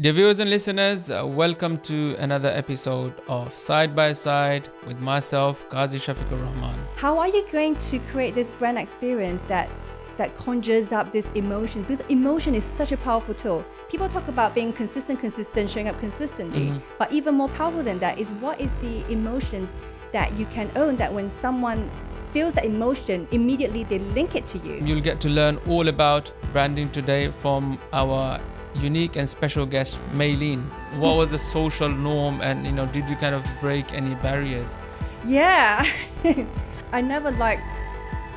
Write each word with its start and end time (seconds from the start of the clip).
Dear 0.00 0.12
viewers 0.12 0.40
and 0.40 0.50
listeners, 0.50 1.08
uh, 1.08 1.24
welcome 1.24 1.78
to 1.82 2.16
another 2.18 2.48
episode 2.48 3.14
of 3.28 3.54
Side 3.54 3.94
by 3.94 4.12
Side 4.12 4.68
with 4.88 4.98
myself, 4.98 5.68
Kazi 5.68 6.00
Shafiqur 6.00 6.32
Rahman. 6.32 6.76
How 6.96 7.16
are 7.16 7.28
you 7.28 7.46
going 7.52 7.76
to 7.76 8.00
create 8.00 8.34
this 8.34 8.50
brand 8.50 8.76
experience 8.76 9.40
that 9.46 9.70
that 10.16 10.34
conjures 10.34 10.90
up 10.90 11.12
these 11.12 11.28
emotions? 11.36 11.86
Because 11.86 12.04
emotion 12.08 12.56
is 12.56 12.64
such 12.64 12.90
a 12.90 12.96
powerful 12.96 13.34
tool. 13.34 13.64
People 13.88 14.08
talk 14.08 14.26
about 14.26 14.52
being 14.52 14.72
consistent, 14.72 15.20
consistent, 15.20 15.70
showing 15.70 15.86
up 15.86 15.96
consistently, 16.00 16.72
but 16.98 17.12
even 17.12 17.36
more 17.36 17.48
powerful 17.50 17.84
than 17.84 18.00
that 18.00 18.18
is 18.18 18.30
what 18.42 18.60
is 18.60 18.74
the 18.82 19.08
emotions 19.12 19.76
that 20.10 20.36
you 20.36 20.46
can 20.46 20.72
own 20.74 20.96
that 20.96 21.14
when 21.14 21.30
someone 21.30 21.88
feels 22.32 22.52
that 22.54 22.64
emotion, 22.64 23.28
immediately 23.30 23.84
they 23.84 24.00
link 24.00 24.34
it 24.34 24.44
to 24.44 24.58
you. 24.58 24.84
You'll 24.84 25.00
get 25.00 25.20
to 25.20 25.28
learn 25.28 25.58
all 25.68 25.86
about 25.86 26.32
branding 26.52 26.90
today 26.90 27.30
from 27.30 27.78
our 27.92 28.40
unique 28.74 29.16
and 29.16 29.28
special 29.28 29.66
guest, 29.66 29.98
Maylene. 30.12 30.62
What 30.98 31.16
was 31.16 31.30
the 31.30 31.38
social 31.56 31.88
norm, 31.88 32.40
and 32.42 32.64
you 32.64 32.72
know, 32.72 32.86
did 32.86 33.08
you 33.08 33.16
kind 33.16 33.34
of 33.34 33.44
break 33.60 33.92
any 33.92 34.14
barriers? 34.16 34.76
Yeah. 35.24 35.86
I 36.92 37.00
never 37.00 37.30
liked, 37.32 37.70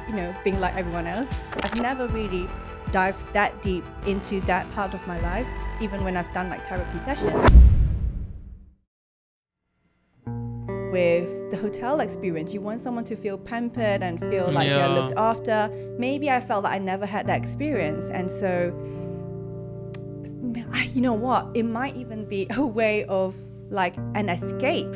you 0.08 0.14
know, 0.16 0.34
being 0.44 0.60
like 0.60 0.76
everyone 0.76 1.06
else. 1.08 1.30
I've 1.64 1.80
never 1.82 2.08
really 2.08 2.48
dived 2.92 3.34
that 3.34 3.62
deep 3.62 3.84
into 4.06 4.40
that 4.42 4.70
part 4.72 4.94
of 4.94 5.06
my 5.08 5.20
life, 5.20 5.48
even 5.82 6.04
when 6.04 6.16
I've 6.18 6.32
done 6.34 6.50
like 6.50 6.66
therapy 6.68 6.98
sessions. 7.00 7.52
With 10.92 11.52
the 11.52 11.58
hotel 11.58 12.00
experience, 12.00 12.54
you 12.54 12.62
want 12.62 12.80
someone 12.80 13.04
to 13.06 13.16
feel 13.16 13.38
pampered 13.38 14.02
and 14.02 14.20
feel 14.20 14.50
like 14.52 14.68
Yeah. 14.70 14.88
they're 14.88 14.90
looked 15.02 15.14
after. 15.18 15.70
Maybe 16.00 16.32
I 16.32 16.40
felt 16.40 16.64
that 16.64 16.72
I 16.72 16.78
never 16.80 17.06
had 17.06 17.28
that 17.28 17.38
experience. 17.38 18.06
And 18.10 18.32
so, 18.32 18.74
you 20.94 21.02
know 21.02 21.14
what? 21.14 21.50
It 21.54 21.64
might 21.64 21.96
even 21.96 22.26
be 22.26 22.48
a 22.56 22.66
way 22.66 23.06
of 23.06 23.36
like 23.70 23.98
an 24.16 24.30
escape 24.30 24.96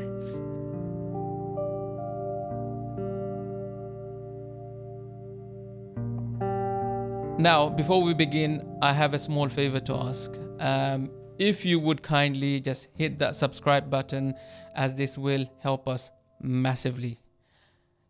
Now, 7.41 7.69
before 7.69 8.03
we 8.03 8.13
begin, 8.13 8.61
I 8.83 8.93
have 8.93 9.15
a 9.15 9.19
small 9.19 9.49
favor 9.49 9.79
to 9.79 9.95
ask. 9.95 10.37
Um, 10.59 11.09
if 11.39 11.65
you 11.65 11.79
would 11.79 12.03
kindly 12.03 12.59
just 12.59 12.89
hit 12.95 13.17
that 13.17 13.35
subscribe 13.35 13.89
button, 13.89 14.35
as 14.75 14.93
this 14.93 15.17
will 15.17 15.47
help 15.57 15.89
us 15.89 16.11
massively. 16.39 17.17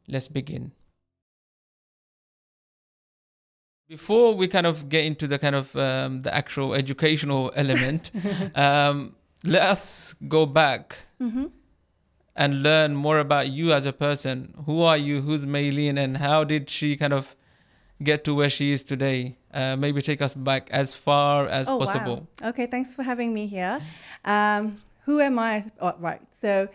Let's 0.06 0.28
begin. 0.28 0.74
Before 3.92 4.34
we 4.34 4.48
kind 4.48 4.66
of 4.66 4.88
get 4.88 5.04
into 5.04 5.28
the 5.28 5.38
kind 5.38 5.54
of 5.54 5.76
um, 5.76 6.22
the 6.22 6.34
actual 6.34 6.74
educational 6.76 7.52
element, 7.58 8.12
um, 8.56 9.14
let 9.44 9.64
us 9.64 10.16
go 10.30 10.46
back 10.46 10.98
and 12.38 12.64
learn 12.64 12.96
more 12.96 13.20
about 13.20 13.50
you 13.52 13.74
as 13.74 13.86
a 13.86 13.92
person. 13.92 14.54
Who 14.66 14.82
are 14.84 14.96
you? 14.96 15.20
Who's 15.20 15.46
Maylene? 15.46 15.98
And 15.98 16.16
how 16.16 16.46
did 16.46 16.70
she 16.70 16.96
kind 16.96 17.12
of 17.12 17.36
get 18.02 18.24
to 18.24 18.34
where 18.34 18.50
she 18.50 18.72
is 18.72 18.82
today? 18.86 19.36
Uh, 19.54 19.76
maybe 19.76 20.02
take 20.02 20.22
us 20.22 20.34
back 20.36 20.70
as 20.72 20.96
far 20.96 21.48
as 21.50 21.68
possible. 21.68 22.28
Oh, 22.42 22.46
Wow. 22.46 22.50
Okay, 22.52 22.68
thanks 22.68 22.96
for 22.96 23.04
having 23.04 23.34
me 23.34 23.46
here. 23.48 23.82
Um, 24.24 24.78
who 25.04 25.20
am 25.20 25.38
I? 25.38 25.66
Oh, 25.82 25.96
right. 26.00 26.22
So, 26.40 26.70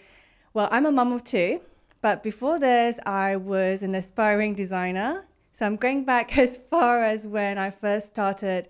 well, 0.53 0.69
I'm 0.71 0.85
a 0.85 0.93
mum 0.93 1.13
of 1.13 1.25
two, 1.25 1.63
but 2.03 2.23
before 2.23 2.59
this, 2.59 2.99
I 3.07 3.37
was 3.37 3.83
an 3.83 3.95
aspiring 3.95 4.55
designer. 4.55 5.25
So 5.57 5.65
I'm 5.65 5.77
going 5.77 6.05
back 6.05 6.37
as 6.47 6.59
far 6.59 7.03
as 7.03 7.27
when 7.27 7.57
I 7.57 7.71
first 7.71 8.09
started 8.09 8.69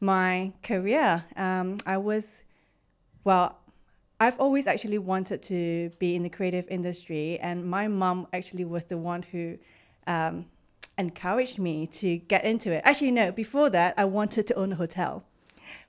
my 0.00 0.54
career. 0.62 1.26
Um, 1.36 1.76
I 1.84 1.98
was, 1.98 2.42
well, 3.22 3.58
I've 4.18 4.40
always 4.40 4.66
actually 4.66 4.96
wanted 4.96 5.42
to 5.42 5.90
be 5.98 6.16
in 6.16 6.22
the 6.22 6.30
creative 6.30 6.66
industry, 6.70 7.38
and 7.40 7.66
my 7.68 7.86
mum 7.86 8.28
actually 8.32 8.64
was 8.64 8.84
the 8.84 8.96
one 8.96 9.24
who 9.24 9.58
um, 10.06 10.46
encouraged 10.96 11.58
me 11.58 11.86
to 11.88 12.16
get 12.16 12.46
into 12.46 12.72
it. 12.72 12.80
Actually, 12.82 13.10
no, 13.10 13.30
before 13.30 13.68
that, 13.68 13.92
I 13.98 14.06
wanted 14.06 14.46
to 14.46 14.54
own 14.54 14.72
a 14.72 14.76
hotel. 14.76 15.24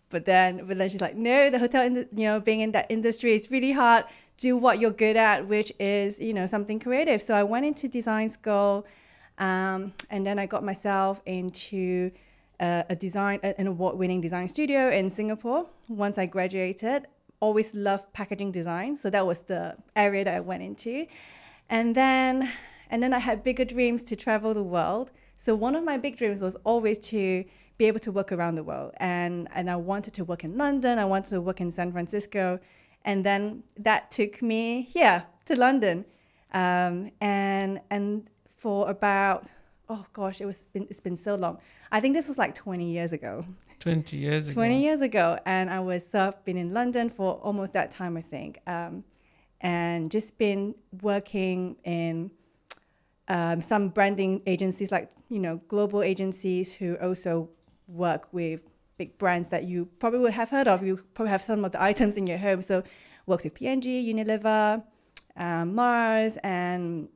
But 0.10 0.26
then, 0.26 0.66
but 0.68 0.78
then 0.78 0.90
she's 0.90 1.00
like, 1.00 1.16
no, 1.16 1.52
the 1.52 1.60
hotel, 1.60 1.86
in 1.86 1.96
you 1.96 2.28
know, 2.28 2.42
being 2.42 2.60
in 2.60 2.74
that 2.74 2.88
industry 2.92 3.34
is 3.34 3.50
really 3.50 3.72
hard. 3.72 4.04
Do 4.36 4.58
what 4.58 4.82
you're 4.82 4.92
good 4.92 5.16
at, 5.16 5.48
which 5.48 5.72
is, 5.80 6.20
you 6.20 6.34
know, 6.34 6.48
something 6.48 6.82
creative. 6.82 7.22
So 7.22 7.34
I 7.34 7.44
went 7.44 7.66
into 7.66 7.88
design 7.88 8.30
school, 8.30 8.86
um, 9.38 9.94
and 10.10 10.26
then 10.26 10.40
I 10.40 10.46
got 10.46 10.64
myself 10.64 11.22
into 11.26 12.12
a 12.60 12.96
design, 12.96 13.40
an 13.44 13.68
award-winning 13.68 14.22
design 14.22 14.48
studio 14.48 14.90
in 14.90 15.10
Singapore. 15.10 15.68
Once 15.90 16.18
I 16.18 16.26
graduated, 16.26 17.08
always 17.40 17.76
loved 17.76 18.14
packaging 18.14 18.52
design, 18.52 18.96
so 18.96 19.10
that 19.10 19.26
was 19.28 19.40
the 19.42 19.76
area 19.96 20.24
that 20.24 20.36
I 20.36 20.40
went 20.40 20.64
into, 20.64 21.06
and 21.70 21.94
then, 21.94 22.50
and 22.90 23.04
then 23.04 23.14
I 23.14 23.20
had 23.20 23.44
bigger 23.44 23.66
dreams 23.66 24.02
to 24.04 24.16
travel 24.16 24.54
the 24.54 24.64
world. 24.64 25.12
So 25.36 25.56
one 25.56 25.76
of 25.76 25.84
my 25.84 25.98
big 25.98 26.16
dreams 26.16 26.42
was 26.42 26.56
always 26.64 27.00
to 27.10 27.44
be 27.78 27.86
able 27.86 28.00
to 28.00 28.12
work 28.12 28.32
around 28.32 28.56
the 28.56 28.64
world 28.64 28.94
and 28.98 29.48
and 29.54 29.70
I 29.70 29.76
wanted 29.76 30.14
to 30.14 30.24
work 30.24 30.44
in 30.44 30.58
London, 30.58 31.00
I 31.00 31.06
wanted 31.06 31.32
to 31.32 31.42
work 31.42 31.60
in 31.60 31.72
San 31.72 31.92
Francisco, 31.92 32.60
and 33.04 33.26
then 33.26 33.64
that 33.78 34.12
took 34.12 34.42
me 34.42 34.84
here 34.84 35.26
to 35.46 35.56
London, 35.56 36.06
um, 36.54 37.12
and 37.20 37.82
and 37.90 38.30
for 38.64 38.90
about 38.90 39.52
oh 39.90 40.06
gosh, 40.14 40.40
it 40.40 40.46
was 40.46 40.62
been, 40.74 40.88
it's 40.90 41.02
been 41.02 41.18
so 41.18 41.36
long. 41.36 41.60
I 41.92 42.00
think 42.00 42.16
this 42.16 42.30
was 42.30 42.38
like 42.38 42.56
20 42.56 42.86
years 42.86 43.12
ago. 43.12 43.46
20 43.80 44.18
years 44.18 44.48
ago. 44.48 44.54
20 44.54 44.82
years 44.82 45.02
ago, 45.02 45.38
and 45.46 45.70
I 45.70 45.82
was 45.82 46.02
so 46.10 46.32
been 46.46 46.56
in 46.56 46.74
London 46.74 47.10
for 47.10 47.34
almost 47.48 47.74
that 47.74 47.92
time, 47.92 48.16
I 48.16 48.22
think, 48.22 48.60
um, 48.66 49.04
and 49.60 50.10
just 50.10 50.38
been 50.38 50.76
working 51.02 51.76
in 51.84 52.32
um, 53.28 53.60
some 53.60 53.90
branding 53.90 54.42
agencies, 54.48 54.90
like 54.92 55.12
you 55.30 55.40
know, 55.40 55.62
global 55.68 56.02
agencies 56.02 56.74
who 56.74 56.96
also 56.96 57.50
work 57.88 58.30
with 58.32 58.62
big 58.98 59.18
brands 59.18 59.50
that 59.50 59.66
you 59.66 59.90
probably 60.00 60.20
would 60.20 60.34
have 60.34 60.50
heard 60.50 60.70
of. 60.70 60.82
You 60.84 61.04
probably 61.14 61.32
have 61.32 61.42
some 61.42 61.66
of 61.66 61.74
the 61.74 61.84
items 61.84 62.16
in 62.16 62.26
your 62.26 62.38
home. 62.38 62.62
So, 62.62 62.84
worked 63.26 63.44
with 63.44 63.56
P&G, 63.56 64.14
Unilever, 64.14 64.84
um, 65.36 65.76
Mars, 65.76 66.38
and 66.38 67.10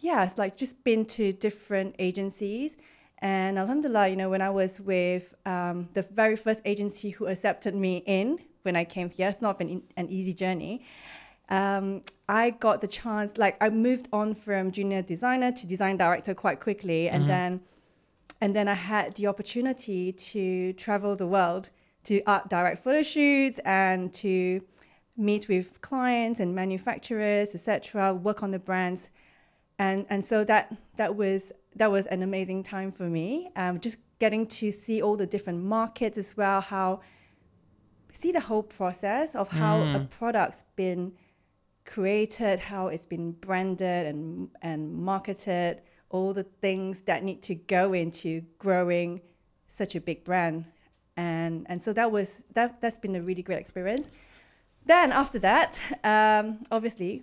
yeah, 0.00 0.24
it's 0.24 0.38
like 0.38 0.56
just 0.56 0.82
been 0.84 1.04
to 1.06 1.32
different 1.32 1.96
agencies. 1.98 2.76
And 3.20 3.58
alhamdulillah, 3.58 4.08
you 4.08 4.16
know, 4.16 4.30
when 4.30 4.42
I 4.42 4.50
was 4.50 4.80
with 4.80 5.34
um, 5.44 5.88
the 5.94 6.02
very 6.02 6.36
first 6.36 6.60
agency 6.64 7.10
who 7.10 7.26
accepted 7.26 7.74
me 7.74 8.02
in 8.06 8.38
when 8.62 8.76
I 8.76 8.84
came 8.84 9.10
here, 9.10 9.28
it's 9.28 9.42
not 9.42 9.58
been 9.58 9.82
an 9.96 10.08
easy 10.08 10.34
journey. 10.34 10.84
Um, 11.48 12.02
I 12.28 12.50
got 12.50 12.80
the 12.80 12.86
chance, 12.86 13.38
like 13.38 13.56
I 13.62 13.70
moved 13.70 14.08
on 14.12 14.34
from 14.34 14.70
junior 14.70 15.02
designer 15.02 15.50
to 15.52 15.66
design 15.66 15.96
director 15.96 16.34
quite 16.34 16.60
quickly, 16.60 17.08
and 17.08 17.28
then 17.28 17.60
and 18.40 18.54
then 18.54 18.68
I 18.68 18.74
had 18.74 19.14
the 19.16 19.26
opportunity 19.26 20.12
to 20.12 20.72
travel 20.74 21.16
the 21.16 21.26
world 21.26 21.70
to 22.04 22.22
art 22.26 22.48
direct 22.48 22.78
photo 22.84 23.02
shoots 23.02 23.58
and 23.64 24.12
to 24.14 24.60
meet 25.16 25.48
with 25.48 25.80
clients 25.80 26.38
and 26.38 26.54
manufacturers, 26.54 27.54
etc. 27.54 28.14
Work 28.14 28.42
on 28.42 28.52
the 28.52 28.58
brands, 28.58 29.10
and 29.78 30.06
and 30.10 30.24
so 30.24 30.44
that 30.44 30.76
that 30.96 31.14
was 31.16 31.52
that 31.76 31.90
was 31.90 32.06
an 32.06 32.22
amazing 32.22 32.62
time 32.62 32.90
for 32.90 33.04
me. 33.04 33.50
Um, 33.56 33.78
just 33.80 33.98
getting 34.18 34.46
to 34.46 34.70
see 34.70 35.00
all 35.00 35.16
the 35.16 35.26
different 35.26 35.62
markets 35.62 36.18
as 36.18 36.36
well, 36.36 36.60
how 36.60 37.00
see 38.12 38.32
the 38.32 38.40
whole 38.40 38.64
process 38.64 39.36
of 39.36 39.48
how 39.48 39.80
a 39.94 40.00
product's 40.18 40.64
been 40.74 41.12
created, 41.84 42.58
how 42.58 42.88
it's 42.88 43.06
been 43.06 43.32
branded 43.32 44.06
and 44.06 44.50
and 44.60 44.92
marketed, 44.92 45.82
all 46.10 46.32
the 46.32 46.42
things 46.42 47.02
that 47.02 47.22
need 47.22 47.42
to 47.42 47.54
go 47.54 47.92
into 47.92 48.42
growing 48.58 49.20
such 49.68 49.94
a 49.94 50.00
big 50.00 50.24
brand. 50.24 50.64
And 51.16 51.66
and 51.68 51.82
so 51.82 51.92
that 51.92 52.10
was 52.10 52.42
that 52.54 52.80
that's 52.80 52.98
been 52.98 53.14
a 53.14 53.22
really 53.22 53.42
great 53.42 53.60
experience. 53.60 54.10
Then 54.86 55.12
after 55.12 55.38
that, 55.40 55.80
um, 56.02 56.64
obviously 56.70 57.22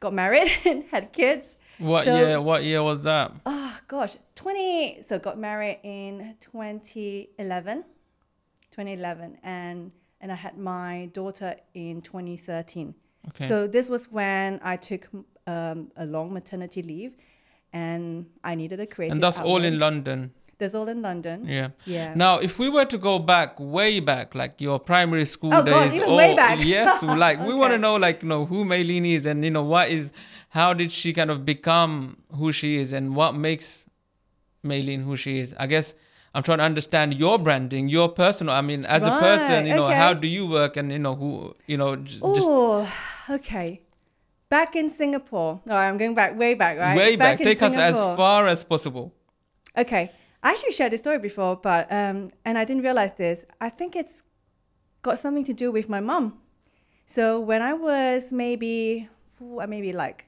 got 0.00 0.12
married 0.12 0.50
and 0.64 0.84
had 0.90 1.12
kids. 1.12 1.56
What 1.78 2.04
So- 2.04 2.16
year? 2.16 2.40
What 2.40 2.64
year 2.64 2.82
was 2.82 3.02
that? 3.04 3.32
Oh 3.46 3.78
gosh, 3.88 4.16
20 4.34 5.02
so 5.02 5.18
got 5.18 5.38
married 5.38 5.78
in 5.82 6.34
2011. 6.40 7.84
2011 8.70 9.38
and 9.42 9.92
and 10.20 10.30
I 10.30 10.34
had 10.34 10.58
my 10.58 11.08
daughter 11.12 11.56
in 11.74 12.02
2013. 12.02 12.94
Okay. 13.28 13.48
So 13.48 13.66
this 13.66 13.88
was 13.88 14.10
when 14.10 14.60
I 14.62 14.76
took 14.76 15.08
um, 15.46 15.90
a 15.96 16.04
long 16.06 16.32
maternity 16.32 16.82
leave 16.82 17.16
and 17.72 18.26
I 18.44 18.54
needed 18.54 18.80
a 18.80 18.86
creative 18.86 19.14
and 19.14 19.22
that's 19.22 19.40
all 19.40 19.64
in. 19.64 19.78
London. 19.78 20.32
That's 20.60 20.74
all 20.74 20.88
in 20.88 21.02
London. 21.02 21.44
Yeah. 21.48 21.70
Yeah. 21.86 22.12
Now, 22.14 22.38
if 22.38 22.58
we 22.58 22.68
were 22.68 22.84
to 22.84 22.98
go 22.98 23.18
back, 23.18 23.58
way 23.58 23.98
back, 23.98 24.34
like 24.34 24.60
your 24.60 24.78
primary 24.78 25.24
school 25.24 25.52
Oh, 25.54 25.64
days, 25.64 25.74
God, 25.74 25.92
even 25.94 26.14
way 26.14 26.32
oh, 26.32 26.36
back. 26.36 26.58
yes, 26.64 27.02
like 27.02 27.40
we 27.40 27.54
want 27.54 27.72
to 27.72 27.78
know, 27.78 27.96
like 27.96 28.22
you 28.22 28.28
know, 28.28 28.44
who 28.46 28.64
Maylene 28.64 29.06
is, 29.14 29.26
and 29.26 29.42
you 29.42 29.50
know, 29.50 29.64
what 29.64 29.88
is, 29.88 30.12
how 30.50 30.72
did 30.74 30.92
she 30.92 31.12
kind 31.12 31.30
of 31.30 31.44
become 31.44 32.18
who 32.36 32.52
she 32.52 32.76
is, 32.76 32.92
and 32.92 33.16
what 33.16 33.34
makes 33.34 33.86
Maylene 34.64 35.02
who 35.02 35.16
she 35.16 35.38
is? 35.38 35.54
I 35.58 35.66
guess 35.66 35.94
I'm 36.34 36.42
trying 36.42 36.58
to 36.58 36.64
understand 36.64 37.14
your 37.14 37.38
branding, 37.38 37.88
your 37.88 38.08
personal. 38.08 38.54
I 38.54 38.60
mean, 38.60 38.84
as 38.84 39.04
a 39.06 39.10
person, 39.18 39.66
you 39.66 39.74
know, 39.74 39.86
okay. 39.86 39.94
how 39.94 40.12
do 40.14 40.28
you 40.28 40.46
work, 40.46 40.76
and 40.76 40.92
you 40.92 40.98
know 40.98 41.14
who, 41.16 41.56
you 41.66 41.76
know, 41.76 41.96
j- 41.96 42.20
just 42.20 42.48
Oh, 42.48 42.86
okay. 43.30 43.80
Back 44.50 44.74
in 44.76 44.90
Singapore. 44.90 45.60
Oh, 45.68 45.74
I'm 45.76 45.96
going 45.96 46.14
back 46.14 46.36
way 46.36 46.54
back, 46.54 46.76
right? 46.76 46.96
way 46.96 47.16
back. 47.16 47.40
in 47.40 47.46
Take 47.46 47.62
us 47.62 47.76
as 47.76 47.98
far 47.98 48.46
as 48.46 48.62
possible. 48.64 49.14
Okay, 49.78 50.10
I 50.42 50.52
actually 50.52 50.72
shared 50.72 50.92
this 50.92 51.00
story 51.00 51.18
before, 51.18 51.56
but 51.56 51.90
um, 51.92 52.30
and 52.44 52.56
I 52.56 52.64
didn't 52.64 52.82
realize 52.82 53.12
this. 53.12 53.44
I 53.60 53.68
think 53.68 53.94
it's 53.96 54.22
got 55.02 55.18
something 55.18 55.44
to 55.44 55.52
do 55.52 55.70
with 55.70 55.88
my 55.88 56.00
mom. 56.00 56.40
So 57.06 57.40
when 57.40 57.60
I 57.62 57.72
was 57.74 58.32
maybe, 58.32 59.08
maybe 59.40 59.92
like 59.92 60.26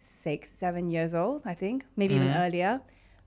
six, 0.00 0.50
seven 0.50 0.88
years 0.88 1.14
old, 1.14 1.42
I 1.44 1.54
think, 1.54 1.84
maybe 1.96 2.14
even 2.14 2.28
earlier, 2.28 2.80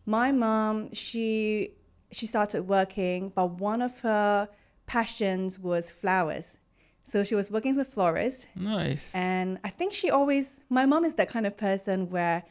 my 0.05 0.31
mom 0.31 0.93
she 0.93 1.71
she 2.11 2.25
started 2.25 2.63
working, 2.67 3.29
but 3.35 3.51
one 3.59 3.81
of 3.81 3.99
her 4.01 4.49
passions 4.87 5.59
was 5.59 5.91
flowers. 5.91 6.57
So 7.03 7.23
she 7.23 7.35
was 7.35 7.49
working 7.51 7.71
as 7.71 7.77
a 7.77 7.85
florist, 7.85 8.47
Nice. 8.55 9.13
and 9.15 9.59
I 9.63 9.69
think 9.69 9.93
she 9.93 10.11
always, 10.11 10.61
my 10.69 10.85
mom 10.85 11.05
is 11.05 11.15
that 11.15 11.27
kind 11.29 11.47
of 11.47 11.57
person 11.57 12.09
where, 12.09 12.43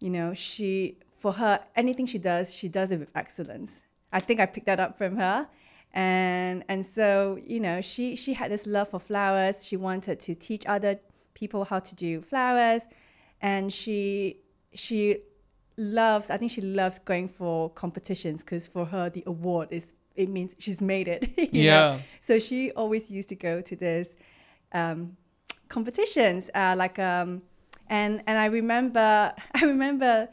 you 0.00 0.10
know, 0.10 0.34
she, 0.34 0.98
for 1.22 1.32
her, 1.34 1.60
anything 1.76 2.04
she 2.04 2.18
does, 2.18 2.52
she 2.52 2.68
does 2.68 2.90
it 2.90 2.98
with 2.98 3.12
excellence. 3.14 3.84
I 4.12 4.18
think 4.18 4.40
I 4.40 4.46
picked 4.46 4.66
that 4.66 4.80
up 4.80 4.98
from 4.98 5.16
her. 5.16 5.46
And, 5.94 6.64
and 6.68 6.84
so, 6.84 7.38
you 7.46 7.60
know, 7.60 7.80
she, 7.80 8.16
she 8.16 8.34
had 8.34 8.50
this 8.50 8.66
love 8.66 8.88
for 8.88 8.98
flowers. 8.98 9.64
She 9.64 9.76
wanted 9.76 10.18
to 10.18 10.34
teach 10.34 10.66
other 10.66 10.98
people 11.34 11.64
how 11.64 11.78
to 11.78 11.94
do 11.94 12.22
flowers. 12.22 12.82
And 13.40 13.72
she, 13.72 14.38
she 14.74 15.18
loves, 15.76 16.28
I 16.28 16.38
think 16.38 16.50
she 16.50 16.60
loves 16.60 16.98
going 16.98 17.28
for 17.28 17.70
competitions 17.70 18.42
because 18.42 18.66
for 18.66 18.84
her, 18.86 19.08
the 19.08 19.22
award 19.24 19.68
is, 19.70 19.94
it 20.16 20.28
means 20.28 20.56
she's 20.58 20.80
made 20.80 21.06
it. 21.06 21.28
you 21.54 21.70
know? 21.70 21.70
Yeah. 21.70 21.98
So 22.20 22.40
she 22.40 22.72
always 22.72 23.12
used 23.12 23.28
to 23.28 23.36
go 23.36 23.60
to 23.60 23.76
this 23.76 24.08
um, 24.72 25.16
competitions, 25.68 26.50
uh, 26.52 26.74
like 26.76 26.98
um, 26.98 27.42
and 27.88 28.22
and 28.26 28.38
I 28.38 28.46
remember 28.46 29.32
I 29.54 29.64
remember 29.64 30.28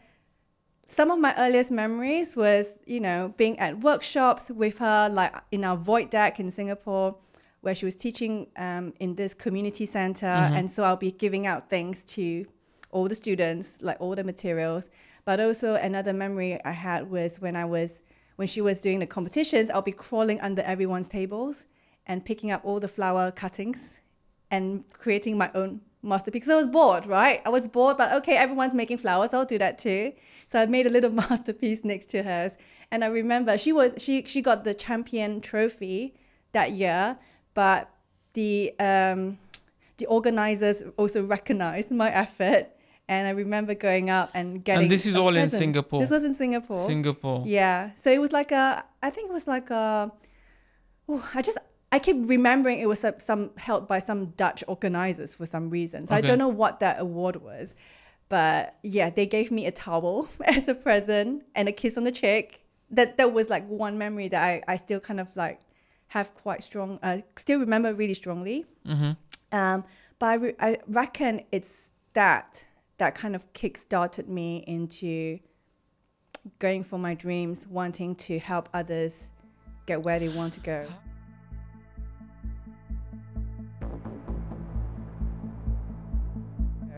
some 0.89 1.11
of 1.11 1.19
my 1.19 1.33
earliest 1.37 1.71
memories 1.71 2.35
was 2.35 2.77
you 2.85 2.99
know 2.99 3.33
being 3.37 3.57
at 3.59 3.79
workshops 3.79 4.49
with 4.49 4.79
her, 4.79 5.09
like 5.09 5.33
in 5.51 5.63
our 5.63 5.77
void 5.77 6.09
deck 6.09 6.39
in 6.39 6.51
Singapore, 6.51 7.15
where 7.61 7.75
she 7.75 7.85
was 7.85 7.95
teaching 7.95 8.47
um, 8.57 8.93
in 8.99 9.15
this 9.15 9.33
community 9.33 9.85
center, 9.85 10.25
and 10.25 10.69
so 10.69 10.83
I'll 10.83 10.97
be 10.97 11.11
giving 11.11 11.45
out 11.45 11.69
things 11.69 12.03
to 12.15 12.45
all 12.91 13.07
the 13.07 13.15
students, 13.15 13.77
like 13.81 13.97
all 13.99 14.15
the 14.15 14.23
materials. 14.23 14.89
But 15.25 15.39
also 15.39 15.75
another 15.75 16.11
memory 16.11 16.59
I 16.65 16.71
had 16.71 17.09
was 17.09 17.39
when 17.39 17.55
I 17.55 17.65
was 17.65 18.01
when 18.35 18.47
she 18.47 18.61
was 18.61 18.81
doing 18.81 18.99
the 18.99 19.05
competitions, 19.05 19.69
I'll 19.69 19.81
be 19.81 19.91
crawling 19.91 20.39
under 20.41 20.61
everyone's 20.61 21.07
tables 21.07 21.65
and 22.07 22.25
picking 22.25 22.51
up 22.51 22.61
all 22.63 22.79
the 22.79 22.87
flower 22.87 23.31
cuttings 23.31 23.99
and 24.49 24.85
creating 24.93 25.37
my 25.37 25.51
own 25.53 25.81
masterpiece. 26.01 26.45
So 26.45 26.53
I 26.53 26.57
was 26.57 26.67
bored, 26.67 27.05
right? 27.05 27.41
I 27.45 27.49
was 27.49 27.67
bored, 27.67 27.97
but 27.97 28.13
okay, 28.13 28.37
everyone's 28.37 28.73
making 28.73 28.97
flowers. 28.97 29.33
I'll 29.33 29.45
do 29.45 29.57
that 29.57 29.77
too. 29.77 30.13
So 30.47 30.61
I 30.61 30.65
made 30.65 30.85
a 30.85 30.89
little 30.89 31.11
masterpiece 31.23 31.83
next 31.83 32.07
to 32.09 32.23
hers. 32.23 32.57
And 32.91 33.03
I 33.03 33.07
remember 33.07 33.57
she 33.57 33.71
was 33.71 33.93
she 33.97 34.23
she 34.25 34.41
got 34.41 34.63
the 34.63 34.73
champion 34.73 35.41
trophy 35.41 36.15
that 36.53 36.71
year, 36.71 37.17
but 37.53 37.89
the 38.33 38.73
um, 38.79 39.37
the 39.97 40.07
organizers 40.07 40.83
also 40.97 41.23
recognized 41.23 41.91
my 41.91 42.09
effort. 42.09 42.69
And 43.07 43.27
I 43.27 43.31
remember 43.31 43.73
going 43.73 44.11
up 44.11 44.29
and 44.35 44.63
getting. 44.63 44.83
And 44.83 44.91
this 44.91 45.07
is 45.07 45.15
all 45.15 45.35
in. 45.35 45.49
Singapore? 45.49 45.99
This 45.99 46.11
was 46.11 46.23
in 46.23 46.35
Singapore. 46.35 46.85
Singapore. 46.85 47.43
Yeah. 47.43 47.89
So 48.03 48.11
it 48.11 48.21
was 48.21 48.31
like 48.31 48.51
a, 48.51 48.83
I 49.01 49.09
think 49.09 49.31
it 49.31 49.33
was 49.33 49.47
like 49.47 49.71
a, 49.71 50.11
ooh, 51.09 51.23
I 51.33 51.41
just, 51.41 51.57
I 51.91 51.99
keep 51.99 52.17
remembering 52.29 52.79
it 52.79 52.87
was 52.87 52.99
some, 52.99 53.15
some 53.19 53.51
held 53.57 53.87
by 53.87 53.99
some 53.99 54.27
Dutch 54.31 54.63
organizers 54.67 55.35
for 55.35 55.45
some 55.45 55.69
reason. 55.69 56.05
So 56.05 56.15
I 56.15 56.21
don't 56.21 56.37
know 56.37 56.47
what 56.47 56.79
that 56.81 56.99
award 56.99 57.37
was. 57.37 57.73
But 58.27 58.77
yeah, 58.83 59.09
they 59.09 59.25
gave 59.25 59.49
me 59.49 59.65
a 59.65 59.71
towel 59.71 60.29
as 60.45 60.67
a 60.67 60.75
present 60.75 61.45
and 61.55 61.67
a 61.67 61.71
kiss 61.71 61.97
on 61.97 62.03
the 62.03 62.11
cheek. 62.11 62.61
That 62.91 63.17
that 63.17 63.33
was 63.33 63.49
like 63.49 63.67
one 63.67 63.97
memory 63.97 64.27
that 64.27 64.41
I, 64.41 64.61
I 64.67 64.77
still 64.77 64.99
kind 64.99 65.19
of 65.19 65.35
like 65.35 65.61
have 66.09 66.33
quite 66.33 66.63
strong, 66.63 66.99
uh, 67.01 67.19
still 67.37 67.59
remember 67.59 67.93
really 67.93 68.13
strongly. 68.13 68.65
Mm-hmm. 68.87 69.11
Um, 69.51 69.83
but 70.19 70.25
I, 70.25 70.33
re- 70.35 70.55
I 70.59 70.77
reckon 70.87 71.41
it's 71.51 71.89
that 72.13 72.65
that 72.97 73.15
kind 73.15 73.35
of 73.35 73.51
kick-started 73.53 74.27
me 74.27 74.63
into 74.67 75.39
going 76.59 76.83
for 76.83 76.99
my 76.99 77.13
dreams, 77.13 77.65
wanting 77.67 78.15
to 78.15 78.39
help 78.39 78.69
others 78.73 79.31
get 79.85 80.03
where 80.03 80.19
they 80.19 80.29
want 80.29 80.53
to 80.53 80.59
go. 80.59 80.85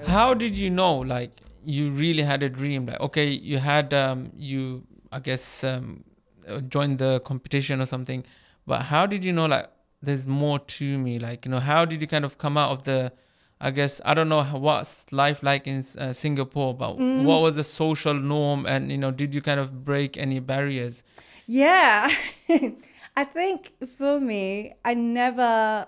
How 0.06 0.34
did 0.34 0.58
you 0.58 0.70
know, 0.70 0.96
like, 0.98 1.32
you 1.64 1.92
really 1.92 2.24
had 2.24 2.44
a 2.44 2.50
dream? 2.50 2.86
Like, 2.88 3.00
okay, 3.00 3.30
you 3.30 3.60
had, 3.60 3.94
um, 3.94 4.32
you, 4.36 4.84
I 5.12 5.20
guess, 5.20 5.64
um, 5.64 6.04
uh, 6.48 6.60
joined 6.62 6.98
the 6.98 7.20
competition 7.22 7.82
or 7.82 7.86
something, 7.86 8.24
but 8.66 8.84
how 8.84 9.06
did 9.06 9.24
you 9.24 9.32
know, 9.32 9.46
like, 9.46 9.68
there's 10.02 10.26
more 10.26 10.58
to 10.60 10.98
me? 10.98 11.20
Like, 11.20 11.46
you 11.46 11.52
know, 11.52 11.60
how 11.60 11.86
did 11.86 12.02
you 12.02 12.08
kind 12.08 12.26
of 12.26 12.38
come 12.38 12.58
out 12.58 12.72
of 12.72 12.84
the, 12.84 13.12
I 13.60 13.70
guess, 13.70 14.02
I 14.04 14.16
don't 14.16 14.28
know 14.30 14.44
what's 14.44 15.12
life 15.12 15.44
like 15.44 15.68
in 15.68 15.84
uh, 16.00 16.14
Singapore, 16.14 16.74
but 16.74 16.98
Mm. 16.98 17.24
what 17.24 17.42
was 17.42 17.56
the 17.56 17.64
social 17.64 18.16
norm? 18.16 18.66
And, 18.66 18.92
you 18.92 18.98
know, 18.98 19.12
did 19.12 19.36
you 19.36 19.42
kind 19.42 19.60
of 19.60 19.86
break 19.86 20.18
any 20.18 20.40
barriers? 20.40 21.04
Yeah, 21.46 22.10
I 23.16 23.24
think 23.24 23.74
for 23.88 24.20
me, 24.20 24.74
I 24.84 24.96
never, 24.96 25.86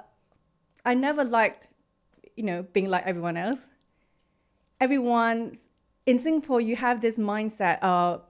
I 0.85 0.93
never 0.93 1.23
liked, 1.23 1.69
you 2.35 2.43
know, 2.43 2.63
being 2.73 2.89
like 2.89 3.05
everyone 3.07 3.37
else. 3.37 3.69
Everyone 4.83 5.57
in 6.05 6.19
Singapore, 6.19 6.59
you 6.59 6.75
have 6.75 6.99
this 6.99 7.17
mindset 7.17 7.79
of, 7.81 8.21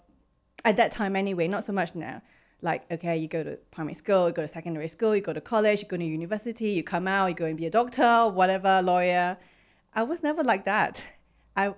at 0.63 0.77
that 0.77 0.91
time 0.91 1.15
anyway, 1.15 1.47
not 1.47 1.63
so 1.63 1.73
much 1.73 1.95
now. 1.95 2.21
Like, 2.61 2.83
okay, 2.91 3.17
you 3.17 3.27
go 3.27 3.43
to 3.43 3.57
primary 3.71 3.95
school, 3.95 4.27
you 4.27 4.33
go 4.35 4.43
to 4.43 4.47
secondary 4.47 4.87
school, 4.87 5.15
you 5.15 5.21
go 5.21 5.33
to 5.33 5.41
college, 5.41 5.81
you 5.81 5.87
go 5.87 5.97
to 5.97 6.03
university, 6.03 6.69
you 6.69 6.83
come 6.83 7.07
out, 7.07 7.25
you 7.25 7.33
go 7.33 7.45
and 7.45 7.57
be 7.57 7.65
a 7.65 7.71
doctor, 7.71 8.27
whatever, 8.27 8.83
lawyer. 8.83 9.37
I 9.95 10.03
was 10.03 10.21
never 10.21 10.43
like 10.43 10.63
that. 10.65 11.03
I, 11.57 11.73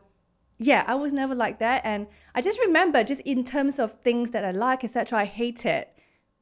yeah, 0.58 0.84
I 0.88 0.96
was 0.96 1.14
never 1.14 1.34
like 1.34 1.60
that. 1.60 1.82
And 1.86 2.08
I 2.36 2.42
just 2.42 2.60
remember, 2.60 3.02
just 3.06 3.22
in 3.22 3.46
terms 3.46 3.80
of 3.80 3.94
things 4.02 4.32
that 4.32 4.44
I 4.44 4.52
like, 4.52 4.84
etc., 4.84 5.20
I 5.20 5.24
hate 5.24 5.66
it 5.66 5.88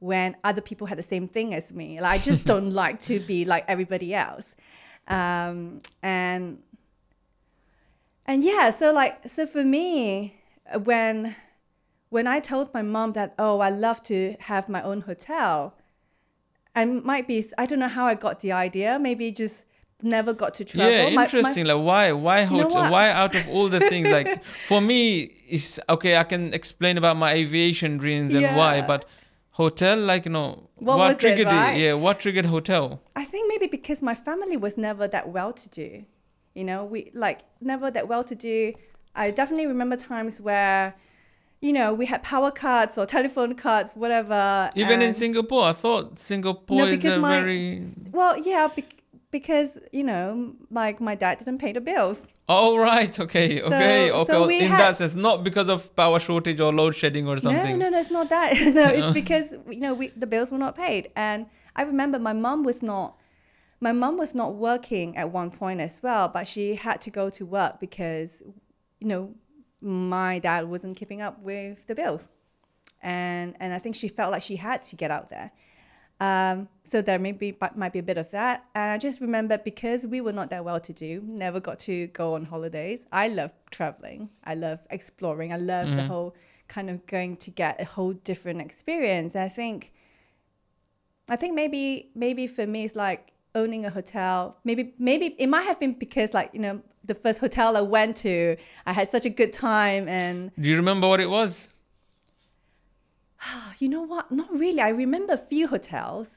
when 0.00 0.34
other 0.42 0.60
people 0.60 0.88
had 0.88 0.98
the 0.98 1.04
same 1.04 1.28
thing 1.28 1.54
as 1.54 1.72
me. 1.72 2.00
Like, 2.00 2.20
I 2.20 2.24
just 2.24 2.44
don't 2.52 2.72
like 2.72 3.00
to 3.02 3.20
be 3.20 3.44
like 3.44 3.64
everybody 3.68 4.12
else. 4.12 4.56
Um, 5.06 5.78
and 6.02 6.58
and 8.26 8.42
yeah, 8.42 8.70
so 8.70 8.92
like, 8.92 9.26
so 9.28 9.46
for 9.46 9.64
me, 9.64 10.36
uh, 10.72 10.78
when 10.78 11.34
when 12.10 12.26
I 12.26 12.38
told 12.40 12.72
my 12.72 12.82
mom 12.82 13.12
that, 13.12 13.34
oh, 13.38 13.58
I 13.60 13.70
love 13.70 14.02
to 14.04 14.36
have 14.40 14.68
my 14.68 14.82
own 14.82 15.00
hotel, 15.02 15.74
I 16.76 16.84
might 16.84 17.26
be, 17.26 17.44
I 17.58 17.66
don't 17.66 17.80
know 17.80 17.88
how 17.88 18.06
I 18.06 18.14
got 18.14 18.40
the 18.40 18.52
idea. 18.52 18.98
Maybe 19.00 19.32
just 19.32 19.64
never 20.02 20.32
got 20.32 20.54
to 20.54 20.64
travel. 20.64 20.92
Yeah, 20.92 21.04
My- 21.06 21.14
my- 21.16 21.22
interesting. 21.24 21.64
like 21.66 21.82
why 21.82 22.12
why 22.12 22.42
hotel? 22.42 22.90
why 22.90 23.10
out 23.10 23.34
of 23.34 23.48
all 23.48 23.68
the 23.68 23.80
things 23.92 24.10
like 24.12 24.44
for 24.44 24.80
me 24.80 25.22
it's 25.48 25.80
okay, 25.88 26.16
I 26.16 26.24
can 26.24 26.52
explain 26.54 26.98
about 26.98 27.16
my 27.16 27.32
aviation 27.32 27.98
dreams 27.98 28.34
and 28.34 28.56
why, 28.56 28.82
but 28.82 29.06
hotel 29.50 29.98
like 29.98 30.24
you 30.26 30.32
know 30.32 30.68
What 30.76 31.12
it, 31.12 31.20
triggered 31.20 31.46
right? 31.46 31.76
Yeah, 31.76 31.94
what 31.94 32.20
triggered 32.20 32.46
hotel? 32.46 33.00
I 33.16 33.24
think 33.24 33.48
maybe 33.48 33.66
because 33.66 34.02
my 34.02 34.14
family 34.14 34.56
was 34.56 34.76
never 34.76 35.08
that 35.08 35.28
well 35.30 35.52
to 35.52 35.68
do. 35.70 36.04
You 36.54 36.64
know, 36.64 36.84
we 36.84 37.10
like 37.14 37.40
never 37.60 37.90
that 37.90 38.06
well 38.08 38.24
to 38.24 38.34
do. 38.34 38.72
I 39.14 39.30
definitely 39.30 39.66
remember 39.66 39.96
times 39.96 40.40
where, 40.40 40.94
you 41.60 41.72
know, 41.72 41.92
we 41.92 42.06
had 42.06 42.22
power 42.22 42.50
cuts 42.50 42.96
or 42.98 43.06
telephone 43.06 43.54
cuts, 43.54 43.92
whatever. 43.94 44.70
Even 44.76 45.02
in 45.02 45.12
Singapore, 45.12 45.64
I 45.64 45.72
thought 45.72 46.18
Singapore 46.18 46.78
No, 46.78 46.86
is 46.86 47.04
a 47.04 47.18
my- 47.18 47.40
very 47.40 47.82
Well, 48.12 48.36
yeah, 48.38 48.68
bec- 48.74 49.02
because, 49.30 49.78
you 49.92 50.04
know, 50.04 50.54
like 50.70 51.00
my 51.00 51.16
dad 51.16 51.38
didn't 51.38 51.58
pay 51.58 51.72
the 51.72 51.80
bills. 51.80 52.32
Oh 52.48 52.76
right, 52.76 53.18
okay, 53.18 53.62
okay, 53.62 54.08
So- 54.08 54.14
okay. 54.20 54.32
so 54.32 54.48
in 54.50 54.68
had- 54.70 54.80
that 54.80 54.96
sense, 54.96 55.14
not 55.16 55.42
because 55.42 55.68
of 55.68 55.94
power 55.96 56.18
shortage 56.20 56.60
or 56.60 56.72
load 56.72 56.94
shedding 56.94 57.26
or 57.26 57.38
something. 57.40 57.78
No, 57.78 57.86
no, 57.86 57.90
no, 57.90 57.98
it's 57.98 58.10
not 58.12 58.28
that. 58.28 58.52
no, 58.74 58.84
it's 58.88 59.10
because 59.22 59.54
you 59.68 59.80
know 59.80 59.94
we, 59.94 60.08
the 60.08 60.26
bills 60.26 60.52
were 60.52 60.58
not 60.58 60.76
paid, 60.76 61.10
and 61.16 61.46
I 61.74 61.82
remember 61.82 62.18
my 62.18 62.32
mom 62.34 62.62
was 62.62 62.82
not. 62.82 63.16
My 63.84 63.92
mom 63.92 64.16
was 64.16 64.34
not 64.34 64.54
working 64.54 65.14
at 65.14 65.30
one 65.30 65.50
point 65.50 65.82
as 65.82 66.02
well, 66.02 66.26
but 66.28 66.48
she 66.48 66.76
had 66.76 67.02
to 67.02 67.10
go 67.10 67.28
to 67.28 67.44
work 67.44 67.80
because, 67.80 68.42
you 68.98 69.08
know, 69.08 69.34
my 69.82 70.38
dad 70.38 70.70
wasn't 70.70 70.96
keeping 70.96 71.20
up 71.20 71.38
with 71.42 71.86
the 71.86 71.94
bills, 71.94 72.30
and 73.02 73.54
and 73.60 73.74
I 73.74 73.78
think 73.78 73.94
she 73.94 74.08
felt 74.08 74.32
like 74.32 74.42
she 74.42 74.56
had 74.56 74.80
to 74.84 74.96
get 74.96 75.10
out 75.10 75.28
there. 75.28 75.50
Um, 76.18 76.68
so 76.84 77.02
there 77.02 77.18
may 77.18 77.32
be 77.32 77.54
might 77.76 77.92
be 77.92 77.98
a 77.98 78.02
bit 78.02 78.16
of 78.16 78.30
that, 78.30 78.64
and 78.74 78.90
I 78.90 78.96
just 78.96 79.20
remember 79.20 79.58
because 79.58 80.06
we 80.06 80.22
were 80.22 80.32
not 80.32 80.48
that 80.48 80.64
well 80.64 80.80
to 80.80 80.92
do, 80.94 81.22
never 81.26 81.60
got 81.60 81.78
to 81.80 82.06
go 82.20 82.36
on 82.36 82.46
holidays. 82.46 83.00
I 83.12 83.28
love 83.28 83.52
traveling. 83.70 84.30
I 84.44 84.54
love 84.54 84.78
exploring. 84.88 85.52
I 85.52 85.58
love 85.58 85.94
the 85.94 86.04
whole 86.04 86.34
kind 86.68 86.88
of 86.88 87.06
going 87.06 87.36
to 87.36 87.50
get 87.50 87.78
a 87.82 87.84
whole 87.84 88.14
different 88.14 88.62
experience. 88.62 89.36
I 89.36 89.50
think 89.50 89.92
I 91.28 91.36
think 91.36 91.54
maybe 91.54 92.08
maybe 92.14 92.46
for 92.46 92.66
me 92.66 92.86
it's 92.86 92.96
like 92.96 93.33
owning 93.54 93.84
a 93.84 93.90
hotel. 93.90 94.56
Maybe 94.64 94.94
maybe 94.98 95.26
it 95.38 95.46
might 95.48 95.62
have 95.62 95.78
been 95.80 95.92
because 95.94 96.34
like, 96.34 96.50
you 96.52 96.60
know, 96.60 96.82
the 97.04 97.14
first 97.14 97.38
hotel 97.40 97.76
I 97.76 97.80
went 97.82 98.16
to, 98.18 98.56
I 98.86 98.92
had 98.92 99.08
such 99.10 99.24
a 99.26 99.30
good 99.30 99.52
time 99.52 100.08
and 100.08 100.50
Do 100.60 100.68
you 100.68 100.76
remember 100.76 101.06
what 101.08 101.20
it 101.20 101.30
was? 101.30 101.68
you 103.78 103.88
know 103.88 104.02
what? 104.02 104.30
Not 104.30 104.50
really. 104.52 104.80
I 104.80 104.88
remember 104.90 105.34
a 105.34 105.38
few 105.38 105.68
hotels. 105.68 106.30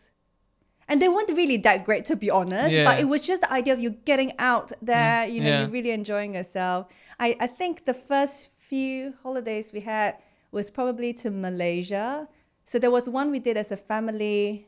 And 0.90 1.02
they 1.02 1.10
weren't 1.10 1.30
really 1.30 1.58
that 1.58 1.84
great 1.84 2.06
to 2.06 2.16
be 2.16 2.30
honest. 2.30 2.72
Yeah. 2.72 2.86
But 2.86 3.00
it 3.00 3.06
was 3.10 3.22
just 3.22 3.42
the 3.42 3.52
idea 3.52 3.74
of 3.74 3.80
you 3.80 3.90
getting 3.92 4.32
out 4.40 4.72
there, 4.82 5.26
mm, 5.28 5.34
you 5.34 5.42
know, 5.42 5.48
Yeah. 5.50 5.60
you're 5.62 5.70
really 5.70 5.92
enjoying 5.92 6.36
yourself. 6.36 6.88
I, 7.20 7.36
I 7.42 7.48
think 7.48 7.86
the 7.86 7.94
first 7.94 8.52
few 8.58 9.14
holidays 9.24 9.72
we 9.74 9.82
had 9.82 10.16
was 10.52 10.70
probably 10.70 11.14
to 11.14 11.30
Malaysia. 11.30 12.30
So 12.64 12.80
there 12.80 12.92
was 12.92 13.10
one 13.10 13.32
we 13.32 13.40
did 13.40 13.58
as 13.58 13.72
a 13.72 13.78
family 13.78 14.68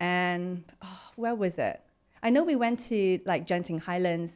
and 0.00 0.64
oh, 0.82 1.10
where 1.16 1.34
was 1.34 1.58
it? 1.58 1.80
I 2.22 2.30
know 2.30 2.42
we 2.42 2.56
went 2.56 2.80
to 2.88 3.20
like 3.26 3.46
Genting 3.46 3.80
Highlands 3.80 4.32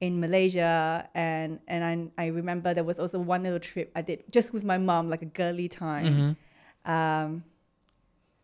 in 0.00 0.20
Malaysia 0.20 1.08
and 1.14 1.60
and 1.66 2.12
I, 2.18 2.24
I 2.24 2.26
remember 2.28 2.74
there 2.74 2.84
was 2.84 2.98
also 2.98 3.18
one 3.18 3.42
little 3.42 3.58
trip 3.58 3.90
I 3.96 4.02
did 4.02 4.24
just 4.30 4.52
with 4.52 4.64
my 4.64 4.78
mom, 4.78 5.08
like 5.08 5.22
a 5.22 5.26
girly 5.26 5.68
time. 5.68 6.36
Um, 6.84 7.44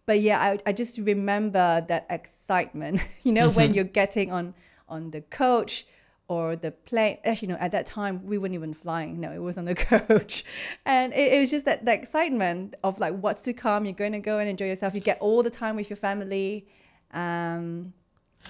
but 0.07 0.21
yeah, 0.21 0.41
I, 0.41 0.59
I 0.67 0.73
just 0.73 0.99
remember 0.99 1.85
that 1.89 2.07
excitement, 2.09 3.01
you 3.23 3.33
know, 3.33 3.51
when 3.51 3.75
you're 3.77 3.85
getting 3.85 4.33
on 4.33 4.55
on 4.89 5.11
the 5.11 5.21
coach 5.21 5.87
or 6.31 6.55
the 6.55 6.71
plane. 6.71 7.19
Actually, 7.25 7.49
no, 7.49 7.57
at 7.57 7.73
that 7.73 7.87
time 7.87 8.25
we 8.25 8.39
weren't 8.39 8.55
even 8.55 8.73
flying. 8.73 9.19
No, 9.21 9.33
it 9.33 9.43
was 9.43 9.59
on 9.59 9.65
the 9.65 9.75
coach, 9.91 10.45
and 10.87 11.13
it, 11.13 11.33
it 11.35 11.41
was 11.41 11.51
just 11.51 11.65
that, 11.65 11.85
that 11.87 11.99
excitement 12.03 12.77
of 12.85 13.01
like 13.01 13.15
what's 13.15 13.41
to 13.43 13.53
come. 13.53 13.85
You're 13.85 13.95
going 13.95 14.13
to 14.13 14.21
go 14.21 14.39
and 14.39 14.49
enjoy 14.49 14.67
yourself. 14.67 14.95
You 14.95 15.01
get 15.01 15.19
all 15.21 15.43
the 15.43 15.51
time 15.51 15.75
with 15.77 15.91
your 15.91 15.97
family. 15.97 16.67
Um, 17.13 17.93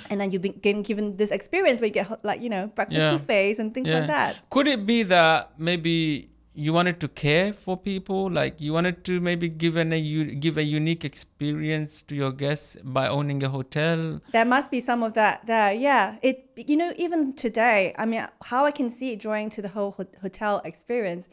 and 0.08 0.20
then 0.20 0.30
you've 0.30 0.42
been 0.42 0.82
given 0.82 1.16
this 1.16 1.30
experience 1.30 1.80
where 1.80 1.88
you 1.88 1.92
get 1.94 2.24
like 2.24 2.40
you 2.42 2.48
know 2.48 2.68
breakfast 2.68 3.00
Yeah. 3.00 3.12
buffets 3.12 3.58
and 3.58 3.72
things 3.74 3.88
like 3.90 4.06
that. 4.06 4.38
Could 4.50 4.68
it 4.68 4.86
be 4.86 5.02
that 5.04 5.52
maybe 5.58 6.29
you 6.54 6.72
wanted 6.72 6.98
to 7.00 7.08
care 7.08 7.52
for 7.52 7.76
people, 7.76 8.30
like 8.30 8.60
you 8.60 8.72
wanted 8.72 9.04
to 9.04 9.20
maybe 9.20 9.48
give 9.48 9.76
an 9.76 9.92
a 9.92 10.34
give 10.34 10.58
a 10.58 10.64
unique 10.64 11.04
experience 11.04 12.02
to 12.02 12.14
your 12.14 12.32
guests 12.32 12.76
by 12.82 13.06
owning 13.08 13.42
a 13.42 13.48
hotel? 13.48 14.20
There 14.32 14.44
must 14.44 14.70
be 14.70 14.80
some 14.80 15.02
of 15.02 15.14
that 15.14 15.46
there. 15.46 15.72
Yeah. 15.72 16.16
It, 16.22 16.50
you 16.56 16.76
know, 16.76 16.92
even 16.96 17.34
today, 17.34 17.94
I 17.96 18.04
mean, 18.04 18.26
how 18.44 18.64
I 18.64 18.72
can 18.72 18.90
see 18.90 19.12
it 19.12 19.20
drawing 19.20 19.48
to 19.50 19.62
the 19.62 19.68
whole 19.68 19.92
ho- 19.92 20.06
hotel 20.20 20.60
experience 20.64 21.28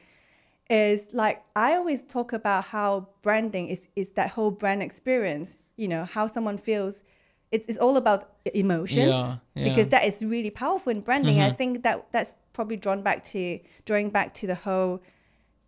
is 0.70 1.08
like, 1.14 1.44
I 1.56 1.74
always 1.74 2.04
talk 2.04 2.32
about 2.32 2.66
how 2.66 3.08
branding 3.22 3.70
is, 3.70 3.88
is 3.96 4.12
that 4.12 4.32
whole 4.32 4.52
brand 4.52 4.84
experience, 4.84 5.58
you 5.78 5.88
know, 5.88 6.06
how 6.06 6.28
someone 6.28 6.58
feels. 6.58 7.04
It's, 7.50 7.66
it's 7.70 7.78
all 7.78 7.96
about 7.96 8.34
emotions 8.54 9.08
Yeah, 9.08 9.36
yeah. 9.56 9.64
because 9.64 9.88
that 9.88 10.04
is 10.04 10.22
really 10.22 10.50
powerful 10.50 10.92
in 10.92 11.00
branding. 11.00 11.40
I 11.40 11.48
mm-hmm. 11.48 11.56
think 11.56 11.84
that 11.84 12.06
that's 12.12 12.34
probably 12.58 12.76
drawn 12.76 13.04
back 13.04 13.24
to, 13.24 13.60
drawing 13.86 14.10
back 14.10 14.34
to 14.34 14.48
the 14.48 14.56
whole 14.56 15.00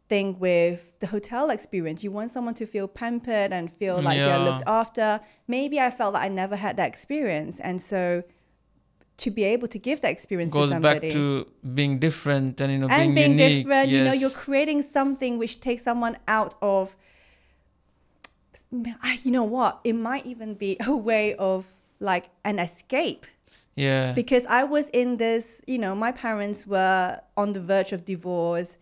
thing 0.08 0.40
with 0.40 0.82
the 1.02 1.08
hotel 1.16 1.52
experience. 1.52 2.04
You 2.04 2.12
want 2.20 2.32
someone 2.32 2.56
to 2.56 2.66
feel 2.66 2.88
pampered 2.88 3.54
and 3.58 3.72
feel 3.72 4.02
like 4.02 4.18
they're 4.18 4.46
looked 4.50 4.64
after. 4.66 5.22
Maybe 5.48 5.80
I 5.80 5.92
felt 5.92 6.14
that 6.16 6.24
I 6.24 6.30
never 6.30 6.56
had 6.56 6.78
that 6.78 6.88
experience, 6.88 7.60
and 7.60 7.80
so 7.80 8.24
to 9.18 9.30
be 9.30 9.44
able 9.44 9.68
to 9.68 9.78
give 9.78 10.02
that 10.02 10.12
experience 10.18 10.52
Goes 10.52 10.70
to 10.70 10.76
somebody 10.76 11.00
back 11.00 11.12
to 11.12 11.46
being 11.80 12.00
different 12.00 12.60
and 12.62 12.72
you 12.74 12.80
know 12.80 12.88
and 12.88 13.14
being 13.14 13.36
being, 13.36 13.38
unique. 13.38 13.66
different, 13.66 13.90
you 13.90 14.04
know, 14.04 14.14
you're 14.14 14.38
creating 14.46 14.82
something 14.82 15.38
which 15.38 15.62
takes 15.62 15.84
someone 15.84 16.18
out 16.28 16.56
of. 16.62 16.96
You 18.72 19.32
know 19.38 19.44
what? 19.44 19.80
It 19.84 19.94
might 19.94 20.26
even 20.26 20.56
be 20.56 20.72
a 20.94 20.96
way 20.96 21.36
of 21.36 21.60
like 22.00 22.26
an 22.44 22.58
escape 22.58 23.28
yeah. 23.76 24.12
because 24.14 24.46
I 24.48 24.64
was 24.64 24.90
in 24.90 25.18
this, 25.18 25.62
you 25.68 25.78
know, 25.78 25.96
my 25.96 26.12
parents 26.12 26.66
were 26.68 27.20
on 27.38 27.54
the 27.54 27.60
verge 27.60 27.92
of 27.94 28.06
divorce. 28.06 28.78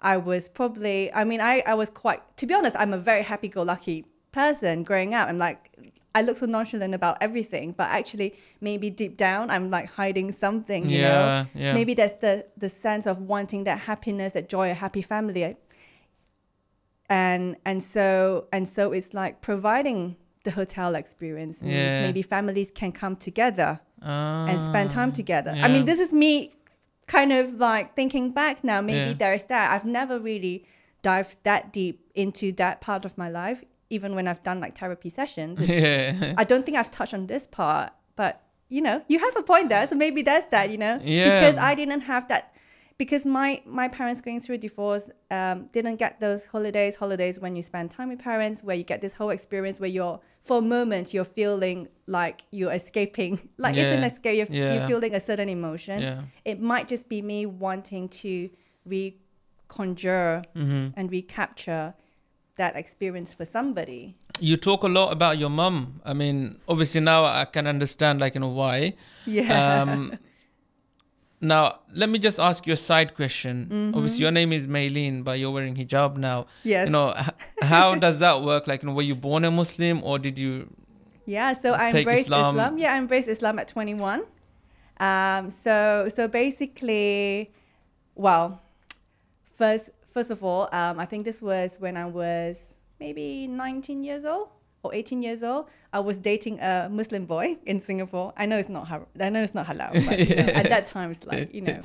I 0.00 0.16
was 0.16 0.48
probably, 0.48 1.12
I 1.12 1.24
mean, 1.24 1.40
I, 1.40 1.62
I 1.66 1.74
was 1.74 1.88
quite, 1.90 2.20
to 2.38 2.46
be 2.46 2.54
honest, 2.54 2.76
I'm 2.78 2.92
a 2.92 2.98
very 2.98 3.22
happy 3.22 3.48
go 3.48 3.62
lucky 3.62 4.04
person 4.32 4.82
growing 4.82 5.14
up. 5.14 5.28
I'm 5.28 5.38
like, 5.38 5.70
I 6.14 6.20
look 6.22 6.36
so 6.36 6.44
nonchalant 6.46 6.94
about 6.94 7.16
everything, 7.22 7.72
but 7.72 7.88
actually, 7.88 8.34
maybe 8.60 8.90
deep 8.90 9.16
down, 9.16 9.48
I'm 9.50 9.70
like 9.70 9.90
hiding 9.92 10.30
something, 10.32 10.88
you 10.90 10.98
Yeah, 10.98 11.08
know? 11.08 11.46
yeah. 11.54 11.72
Maybe 11.72 11.94
that's 11.94 12.14
the, 12.20 12.46
the 12.56 12.68
sense 12.68 13.06
of 13.06 13.18
wanting 13.18 13.64
that 13.64 13.78
happiness, 13.80 14.32
that 14.32 14.48
joy, 14.48 14.70
a 14.70 14.74
happy 14.74 15.00
family. 15.02 15.56
And, 17.08 17.56
and 17.64 17.82
so, 17.82 18.46
and 18.52 18.66
so 18.66 18.92
it's 18.92 19.12
like 19.14 19.40
providing 19.40 20.16
the 20.44 20.50
hotel 20.52 20.94
experience 20.94 21.62
means 21.62 21.74
Yeah. 21.74 22.02
maybe 22.02 22.22
families 22.22 22.70
can 22.72 22.92
come 22.92 23.16
together 23.16 23.80
and 24.04 24.60
spend 24.60 24.90
time 24.90 25.10
Ah, 25.10 25.12
together. 25.14 25.50
I 25.56 25.68
mean, 25.68 25.84
this 25.84 25.98
is 26.00 26.12
me 26.12 26.52
kind 27.06 27.32
of 27.32 27.54
like 27.54 27.94
thinking 27.94 28.30
back 28.32 28.62
now. 28.64 28.80
Maybe 28.80 29.10
Yeah. 29.10 29.16
there's 29.18 29.44
that. 29.46 29.72
I've 29.72 29.84
never 29.84 30.18
really 30.18 30.64
dived 31.02 31.36
that 31.44 31.72
deep 31.72 32.10
into 32.14 32.52
that 32.52 32.80
part 32.80 33.04
of 33.04 33.16
my 33.18 33.28
life, 33.28 33.64
even 33.90 34.14
when 34.14 34.26
I've 34.28 34.42
done 34.42 34.60
like 34.60 34.78
therapy 34.78 35.10
sessions. 35.10 35.58
yeah. 35.68 36.34
I 36.38 36.44
don't 36.44 36.64
think 36.64 36.76
I've 36.76 36.90
touched 36.90 37.14
on 37.14 37.26
this 37.26 37.46
part, 37.46 37.92
but 38.16 38.40
you 38.68 38.80
know, 38.80 39.02
you 39.08 39.18
have 39.18 39.36
a 39.36 39.42
point 39.42 39.68
there. 39.68 39.86
So 39.86 39.94
maybe 39.96 40.22
that's 40.22 40.46
that, 40.46 40.70
you 40.70 40.78
know, 40.78 40.98
Yeah. 41.02 41.24
because 41.40 41.56
I 41.58 41.74
didn't 41.74 42.02
have 42.02 42.28
that. 42.28 42.54
Because 43.02 43.24
my 43.40 43.50
my 43.82 43.88
parents 43.98 44.20
going 44.26 44.40
through 44.42 44.56
a 44.60 44.62
divorce 44.68 45.04
um, 45.38 45.56
didn't 45.76 45.96
get 46.04 46.12
those 46.26 46.40
holidays. 46.54 46.92
Holidays 47.04 47.34
when 47.44 47.52
you 47.58 47.62
spend 47.72 47.86
time 47.98 48.08
with 48.12 48.20
parents, 48.32 48.56
where 48.66 48.76
you 48.80 48.84
get 48.92 49.00
this 49.06 49.14
whole 49.18 49.30
experience 49.38 49.76
where 49.82 49.90
you're 49.98 50.18
for 50.48 50.56
a 50.58 50.66
moment 50.76 51.04
you're 51.14 51.32
feeling 51.40 51.78
like 52.18 52.36
you're 52.58 52.72
escaping, 52.80 53.32
like 53.64 53.74
it's 53.76 53.96
an 53.98 54.04
escape. 54.10 54.36
You're, 54.38 54.50
Yeah. 54.60 54.72
you're 54.74 54.86
feeling 54.92 55.12
a 55.20 55.20
certain 55.28 55.48
emotion. 55.48 55.96
Yeah. 56.02 56.20
It 56.44 56.58
might 56.72 56.86
just 56.94 57.04
be 57.14 57.18
me 57.32 57.38
wanting 57.66 58.04
to 58.22 58.32
reconjure 58.88 60.44
Mm-hmm. 60.54 60.88
and 60.96 61.04
recapture 61.10 61.94
that 62.56 62.76
experience 62.76 63.30
for 63.34 63.44
somebody. 63.56 64.16
You 64.38 64.56
talk 64.56 64.82
a 64.84 64.88
lot 64.98 65.08
about 65.12 65.38
your 65.38 65.50
mum. 65.50 66.00
I 66.04 66.12
mean, 66.12 66.58
obviously 66.68 67.00
now 67.00 67.24
I 67.24 67.46
can 67.46 67.66
understand, 67.66 68.20
like 68.20 68.34
you 68.36 68.40
know, 68.42 68.48
why. 68.62 68.94
Yeah. 69.26 69.82
Um, 69.82 70.18
now 71.42 71.80
let 71.92 72.08
me 72.08 72.18
just 72.18 72.38
ask 72.38 72.66
you 72.66 72.72
a 72.72 72.76
side 72.76 73.14
question. 73.14 73.92
Obviously, 73.94 74.22
your 74.22 74.30
name 74.30 74.52
is 74.52 74.66
Maylene, 74.66 75.24
but 75.24 75.38
you're 75.38 75.50
wearing 75.50 75.74
hijab 75.74 76.16
now. 76.16 76.42
Mm-hmm. 76.42 76.68
Yes. 76.68 76.86
You 76.86 76.92
know, 76.92 77.14
how 77.60 77.94
does 78.06 78.20
that 78.20 78.42
work? 78.42 78.66
Like, 78.66 78.82
you 78.82 78.88
know, 78.88 78.94
were 78.94 79.02
you 79.02 79.14
born 79.14 79.44
a 79.44 79.50
Muslim 79.50 80.02
or 80.04 80.18
did 80.18 80.38
you? 80.38 80.72
Yeah, 81.26 81.52
so 81.52 81.72
I 81.72 81.90
embraced 81.90 82.24
Islam. 82.24 82.54
Islam. 82.54 82.78
Yeah, 82.78 82.94
I 82.94 82.98
embraced 82.98 83.28
Islam 83.28 83.58
at 83.58 83.68
21. 83.68 84.22
Um, 84.98 85.50
so 85.50 86.08
so 86.14 86.28
basically, 86.28 87.52
well, 88.14 88.62
first 89.52 89.90
first 90.08 90.30
of 90.30 90.44
all, 90.44 90.68
um, 90.72 91.00
I 91.00 91.06
think 91.06 91.24
this 91.24 91.42
was 91.42 91.76
when 91.80 91.96
I 91.96 92.06
was 92.06 92.58
maybe 93.00 93.48
19 93.48 94.04
years 94.04 94.24
old 94.24 94.50
or 94.82 94.92
18 94.94 95.22
years 95.22 95.42
old. 95.42 95.68
I 95.92 96.00
was 96.00 96.18
dating 96.18 96.58
a 96.60 96.88
Muslim 96.90 97.26
boy 97.26 97.56
in 97.66 97.80
Singapore. 97.80 98.32
I 98.36 98.46
know 98.46 98.58
it's 98.58 98.68
not 98.68 98.88
har- 98.88 99.06
I 99.20 99.30
know 99.30 99.42
it's 99.42 99.54
not 99.54 99.66
halal, 99.66 99.92
but 100.06 100.18
you 100.18 100.34
know, 100.36 100.52
at 100.52 100.68
that 100.74 100.86
time 100.86 101.10
it's 101.10 101.24
like 101.26 101.54
you 101.54 101.60
know 101.60 101.80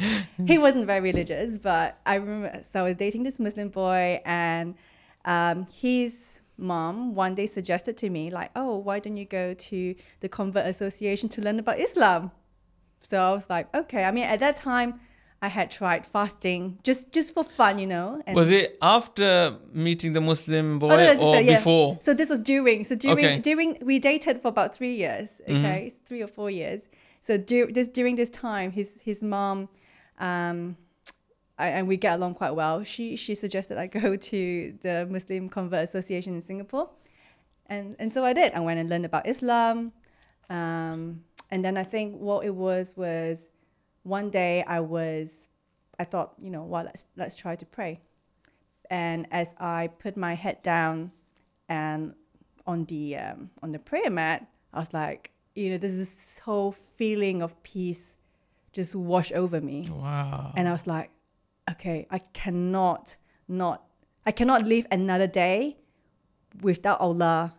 he 0.46 0.58
wasn't 0.58 0.86
very 0.88 1.02
religious, 1.02 1.60
but 1.60 2.00
I 2.06 2.16
remember. 2.16 2.64
So 2.72 2.80
I 2.80 2.84
was 2.84 2.96
dating 2.96 3.24
this 3.24 3.40
Muslim 3.40 3.70
boy, 3.70 4.22
and 4.26 4.76
um, 5.26 5.66
his 5.72 6.40
mom 6.58 7.14
one 7.14 7.36
day 7.36 7.46
suggested 7.46 7.98
to 7.98 8.10
me 8.10 8.30
like, 8.32 8.52
"Oh, 8.56 8.78
why 8.78 9.00
don't 9.00 9.18
you 9.18 9.26
go 9.26 9.54
to 9.54 9.96
the 10.22 10.30
Convert 10.30 10.66
Association 10.66 11.30
to 11.30 11.42
learn 11.42 11.60
about 11.60 11.80
Islam?" 11.80 12.32
So 13.02 13.18
I 13.22 13.32
was 13.34 13.50
like, 13.50 13.74
"Okay." 13.76 14.04
I 14.06 14.12
mean, 14.12 14.24
at 14.24 14.40
that 14.40 14.58
time, 14.58 15.00
I 15.42 15.50
had 15.50 15.70
tried 15.70 16.04
fasting 16.06 16.80
just 16.84 17.12
just 17.12 17.34
for 17.34 17.44
fun, 17.44 17.78
you 17.78 17.86
know. 17.88 18.22
And 18.26 18.36
Was 18.36 18.50
it 18.52 18.78
after 18.82 19.56
meeting 19.72 20.14
the 20.14 20.22
Muslim 20.22 20.80
boy 20.80 20.90
Oh, 20.94 20.98
no, 20.98 21.14
or 21.20 21.36
so, 21.36 21.40
yeah. 21.42 21.56
before? 21.58 22.00
So 22.02 22.14
this 22.14 22.30
was 22.30 22.40
during. 22.40 22.84
So 22.84 22.96
during 22.96 23.26
Okay. 23.26 23.40
during 23.40 23.78
we 23.82 24.00
dated 24.00 24.42
for 24.42 24.48
about 24.48 24.76
three 24.76 24.96
years. 24.96 25.30
Mm-hmm. 25.48 25.58
Okay, 25.66 25.94
three 26.06 26.22
or 26.24 26.28
four 26.28 26.50
years. 26.50 26.82
So 27.22 27.38
this 27.38 27.88
during 27.88 28.16
this 28.16 28.30
time, 28.32 28.72
his 28.72 29.00
his 29.04 29.22
mom, 29.22 29.70
um, 30.20 30.76
I, 31.60 31.68
and 31.70 31.88
we 31.88 31.98
get 31.98 32.16
along 32.16 32.34
quite 32.36 32.52
well. 32.56 32.84
She 32.84 33.16
she 33.16 33.36
suggested 33.36 33.78
I 33.78 33.88
go 33.88 34.16
to 34.32 34.74
the 34.82 35.08
Muslim 35.10 35.50
Convert 35.50 35.84
Association 35.84 36.34
in 36.34 36.42
Singapore, 36.42 36.90
and 37.68 37.96
and 38.00 38.12
so 38.12 38.26
I 38.26 38.34
did. 38.34 38.54
I 38.54 38.60
went 38.62 38.80
and 38.80 38.90
learned 38.90 39.06
about 39.06 39.28
Islam, 39.28 39.92
um, 40.50 41.24
and 41.52 41.64
then 41.64 41.78
I 41.78 41.84
think 41.84 42.20
what 42.20 42.44
it 42.46 42.56
was 42.56 42.94
was 42.96 43.38
one 44.08 44.30
day 44.30 44.64
I 44.64 44.80
was, 44.80 45.50
I 46.00 46.04
thought 46.04 46.34
you 46.38 46.50
know 46.50 46.64
well 46.64 46.84
let's 46.84 47.06
let's 47.16 47.36
try 47.36 47.56
to 47.56 47.66
pray, 47.66 48.02
and 48.90 49.28
as 49.32 49.50
I 49.60 49.88
put 49.88 50.18
my 50.18 50.34
head 50.34 50.62
down, 50.64 51.12
and 51.70 52.14
on 52.66 52.86
the 52.86 53.18
um, 53.18 53.50
on 53.64 53.72
the 53.72 53.80
prayer 53.80 54.10
mat, 54.10 54.48
I 54.74 54.80
was 54.80 54.94
like, 54.94 55.32
you 55.56 55.72
know, 55.72 55.78
there's 55.78 55.98
this 55.98 56.40
whole 56.40 56.72
feeling 56.72 57.42
of 57.42 57.62
peace 57.64 58.18
just 58.74 58.96
wash 58.96 59.32
over 59.32 59.60
me. 59.60 59.88
Wow. 59.90 60.54
And 60.56 60.68
I 60.68 60.72
was 60.72 60.86
like, 60.86 61.10
okay, 61.72 62.06
I 62.12 62.20
cannot 62.20 63.18
not, 63.48 63.84
I 64.26 64.32
cannot 64.32 64.64
live 64.64 64.86
another 64.92 65.26
day 65.28 65.78
without 66.62 67.00
Allah, 67.00 67.56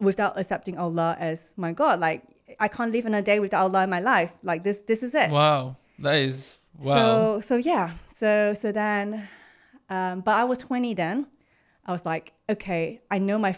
without 0.00 0.38
accepting 0.38 0.78
Allah 0.78 1.16
as 1.18 1.52
my 1.56 1.72
God. 1.72 2.00
Like 2.00 2.22
I 2.58 2.68
can't 2.68 2.92
live 2.92 3.06
another 3.06 3.24
day 3.24 3.40
without 3.40 3.62
Allah 3.62 3.84
in 3.84 3.90
my 3.90 4.00
life. 4.00 4.32
Like 4.42 4.64
this, 4.64 4.82
this 4.82 5.02
is 5.02 5.14
it. 5.14 5.30
Wow, 5.30 5.76
that 5.98 6.16
is 6.16 6.58
wow. 6.78 6.96
So 6.96 7.40
so 7.40 7.56
yeah. 7.56 7.92
So 8.14 8.54
so 8.54 8.72
then, 8.72 9.28
um, 9.90 10.20
but 10.20 10.36
I 10.36 10.44
was 10.44 10.58
20 10.58 10.94
then. 10.94 11.26
I 11.88 11.92
was 11.92 12.04
like, 12.04 12.32
okay, 12.48 13.00
I 13.10 13.18
know 13.18 13.38
my 13.38 13.54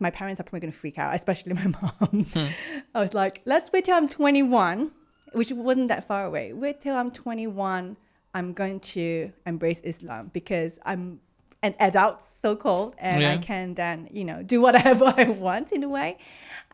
my 0.00 0.10
parents 0.10 0.40
are 0.40 0.44
probably 0.44 0.60
gonna 0.60 0.72
freak 0.72 0.98
out, 0.98 1.14
especially 1.14 1.54
my 1.54 1.66
mom. 1.82 2.24
Hmm. 2.24 2.46
I 2.94 3.00
was 3.00 3.14
like, 3.14 3.42
let's 3.44 3.70
wait 3.72 3.84
till 3.84 3.96
I'm 3.96 4.08
21, 4.08 4.90
which 5.32 5.52
wasn't 5.52 5.88
that 5.88 6.04
far 6.04 6.24
away. 6.24 6.52
Wait 6.52 6.80
till 6.80 6.96
I'm 6.96 7.10
21. 7.10 7.96
I'm 8.34 8.52
going 8.52 8.80
to 8.80 9.32
embrace 9.46 9.80
Islam 9.80 10.30
because 10.32 10.78
I'm 10.84 11.20
an 11.62 11.74
adult, 11.80 12.22
so 12.42 12.54
called, 12.54 12.94
and 12.98 13.22
yeah. 13.22 13.32
I 13.32 13.38
can 13.38 13.74
then, 13.74 14.08
you 14.12 14.24
know, 14.24 14.42
do 14.42 14.60
whatever 14.60 15.12
I 15.16 15.24
want 15.24 15.72
in 15.72 15.82
a 15.82 15.88
way. 15.88 16.18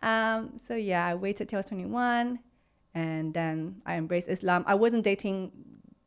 Um, 0.03 0.61
so 0.67 0.75
yeah, 0.75 1.07
I 1.07 1.15
waited 1.15 1.49
till 1.49 1.59
I 1.59 1.61
was 1.61 1.67
21, 1.67 2.39
and 2.95 3.35
then 3.35 3.83
I 3.87 3.97
embraced 3.97 4.29
Islam. 4.29 4.65
I 4.67 4.75
wasn't 4.75 5.05
dating 5.05 5.53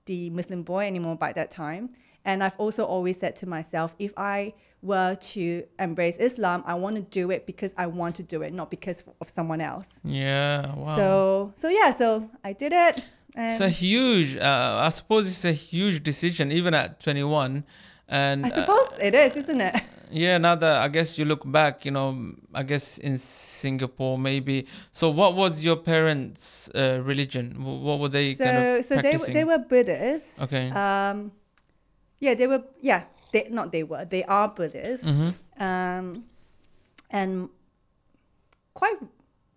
the 0.05 0.29
Muslim 0.29 0.63
boy 0.63 0.85
anymore 0.85 1.15
by 1.15 1.33
that 1.33 1.51
time, 1.51 1.89
and 2.23 2.43
I've 2.43 2.55
also 2.57 2.85
always 2.85 3.19
said 3.19 3.35
to 3.37 3.49
myself, 3.49 3.95
if 3.99 4.13
I 4.17 4.53
were 4.81 5.15
to 5.15 5.63
embrace 5.79 6.17
Islam, 6.17 6.63
I 6.65 6.75
want 6.75 6.95
to 6.97 7.01
do 7.01 7.31
it 7.31 7.45
because 7.45 7.73
I 7.77 7.87
want 7.87 8.15
to 8.15 8.23
do 8.23 8.41
it, 8.43 8.53
not 8.53 8.69
because 8.69 9.03
of 9.19 9.29
someone 9.29 9.61
else. 9.61 9.87
Yeah. 10.03 10.73
Wow. 10.75 10.95
So 10.95 11.53
so 11.55 11.69
yeah, 11.69 11.93
so 11.93 12.29
I 12.43 12.53
did 12.53 12.73
it. 12.73 13.07
it's 13.35 13.59
a 13.59 13.69
huge. 13.69 14.37
Uh, 14.37 14.81
I 14.83 14.89
suppose 14.89 15.27
it's 15.27 15.45
a 15.45 15.51
huge 15.51 16.03
decision, 16.03 16.51
even 16.51 16.73
at 16.73 16.99
21 16.99 17.63
and 18.07 18.45
I 18.45 18.49
suppose 18.49 18.87
uh, 18.93 18.97
it 19.01 19.15
is, 19.15 19.35
isn't 19.35 19.61
it? 19.61 19.75
Yeah, 20.11 20.37
now 20.37 20.55
that 20.55 20.83
I 20.83 20.87
guess 20.87 21.17
you 21.17 21.25
look 21.25 21.49
back, 21.49 21.85
you 21.85 21.91
know, 21.91 22.33
I 22.53 22.63
guess 22.63 22.97
in 22.97 23.17
Singapore 23.17 24.17
maybe. 24.17 24.67
So, 24.91 25.09
what 25.09 25.35
was 25.35 25.63
your 25.63 25.75
parents' 25.75 26.69
uh, 26.73 27.01
religion? 27.03 27.63
What 27.63 27.99
were 27.99 28.09
they 28.09 28.35
so, 28.35 28.43
kind 28.43 28.57
of 28.57 28.85
So 28.85 29.01
they 29.01 29.17
they 29.33 29.43
were 29.43 29.57
Buddhists. 29.57 30.41
Okay. 30.41 30.69
Um, 30.69 31.31
yeah, 32.19 32.33
they 32.33 32.47
were. 32.47 32.63
Yeah, 32.81 33.03
they 33.31 33.47
not 33.49 33.71
they 33.71 33.83
were. 33.83 34.05
They 34.05 34.23
are 34.23 34.47
Buddhists. 34.47 35.09
Mm-hmm. 35.09 35.63
Um, 35.63 36.25
and 37.09 37.49
quite. 38.73 38.97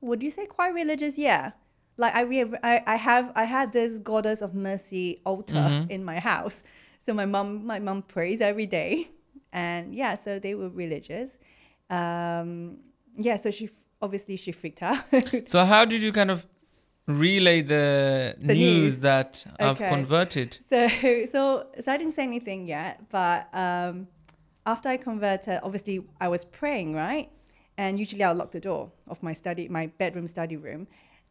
Would 0.03 0.23
you 0.23 0.31
say 0.31 0.47
quite 0.47 0.73
religious? 0.75 1.19
Yeah. 1.19 1.53
Like 1.97 2.15
I, 2.15 2.23
re- 2.23 2.59
I, 2.63 2.83
I 2.87 2.97
have 2.97 3.31
I 3.37 3.45
had 3.45 3.73
this 3.73 3.99
goddess 3.99 4.41
of 4.41 4.55
mercy 4.55 5.19
altar 5.27 5.57
mm-hmm. 5.57 5.91
in 5.91 6.03
my 6.03 6.19
house 6.19 6.65
so 7.11 7.15
my 7.15 7.27
mom, 7.27 7.67
my 7.67 7.79
mom 7.79 8.03
prays 8.03 8.41
every 8.41 8.67
day, 8.67 9.09
and 9.53 9.95
yeah, 9.95 10.15
so 10.15 10.39
they 10.39 10.55
were 10.55 10.69
religious. 10.69 11.39
Um, 11.89 12.79
yeah, 13.17 13.37
so 13.37 13.51
she 13.51 13.71
obviously 14.01 14.37
she 14.37 14.53
freaked 14.53 14.83
out. 14.83 14.99
so 15.47 15.65
how 15.65 15.85
did 15.85 16.01
you 16.01 16.13
kind 16.13 16.31
of 16.31 16.47
relay 17.07 17.61
the, 17.63 18.37
the 18.39 18.55
news, 18.55 18.83
news, 18.83 18.99
that 19.01 19.45
okay. 19.61 19.87
I've 19.87 19.95
converted? 19.95 20.59
So 20.69 20.89
so 21.33 21.67
so 21.81 21.93
I 21.93 21.97
didn't 21.97 22.13
say 22.13 22.23
anything 22.23 22.67
yet, 22.67 23.09
but 23.11 23.49
um, 23.55 24.09
after 24.67 24.89
I 24.89 24.97
converted, 24.97 25.61
obviously 25.63 26.07
I 26.21 26.29
was 26.29 26.45
praying, 26.45 26.95
right? 26.95 27.31
And 27.77 27.99
usually 27.99 28.23
I'll 28.23 28.35
lock 28.35 28.51
the 28.51 28.61
door 28.61 28.93
of 29.09 29.23
my 29.23 29.33
study, 29.33 29.69
my 29.69 29.87
bedroom 29.87 30.29
study 30.29 30.57
room. 30.57 30.87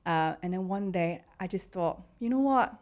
Uh, 0.05 0.33
and 0.41 0.53
then 0.53 0.67
one 0.67 0.91
day 0.91 1.21
I 1.39 1.47
just 1.47 1.71
thought, 1.71 2.01
you 2.19 2.29
know 2.29 2.39
what? 2.39 2.73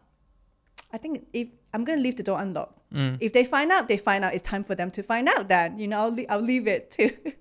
I 0.92 0.98
think 0.98 1.26
if 1.32 1.48
I'm 1.74 1.84
going 1.84 1.98
to 1.98 2.02
leave 2.02 2.16
the 2.16 2.22
door 2.22 2.40
unlocked. 2.40 2.78
Mm. 2.92 3.18
If 3.20 3.32
they 3.32 3.44
find 3.44 3.70
out, 3.70 3.88
they 3.88 3.98
find 3.98 4.24
out. 4.24 4.32
It's 4.32 4.48
time 4.48 4.64
for 4.64 4.74
them 4.74 4.90
to 4.92 5.02
find 5.02 5.28
out. 5.28 5.48
Then 5.48 5.78
you 5.78 5.86
know, 5.86 5.98
I'll, 5.98 6.16
I'll 6.28 6.40
leave 6.40 6.66
it 6.66 6.90
to. 6.92 7.10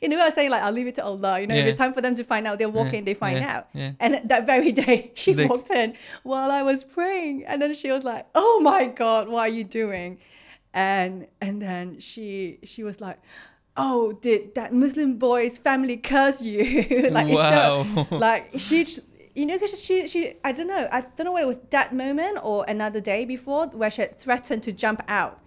in 0.00 0.12
a 0.12 0.16
way, 0.16 0.22
I 0.22 0.30
saying 0.30 0.50
like 0.50 0.62
I'll 0.62 0.72
leave 0.72 0.86
it 0.86 0.94
to 0.96 1.04
Allah. 1.04 1.40
You 1.40 1.46
know, 1.46 1.54
yeah. 1.54 1.62
if 1.62 1.66
it's 1.68 1.78
time 1.78 1.92
for 1.92 2.00
them 2.00 2.14
to 2.14 2.24
find 2.24 2.46
out, 2.46 2.58
they'll 2.58 2.70
walk 2.70 2.92
yeah. 2.92 3.00
in, 3.00 3.04
they 3.04 3.14
find 3.14 3.38
yeah. 3.38 3.56
out. 3.56 3.68
And 3.74 4.28
that 4.28 4.46
very 4.46 4.72
day, 4.72 5.10
she 5.14 5.32
they... 5.32 5.46
walked 5.46 5.70
in 5.70 5.94
while 6.22 6.50
I 6.50 6.62
was 6.62 6.84
praying, 6.84 7.44
and 7.44 7.60
then 7.60 7.74
she 7.74 7.90
was 7.90 8.04
like, 8.04 8.26
"Oh 8.34 8.60
my 8.62 8.86
God, 8.86 9.28
what 9.28 9.40
are 9.40 9.52
you 9.52 9.64
doing?" 9.64 10.18
And 10.72 11.26
and 11.40 11.60
then 11.60 11.98
she 11.98 12.60
she 12.62 12.84
was 12.84 13.00
like, 13.00 13.20
"Oh, 13.76 14.12
did 14.12 14.54
that 14.54 14.72
Muslim 14.72 15.18
boy's 15.18 15.58
family 15.58 15.96
curse 15.96 16.40
you?" 16.40 17.08
like, 17.10 17.28
wow. 17.28 18.06
like 18.10 18.52
she 18.58 18.86
you 19.34 19.46
know, 19.46 19.54
because 19.54 19.80
she, 19.82 20.08
she, 20.08 20.34
I 20.44 20.52
don't 20.52 20.66
know, 20.66 20.88
I 20.92 21.02
don't 21.02 21.24
know 21.24 21.32
whether 21.32 21.44
it 21.44 21.48
was 21.48 21.60
that 21.70 21.94
moment 21.94 22.38
or 22.42 22.64
another 22.68 23.00
day 23.00 23.24
before 23.24 23.66
where 23.68 23.90
she 23.90 24.02
had 24.02 24.18
threatened 24.18 24.62
to 24.64 24.72
jump 24.72 25.02
out 25.08 25.40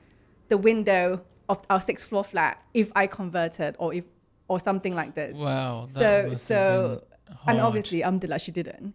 the 0.47 0.57
window 0.57 1.23
of 1.49 1.63
our 1.69 1.79
sixth 1.79 2.07
floor 2.07 2.23
flat 2.23 2.63
if 2.73 2.91
I 2.95 3.07
converted 3.07 3.75
or 3.77 3.93
if, 3.93 4.05
or 4.47 4.59
something 4.59 4.95
like 4.95 5.15
this. 5.15 5.35
Wow. 5.35 5.85
So, 5.87 6.33
so, 6.33 7.03
and 7.47 7.59
obviously, 7.59 8.03
alhamdulillah, 8.03 8.39
she 8.39 8.51
didn't. 8.51 8.93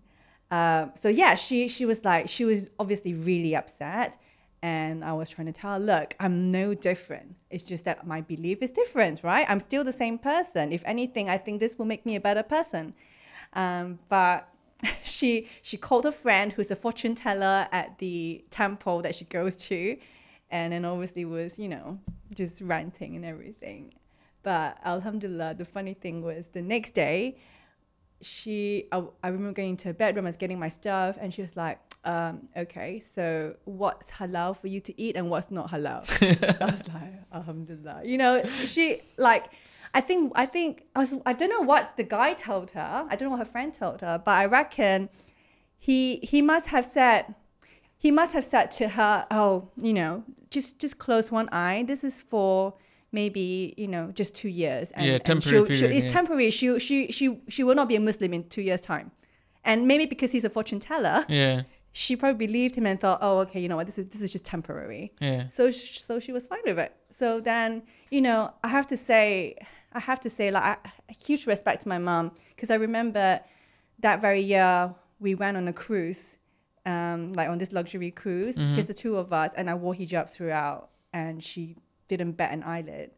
Um, 0.50 0.92
so 1.00 1.08
yeah, 1.08 1.36
she, 1.36 1.68
she 1.68 1.86
was 1.86 2.04
like, 2.04 2.28
she 2.28 2.44
was 2.44 2.70
obviously 2.78 3.14
really 3.14 3.54
upset. 3.54 4.18
And 4.62 5.02
I 5.02 5.14
was 5.14 5.30
trying 5.30 5.46
to 5.46 5.52
tell 5.52 5.72
her, 5.72 5.78
look, 5.78 6.14
I'm 6.20 6.50
no 6.50 6.74
different. 6.74 7.36
It's 7.48 7.62
just 7.62 7.86
that 7.86 8.06
my 8.06 8.20
belief 8.20 8.60
is 8.60 8.70
different, 8.70 9.24
right? 9.24 9.46
I'm 9.48 9.60
still 9.60 9.84
the 9.84 9.92
same 9.92 10.18
person. 10.18 10.70
If 10.70 10.82
anything, 10.84 11.30
I 11.30 11.38
think 11.38 11.60
this 11.60 11.78
will 11.78 11.86
make 11.86 12.04
me 12.04 12.14
a 12.14 12.20
better 12.20 12.42
person. 12.42 12.92
Um, 13.54 14.00
but 14.10 14.49
she 15.02 15.48
she 15.62 15.76
called 15.76 16.06
a 16.06 16.12
friend 16.12 16.52
who's 16.52 16.70
a 16.70 16.76
fortune 16.76 17.14
teller 17.14 17.68
at 17.72 17.98
the 17.98 18.44
temple 18.50 19.02
that 19.02 19.14
she 19.14 19.24
goes 19.24 19.56
to, 19.56 19.96
and 20.50 20.72
then 20.72 20.84
obviously 20.84 21.24
was 21.24 21.58
you 21.58 21.68
know 21.68 21.98
just 22.34 22.60
ranting 22.60 23.16
and 23.16 23.24
everything. 23.24 23.94
But 24.42 24.78
Alhamdulillah, 24.84 25.54
the 25.54 25.64
funny 25.64 25.94
thing 25.94 26.22
was 26.22 26.48
the 26.48 26.62
next 26.62 26.92
day, 26.92 27.36
she 28.22 28.86
I, 28.92 29.02
I 29.22 29.28
remember 29.28 29.52
going 29.52 29.70
into 29.70 29.88
her 29.88 29.94
bedroom, 29.94 30.26
I 30.26 30.28
was 30.28 30.36
getting 30.36 30.58
my 30.58 30.68
stuff, 30.68 31.18
and 31.20 31.32
she 31.32 31.42
was 31.42 31.56
like, 31.56 31.78
um, 32.04 32.46
"Okay, 32.56 33.00
so 33.00 33.56
what's 33.64 34.10
halal 34.10 34.56
for 34.56 34.68
you 34.68 34.80
to 34.80 35.00
eat 35.00 35.16
and 35.16 35.30
what's 35.30 35.50
not 35.50 35.70
halal?" 35.70 36.04
I 36.60 36.64
was 36.64 36.88
like, 36.88 37.12
"Alhamdulillah," 37.32 38.02
you 38.04 38.18
know. 38.18 38.42
She 38.64 39.02
like 39.18 39.50
I 39.92 40.00
think 40.00 40.32
I 40.36 40.46
think 40.46 40.84
I 40.94 41.00
was 41.00 41.18
I 41.26 41.32
don't 41.32 41.50
know 41.50 41.62
what 41.62 41.96
the 41.96 42.04
guy 42.04 42.32
told 42.34 42.72
her. 42.72 43.06
I 43.08 43.16
don't 43.16 43.26
know 43.26 43.30
what 43.30 43.40
her 43.40 43.52
friend 43.52 43.72
told 43.72 44.00
her, 44.02 44.20
but 44.24 44.32
I 44.32 44.46
reckon 44.46 45.08
he 45.78 46.18
he 46.22 46.42
must 46.42 46.68
have 46.68 46.84
said 46.84 47.34
he 47.96 48.10
must 48.10 48.32
have 48.32 48.44
said 48.44 48.70
to 48.72 48.88
her, 48.90 49.26
"Oh, 49.30 49.70
you 49.76 49.92
know, 49.92 50.24
just 50.50 50.80
just 50.80 50.98
close 50.98 51.30
one 51.30 51.48
eye. 51.50 51.84
This 51.86 52.04
is 52.04 52.22
for 52.22 52.74
maybe 53.12 53.74
you 53.76 53.88
know 53.88 54.12
just 54.12 54.34
two 54.34 54.48
years. 54.48 54.90
And, 54.92 55.06
yeah, 55.06 55.18
temporary 55.18 55.58
and 55.58 55.66
period, 55.66 55.92
she, 55.92 55.96
it's 55.96 56.04
yeah. 56.04 56.10
temporary. 56.10 56.50
She 56.50 56.78
she 56.78 57.10
she 57.10 57.40
she 57.48 57.64
will 57.64 57.74
not 57.74 57.88
be 57.88 57.96
a 57.96 58.00
Muslim 58.00 58.32
in 58.32 58.48
two 58.48 58.62
years' 58.62 58.80
time, 58.80 59.10
and 59.64 59.88
maybe 59.88 60.06
because 60.06 60.32
he's 60.32 60.44
a 60.44 60.50
fortune 60.50 60.80
teller. 60.80 61.24
Yeah. 61.28 61.62
She 61.92 62.14
probably 62.14 62.46
believed 62.46 62.76
him 62.76 62.86
and 62.86 63.00
thought, 63.00 63.18
"Oh, 63.20 63.38
okay, 63.40 63.60
you 63.60 63.68
know 63.68 63.76
what? 63.76 63.86
This 63.86 63.98
is 63.98 64.06
this 64.06 64.22
is 64.22 64.30
just 64.30 64.44
temporary." 64.44 65.12
Yeah. 65.20 65.48
So 65.48 65.70
so 65.72 66.20
she 66.20 66.30
was 66.30 66.46
fine 66.46 66.60
with 66.64 66.78
it. 66.78 66.94
So 67.10 67.40
then, 67.40 67.82
you 68.10 68.20
know, 68.20 68.54
I 68.62 68.68
have 68.68 68.86
to 68.86 68.96
say, 68.96 69.56
I 69.92 70.00
have 70.00 70.20
to 70.20 70.30
say, 70.30 70.50
like, 70.50 70.62
I, 70.62 70.76
a 71.08 71.12
huge 71.12 71.46
respect 71.46 71.82
to 71.82 71.88
my 71.88 71.98
mom 71.98 72.32
because 72.50 72.70
I 72.70 72.76
remember 72.76 73.40
that 73.98 74.20
very 74.20 74.40
year 74.40 74.94
we 75.18 75.34
went 75.34 75.56
on 75.56 75.68
a 75.68 75.72
cruise, 75.72 76.38
um, 76.86 77.32
like 77.34 77.48
on 77.48 77.58
this 77.58 77.72
luxury 77.72 78.10
cruise, 78.10 78.56
mm-hmm. 78.56 78.74
just 78.74 78.88
the 78.88 78.94
two 78.94 79.16
of 79.16 79.32
us, 79.32 79.52
and 79.56 79.68
I 79.68 79.74
wore 79.74 79.94
hijab 79.94 80.30
throughout, 80.30 80.90
and 81.12 81.42
she 81.42 81.76
didn't 82.08 82.32
bat 82.32 82.52
an 82.52 82.62
eyelid. 82.62 83.10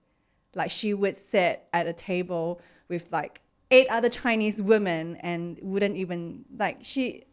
Like 0.55 0.71
she 0.71 0.93
would 0.93 1.17
sit 1.17 1.65
at 1.73 1.87
a 1.87 1.93
table 1.93 2.61
with 2.89 3.11
like 3.13 3.41
eight 3.71 3.87
other 3.89 4.09
Chinese 4.09 4.61
women 4.61 5.17
and 5.17 5.59
wouldn't 5.63 5.97
even 5.97 6.45
like 6.57 6.79
she. 6.83 7.25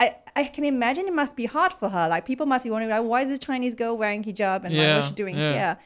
I, 0.00 0.16
I 0.34 0.44
can 0.44 0.64
imagine 0.64 1.06
it 1.06 1.12
must 1.12 1.36
be 1.36 1.46
hard 1.46 1.72
for 1.72 1.88
her. 1.88 2.08
Like 2.08 2.26
people 2.26 2.46
must 2.46 2.64
be 2.64 2.70
wondering, 2.70 2.90
like, 2.90 3.04
why 3.04 3.22
is 3.22 3.28
this 3.28 3.38
Chinese 3.38 3.74
girl 3.74 3.96
wearing 3.96 4.24
hijab 4.24 4.64
and 4.64 4.74
yeah, 4.74 4.86
like, 4.86 4.94
what's 4.96 5.08
she 5.08 5.14
doing 5.14 5.36
yeah. 5.36 5.52
here? 5.52 5.78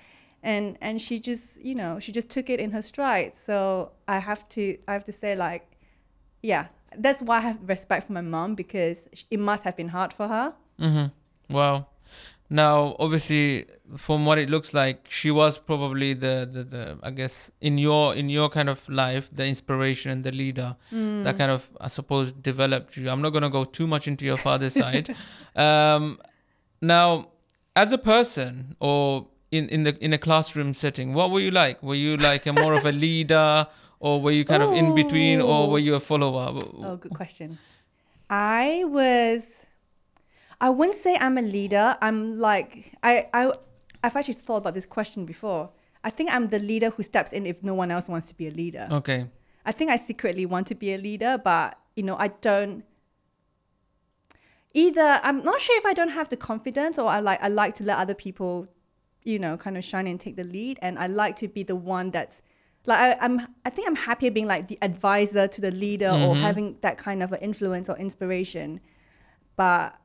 And 0.46 0.78
and 0.80 1.00
she 1.00 1.18
just 1.18 1.60
you 1.60 1.74
know 1.74 1.98
she 1.98 2.12
just 2.12 2.30
took 2.30 2.48
it 2.48 2.58
in 2.60 2.70
her 2.70 2.80
stride 2.80 3.32
so 3.36 3.90
i 4.08 4.18
have 4.18 4.48
to 4.48 4.78
i 4.88 4.92
have 4.92 5.04
to 5.04 5.12
say 5.12 5.34
like 5.34 5.76
yeah 6.42 6.66
that's 6.96 7.20
why 7.20 7.38
i 7.38 7.40
have 7.40 7.58
respect 7.68 8.06
for 8.06 8.12
my 8.12 8.20
mom 8.20 8.54
because 8.54 9.08
it 9.30 9.40
must 9.40 9.64
have 9.64 9.76
been 9.76 9.88
hard 9.88 10.12
for 10.12 10.28
her 10.28 10.54
mm-hmm. 10.80 11.06
wow 11.54 11.86
now 12.48 12.94
obviously 13.00 13.66
from 13.96 14.24
what 14.24 14.38
it 14.38 14.48
looks 14.48 14.72
like 14.72 15.04
she 15.08 15.32
was 15.32 15.58
probably 15.58 16.14
the, 16.14 16.48
the 16.50 16.62
the 16.62 16.98
i 17.02 17.10
guess 17.10 17.50
in 17.60 17.76
your 17.76 18.14
in 18.14 18.30
your 18.30 18.48
kind 18.48 18.68
of 18.68 18.88
life 18.88 19.28
the 19.32 19.44
inspiration 19.44 20.12
and 20.12 20.22
the 20.22 20.30
leader 20.30 20.76
mm. 20.92 21.24
that 21.24 21.36
kind 21.36 21.50
of 21.50 21.68
i 21.80 21.88
suppose 21.88 22.30
developed 22.30 22.96
you 22.96 23.10
i'm 23.10 23.20
not 23.20 23.30
going 23.30 23.42
to 23.42 23.50
go 23.50 23.64
too 23.64 23.88
much 23.88 24.06
into 24.06 24.24
your 24.24 24.36
father's 24.36 24.74
side 24.74 25.14
um 25.56 26.20
now 26.80 27.26
as 27.74 27.92
a 27.92 27.98
person 27.98 28.76
or 28.78 29.26
in 29.50 29.68
in 29.68 29.84
the 29.84 29.96
in 30.04 30.12
a 30.12 30.18
classroom 30.18 30.74
setting 30.74 31.14
what 31.14 31.30
were 31.30 31.40
you 31.40 31.50
like 31.50 31.82
were 31.82 31.94
you 31.94 32.16
like 32.16 32.46
a 32.46 32.52
more 32.52 32.74
of 32.74 32.84
a 32.84 32.92
leader 32.92 33.66
or 34.00 34.20
were 34.20 34.30
you 34.30 34.44
kind 34.44 34.62
of 34.62 34.72
in 34.72 34.94
between 34.94 35.40
or 35.40 35.70
were 35.70 35.78
you 35.78 35.94
a 35.94 36.00
follower 36.00 36.58
oh 36.78 36.96
good 36.96 37.14
question 37.14 37.58
i 38.28 38.82
was 38.86 39.66
i 40.60 40.68
wouldn't 40.68 40.96
say 40.96 41.16
i'm 41.20 41.38
a 41.38 41.42
leader 41.42 41.96
i'm 42.02 42.38
like 42.38 42.92
i 43.02 43.26
i 43.32 43.52
i've 44.02 44.16
actually 44.16 44.34
thought 44.34 44.56
about 44.58 44.74
this 44.74 44.86
question 44.86 45.24
before 45.24 45.70
I 46.06 46.10
think 46.10 46.32
I'm 46.32 46.46
the 46.48 46.60
leader 46.60 46.90
who 46.90 47.02
steps 47.02 47.32
in 47.32 47.46
if 47.46 47.64
no 47.64 47.74
one 47.74 47.90
else 47.90 48.08
wants 48.08 48.28
to 48.28 48.34
be 48.36 48.46
a 48.46 48.52
leader. 48.52 48.86
Okay. 48.92 49.28
I 49.64 49.72
think 49.72 49.90
I 49.90 49.96
secretly 49.96 50.46
want 50.46 50.68
to 50.68 50.76
be 50.76 50.94
a 50.94 50.98
leader, 50.98 51.36
but 51.36 51.76
you 51.96 52.04
know, 52.04 52.16
I 52.16 52.28
don't. 52.28 52.84
Either 54.72 55.18
I'm 55.24 55.42
not 55.42 55.60
sure 55.60 55.76
if 55.76 55.84
I 55.84 55.92
don't 55.94 56.10
have 56.10 56.28
the 56.28 56.36
confidence, 56.36 56.96
or 56.96 57.08
I 57.08 57.18
like 57.18 57.42
I 57.42 57.48
like 57.48 57.74
to 57.76 57.84
let 57.84 57.98
other 57.98 58.14
people, 58.14 58.68
you 59.26 59.40
know, 59.40 59.56
kind 59.56 59.76
of 59.76 59.84
shine 59.84 60.06
and 60.06 60.18
take 60.18 60.36
the 60.36 60.44
lead, 60.44 60.78
and 60.80 60.98
I 60.98 61.08
like 61.08 61.36
to 61.36 61.48
be 61.48 61.64
the 61.64 61.76
one 61.76 62.12
that's 62.12 62.40
like 62.86 62.98
I, 62.98 63.24
I'm. 63.24 63.40
I 63.64 63.70
think 63.70 63.88
I'm 63.88 63.96
happier 63.96 64.30
being 64.30 64.46
like 64.46 64.68
the 64.68 64.78
advisor 64.80 65.48
to 65.48 65.60
the 65.60 65.72
leader 65.72 66.08
or 66.08 66.34
mm-hmm. 66.34 66.40
having 66.40 66.76
that 66.82 66.96
kind 66.96 67.22
of 67.22 67.32
an 67.32 67.40
influence 67.40 67.90
or 67.90 67.98
inspiration, 67.98 68.80
but 69.56 69.98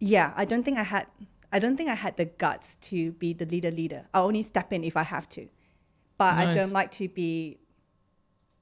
yeah, 0.00 0.34
I 0.36 0.44
don't 0.44 0.64
think 0.64 0.76
I 0.78 0.82
had. 0.82 1.06
I 1.52 1.60
don't 1.60 1.76
think 1.76 1.88
I 1.88 1.94
had 1.94 2.16
the 2.16 2.24
guts 2.24 2.76
to 2.82 3.12
be 3.12 3.32
the 3.32 3.46
leader. 3.46 3.70
Leader. 3.70 4.06
I 4.12 4.20
only 4.20 4.42
step 4.42 4.72
in 4.72 4.82
if 4.82 4.96
I 4.96 5.04
have 5.04 5.28
to, 5.30 5.48
but 6.18 6.38
I 6.38 6.52
don't 6.52 6.72
like 6.72 6.90
to 6.92 7.08
be. 7.08 7.58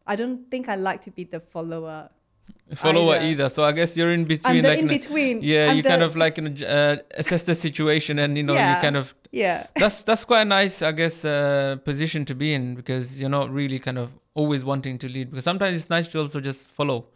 I 0.07 0.17
don't 0.17 0.51
think 0.51 0.69
I 0.69 0.77
like 0.77 1.01
to 1.03 1.11
be 1.11 1.25
the 1.25 1.41
follower. 1.41 2.11
Follower 2.75 3.15
Either. 3.17 3.25
either. 3.27 3.49
So 3.49 3.65
I 3.65 3.73
guess 3.73 3.97
you're 3.97 4.13
in 4.13 4.25
between. 4.25 4.63
Like 4.63 4.79
in 4.81 4.89
between. 4.89 5.41
Yeah, 5.43 5.71
I'm 5.71 5.77
you 5.79 5.83
kind 5.83 6.03
of 6.03 6.15
like 6.17 6.39
uh, 6.39 6.97
assess 7.17 7.43
the 7.45 7.55
situation, 7.55 8.19
and 8.19 8.37
you 8.37 8.43
know, 8.43 8.55
Yeah. 8.55 8.77
you 8.77 8.83
kind 8.83 8.97
of 8.97 9.15
Yeah. 9.33 9.67
that's 9.75 10.03
that's 10.03 10.25
quite 10.25 10.43
a 10.43 10.45
nice, 10.45 10.83
I 10.83 10.93
guess, 10.93 11.25
uh, 11.25 11.77
position 11.85 12.25
to 12.27 12.35
be 12.35 12.53
in 12.53 12.75
because 12.75 13.19
you're 13.21 13.31
not 13.31 13.49
really 13.51 13.79
kind 13.79 13.97
of 13.99 14.11
always 14.35 14.65
wanting 14.65 14.99
to 14.99 15.09
lead. 15.09 15.31
Because 15.31 15.45
sometimes 15.45 15.77
it's 15.79 15.89
nice 15.89 16.09
to 16.09 16.19
also 16.21 16.41
just 16.41 16.69
follow, 16.71 17.07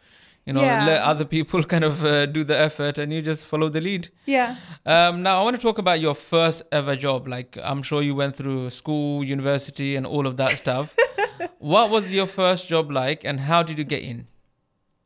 you 0.47 0.55
know, 0.55 0.63
Yeah. 0.63 0.87
let 0.87 1.03
other 1.03 1.27
people 1.27 1.63
kind 1.75 1.85
of 1.85 2.03
uh, 2.03 2.25
do 2.25 2.45
the 2.45 2.59
effort, 2.59 2.97
and 2.99 3.13
you 3.13 3.21
just 3.21 3.45
follow 3.45 3.69
the 3.69 3.81
lead. 3.83 4.09
Yeah. 4.25 4.57
Um, 4.87 5.23
now 5.23 5.41
I 5.41 5.45
want 5.45 5.57
to 5.57 5.63
talk 5.63 5.77
about 5.79 6.01
your 6.01 6.15
first 6.15 6.63
ever 6.73 6.97
job. 6.97 7.29
Like 7.29 7.59
I'm 7.63 7.83
sure 7.83 8.01
you 8.01 8.15
went 8.15 8.37
through 8.37 8.71
school, 8.71 9.23
university, 9.23 9.97
and 9.97 10.07
all 10.07 10.27
of 10.27 10.39
that 10.39 10.57
stuff. 10.57 10.97
what 11.59 11.91
was 11.91 12.13
your 12.15 12.27
first 12.27 12.69
job 12.69 12.91
like, 12.91 13.23
and 13.29 13.39
how 13.41 13.63
did 13.63 13.77
you 13.79 13.85
get 13.85 14.03
in? 14.03 14.29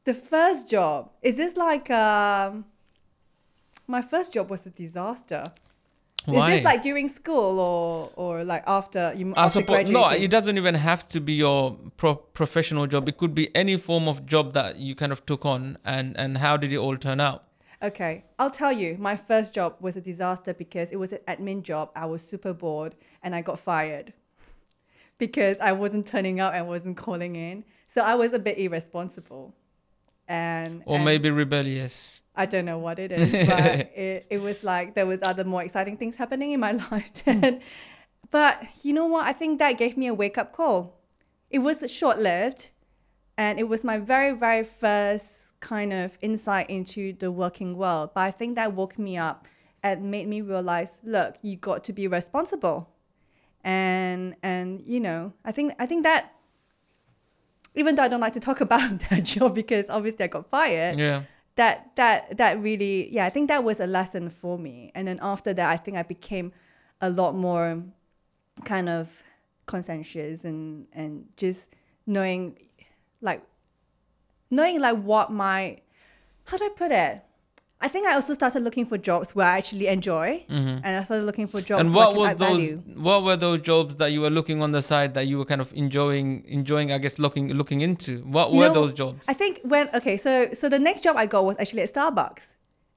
The 0.06 0.14
first 0.14 0.70
job 0.70 1.10
is 1.20 1.36
this 1.36 1.56
like 1.56 1.90
um. 1.90 2.64
My 3.88 4.02
first 4.02 4.32
job 4.32 4.50
was 4.50 4.64
a 4.64 4.70
disaster. 4.70 5.42
Why? 6.26 6.52
Is 6.52 6.58
this 6.58 6.64
like 6.64 6.82
during 6.82 7.08
school 7.08 7.58
or 7.58 8.12
or 8.14 8.44
like 8.44 8.62
after 8.68 9.12
you 9.16 9.34
I 9.36 9.46
after 9.46 9.60
suppose 9.60 9.90
no. 9.90 10.08
It 10.10 10.30
doesn't 10.30 10.56
even 10.56 10.76
have 10.76 11.08
to 11.08 11.20
be 11.20 11.32
your 11.34 11.76
pro- 11.96 12.14
professional 12.14 12.86
job. 12.86 13.08
It 13.08 13.16
could 13.16 13.34
be 13.34 13.54
any 13.56 13.76
form 13.76 14.06
of 14.06 14.24
job 14.26 14.52
that 14.54 14.78
you 14.78 14.94
kind 14.94 15.10
of 15.10 15.26
took 15.26 15.44
on, 15.44 15.76
and 15.84 16.16
and 16.16 16.38
how 16.38 16.56
did 16.56 16.72
it 16.72 16.78
all 16.78 16.96
turn 16.96 17.18
out? 17.18 17.42
Okay, 17.82 18.24
I'll 18.38 18.56
tell 18.62 18.72
you. 18.72 18.96
My 18.98 19.16
first 19.16 19.52
job 19.54 19.74
was 19.80 19.96
a 19.96 20.00
disaster 20.00 20.54
because 20.54 20.90
it 20.92 20.96
was 20.96 21.12
an 21.12 21.18
admin 21.26 21.62
job. 21.64 21.90
I 21.96 22.06
was 22.06 22.22
super 22.22 22.52
bored 22.52 22.94
and 23.24 23.34
I 23.34 23.42
got 23.42 23.58
fired 23.58 24.12
because 25.18 25.56
I 25.58 25.72
wasn't 25.72 26.06
turning 26.06 26.38
up 26.38 26.54
and 26.54 26.68
wasn't 26.68 26.96
calling 26.96 27.34
in. 27.34 27.64
So 27.88 28.02
I 28.02 28.14
was 28.14 28.32
a 28.32 28.38
bit 28.38 28.56
irresponsible. 28.56 29.52
And 30.28 30.82
Or 30.86 30.96
and 30.96 31.04
maybe 31.04 31.30
rebellious. 31.30 32.22
I 32.34 32.46
don't 32.46 32.64
know 32.64 32.78
what 32.78 32.98
it 32.98 33.12
is, 33.12 33.32
but 33.32 33.92
it, 33.96 34.26
it 34.28 34.38
was 34.38 34.62
like 34.64 34.94
there 34.94 35.06
was 35.06 35.20
other 35.22 35.44
more 35.44 35.62
exciting 35.62 35.96
things 35.96 36.16
happening 36.16 36.52
in 36.52 36.60
my 36.60 36.72
life 36.90 37.12
then. 37.24 37.60
But 38.30 38.62
you 38.82 38.92
know 38.92 39.06
what? 39.06 39.26
I 39.26 39.32
think 39.32 39.58
that 39.60 39.78
gave 39.78 39.96
me 39.96 40.08
a 40.08 40.14
wake 40.14 40.36
up 40.36 40.52
call. 40.52 41.00
It 41.48 41.60
was 41.60 41.90
short 41.90 42.18
lived, 42.18 42.70
and 43.38 43.58
it 43.58 43.68
was 43.68 43.84
my 43.84 43.98
very 43.98 44.32
very 44.32 44.64
first 44.64 45.52
kind 45.60 45.92
of 45.92 46.18
insight 46.20 46.68
into 46.68 47.12
the 47.12 47.30
working 47.30 47.76
world. 47.76 48.10
But 48.14 48.22
I 48.22 48.30
think 48.32 48.56
that 48.56 48.74
woke 48.74 48.98
me 48.98 49.16
up 49.16 49.46
and 49.82 50.10
made 50.10 50.26
me 50.28 50.40
realize, 50.42 50.98
look, 51.04 51.36
you 51.42 51.56
got 51.56 51.84
to 51.84 51.92
be 51.92 52.08
responsible, 52.08 52.90
and 53.62 54.34
and 54.42 54.82
you 54.84 55.00
know, 55.00 55.32
I 55.44 55.52
think 55.52 55.72
I 55.78 55.86
think 55.86 56.02
that. 56.02 56.32
Even 57.76 57.94
though 57.94 58.02
I 58.02 58.08
don't 58.08 58.20
like 58.20 58.32
to 58.32 58.40
talk 58.40 58.60
about 58.66 58.98
that 59.10 59.22
job 59.24 59.54
because 59.54 59.86
obviously 59.88 60.24
I 60.24 60.28
got 60.28 60.48
fired, 60.50 60.98
Yeah. 60.98 61.22
that 61.56 61.90
that 61.96 62.36
that 62.36 62.60
really 62.60 63.08
yeah 63.14 63.24
i 63.24 63.30
think 63.30 63.48
that 63.48 63.62
was 63.64 63.80
a 63.80 63.86
lesson 63.86 64.28
for 64.28 64.58
me 64.58 64.90
and 64.94 65.08
then 65.08 65.18
after 65.22 65.54
that 65.54 65.68
i 65.70 65.76
think 65.78 65.96
i 65.96 66.02
became 66.02 66.52
a 67.00 67.08
lot 67.08 67.34
more 67.34 67.82
kind 68.64 68.88
of 68.90 69.22
conscientious 69.64 70.44
and 70.44 70.86
and 70.92 71.24
just 71.38 71.74
knowing 72.06 72.58
like 73.22 73.42
knowing 74.50 74.80
like 74.80 74.98
what 75.02 75.32
my 75.32 75.78
how 76.48 76.56
do 76.58 76.64
i 76.64 76.68
put 76.68 76.90
it 76.92 77.22
i 77.80 77.88
think 77.88 78.06
i 78.06 78.14
also 78.14 78.32
started 78.34 78.62
looking 78.62 78.86
for 78.86 78.96
jobs 78.96 79.34
where 79.34 79.46
i 79.46 79.58
actually 79.58 79.86
enjoy 79.86 80.42
and 80.48 80.84
i 80.86 81.02
started 81.04 81.24
looking 81.24 81.46
for 81.46 81.60
jobs 81.60 81.82
Mm-hmm. 81.84 81.86
and 81.86 81.94
what 81.94 82.16
was 82.16 82.34
those? 82.36 82.48
value. 82.48 82.82
What 83.08 83.22
were 83.24 83.36
those 83.36 83.60
jobs 83.60 83.96
that 83.96 84.12
you 84.12 84.20
were 84.22 84.30
looking 84.30 84.62
on 84.62 84.70
the 84.72 84.80
side 84.82 85.14
that 85.14 85.26
you 85.26 85.36
were 85.38 85.44
kind 85.44 85.60
of 85.60 85.72
enjoying? 85.74 86.44
Enjoying, 86.48 86.90
I 86.92 86.98
guess, 86.98 87.18
looking 87.18 87.52
looking 87.52 87.80
into. 87.82 88.12
What 88.36 88.52
You 88.52 88.60
were 88.60 88.68
know, 88.68 88.74
those 88.80 88.92
jobs? 88.92 89.28
I 89.28 89.34
think 89.34 89.60
when 89.64 89.88
okay, 89.94 90.16
so 90.16 90.48
so 90.60 90.68
the 90.68 90.78
next 90.78 91.02
job 91.04 91.14
I 91.16 91.26
got 91.26 91.44
was 91.44 91.56
actually 91.58 91.82
at 91.82 91.92
Starbucks, 91.92 92.46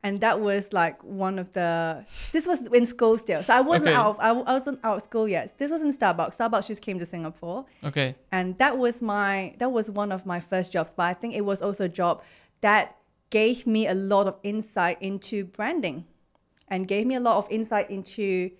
and 0.02 0.22
that 0.22 0.39
was 0.39 0.72
like 0.72 1.04
one 1.04 1.38
of 1.39 1.52
the. 1.54 2.06
This 2.32 2.48
was 2.48 2.60
in 2.80 2.86
school 2.86 3.18
still, 3.18 3.44
so 3.44 3.54
I 3.54 3.62
wasn't 3.62 3.89
Okay. 3.89 3.98
out. 4.02 4.12
Of, 4.12 4.20
I, 4.20 4.30
I 4.30 4.54
wasn't 4.58 4.80
out 4.84 4.98
of 4.98 5.04
school 5.04 5.28
yet. 5.28 5.58
This 5.58 5.70
was 5.72 5.82
in 5.82 5.92
Starbucks. 5.96 6.38
Starbucks 6.38 6.68
just 6.68 6.82
came 6.82 6.98
to 7.00 7.06
Singapore, 7.06 7.65
okay. 7.84 8.15
and 8.32 8.58
that 8.60 8.78
was 8.78 9.02
my 9.02 9.56
that 9.60 9.72
was 9.78 9.92
one 9.92 10.12
of 10.13 10.26
my 10.26 10.39
first 10.39 10.72
jobs. 10.72 10.94
But 10.96 11.04
I 11.04 11.13
think 11.13 11.36
it 11.36 11.44
was 11.52 11.62
also 11.62 11.84
a 11.86 11.89
job 12.02 12.24
that 12.62 12.96
gave 13.30 13.68
me 13.68 13.88
a 13.88 13.94
lot 13.96 14.28
of 14.28 14.36
insight 14.44 14.98
into 15.02 15.46
branding, 15.46 16.06
and 16.68 16.88
gave 16.88 17.06
me 17.08 17.15
a 17.15 17.20
lot 17.20 17.38
of 17.38 17.48
insight 17.52 17.89
into 17.89 18.52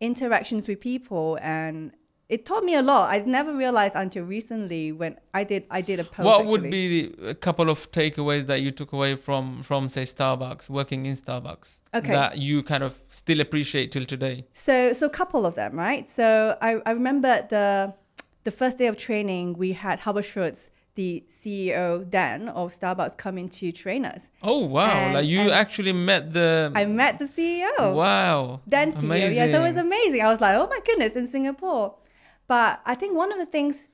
interactions 0.00 0.68
with 0.68 0.80
people 0.80 1.38
and. 1.42 1.92
It 2.28 2.46
taught 2.46 2.64
me 2.64 2.74
a 2.74 2.80
lot. 2.80 3.10
I 3.12 3.18
never 3.18 3.52
realized 3.54 3.94
until 3.94 4.24
recently 4.24 4.90
when 4.90 5.18
I 5.34 5.44
did 5.44 5.64
I 5.70 5.82
did 5.82 6.00
a 6.00 6.04
post. 6.04 6.24
what 6.24 6.46
would 6.46 6.64
actually. 6.64 7.08
be 7.08 7.26
a 7.28 7.34
couple 7.34 7.68
of 7.68 7.90
takeaways 7.90 8.46
that 8.46 8.62
you 8.62 8.70
took 8.70 8.92
away 8.94 9.16
from 9.16 9.62
from 9.62 9.90
say 9.90 10.04
Starbucks, 10.04 10.70
working 10.70 11.04
in 11.04 11.12
Starbucks, 11.12 11.80
Okay. 11.94 12.10
that 12.10 12.38
you 12.38 12.62
kind 12.62 12.82
of 12.84 13.02
still 13.10 13.40
appreciate 13.40 13.92
till 13.92 14.06
today? 14.06 14.46
So, 14.54 14.94
so 14.94 15.04
a 15.04 15.10
couple 15.10 15.44
of 15.44 15.56
them, 15.56 15.76
right? 15.78 16.08
So 16.08 16.56
I, 16.62 16.80
I 16.86 16.92
remember 16.92 17.46
the 17.50 17.92
the 18.44 18.50
first 18.50 18.78
day 18.78 18.86
of 18.86 18.96
training, 18.96 19.58
we 19.58 19.72
had 19.74 20.00
Hubert 20.00 20.22
Schultz, 20.24 20.70
the 20.94 21.24
CEO 21.30 22.08
then 22.10 22.48
of 22.48 22.78
Starbucks, 22.78 23.16
coming 23.16 23.48
to 23.48 23.72
train 23.72 24.04
us. 24.04 24.28
Oh 24.42 24.58
wow! 24.66 24.86
And- 24.90 25.14
like 25.14 25.26
you 25.26 25.50
actually 25.50 25.92
met 25.92 26.32
the 26.32 26.70
I 26.74 26.84
met 26.84 27.18
the 27.18 27.24
CEO. 27.26 27.94
wow. 27.94 28.60
Then 28.66 28.92
CEO. 28.92 28.98
Amazing. 29.04 29.38
Yeah, 29.38 29.52
so 29.52 29.64
it 29.64 29.68
was 29.68 29.76
amazing. 29.76 30.20
I 30.22 30.26
was 30.26 30.40
like, 30.40 30.56
oh 30.56 30.68
my 30.68 30.80
goodness, 30.84 31.16
in 31.16 31.26
Singapore. 31.26 31.96
But 32.46 32.82
I 32.84 32.94
think 32.94 33.16
one 33.16 33.32
of 33.32 33.38
the 33.38 33.46
things 33.46 33.88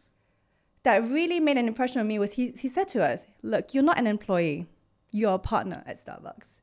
that 0.82 1.04
really 1.06 1.38
made 1.38 1.56
an 1.58 1.68
impression 1.68 2.00
on 2.00 2.08
me 2.08 2.18
was 2.18 2.32
he, 2.34 2.50
he 2.52 2.68
said 2.68 2.88
to 2.88 3.04
us, 3.04 3.26
look, 3.42 3.74
you're 3.74 3.84
not 3.84 3.98
an 3.98 4.06
employee, 4.06 4.66
you're 5.12 5.34
a 5.34 5.38
partner 5.38 5.82
at 5.86 6.04
Starbucks. 6.04 6.56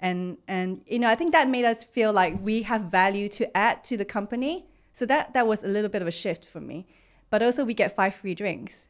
And, 0.00 0.38
and 0.48 0.82
you 0.86 0.98
know, 0.98 1.08
I 1.08 1.14
think 1.14 1.32
that 1.32 1.48
made 1.48 1.64
us 1.64 1.84
feel 1.84 2.12
like 2.12 2.38
we 2.40 2.62
have 2.62 2.82
value 2.82 3.28
to 3.30 3.56
add 3.56 3.84
to 3.84 3.96
the 3.96 4.04
company. 4.04 4.66
So 4.92 5.06
that, 5.06 5.34
that 5.34 5.46
was 5.46 5.62
a 5.62 5.68
little 5.68 5.90
bit 5.90 6.02
of 6.02 6.08
a 6.08 6.12
shift 6.12 6.44
for 6.44 6.60
me. 6.60 6.86
But 7.30 7.42
also 7.42 7.64
we 7.64 7.74
get 7.74 7.94
five 7.94 8.14
free 8.14 8.34
drinks. 8.34 8.88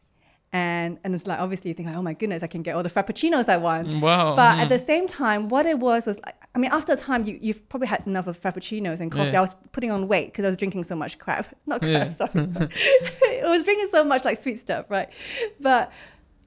And, 0.55 0.99
and 1.03 1.15
it's 1.15 1.27
like, 1.27 1.39
obviously 1.39 1.71
you 1.71 1.75
think, 1.75 1.89
like, 1.89 1.97
oh 1.97 2.03
my 2.03 2.13
goodness, 2.13 2.43
I 2.43 2.47
can 2.47 2.63
get 2.63 2.77
all 2.77 2.83
the 2.83 2.91
Frappuccinos 2.91 3.49
I 3.49 3.57
want. 3.57 3.89
Wow. 4.03 4.37
But 4.37 4.57
mhm. 4.57 4.63
at 4.63 4.69
the 4.69 4.79
same 4.79 5.09
time, 5.09 5.49
what 5.49 5.65
it 5.65 5.79
was 5.79 6.05
was 6.07 6.21
like, 6.21 6.35
I 6.55 6.59
mean, 6.59 6.71
after 6.71 6.93
a 6.93 6.97
time, 6.97 7.25
you, 7.25 7.39
you've 7.41 7.67
probably 7.71 7.89
had 7.89 8.07
enough 8.07 8.27
of 8.27 8.39
frappuccinos 8.39 9.01
and 9.01 9.11
coffee. 9.11 9.31
Yeah. 9.31 9.39
I 9.39 9.41
was 9.41 9.55
putting 9.73 9.91
on 9.91 10.09
weight 10.09 10.27
because 10.27 10.45
I 10.45 10.49
was 10.49 10.59
drinking 10.59 10.85
so 10.85 10.95
much 10.95 11.19
crap. 11.19 11.47
Not 11.67 11.81
crap, 11.81 11.91
Yeah. 11.91 12.11
sorry. 12.11 12.31
I 12.35 13.49
was 13.49 13.65
drinking 13.65 13.89
so 13.91 14.05
much 14.05 14.27
like 14.27 14.37
sweet 14.39 14.59
stuff, 14.59 14.87
right? 14.91 15.09
But 15.61 15.91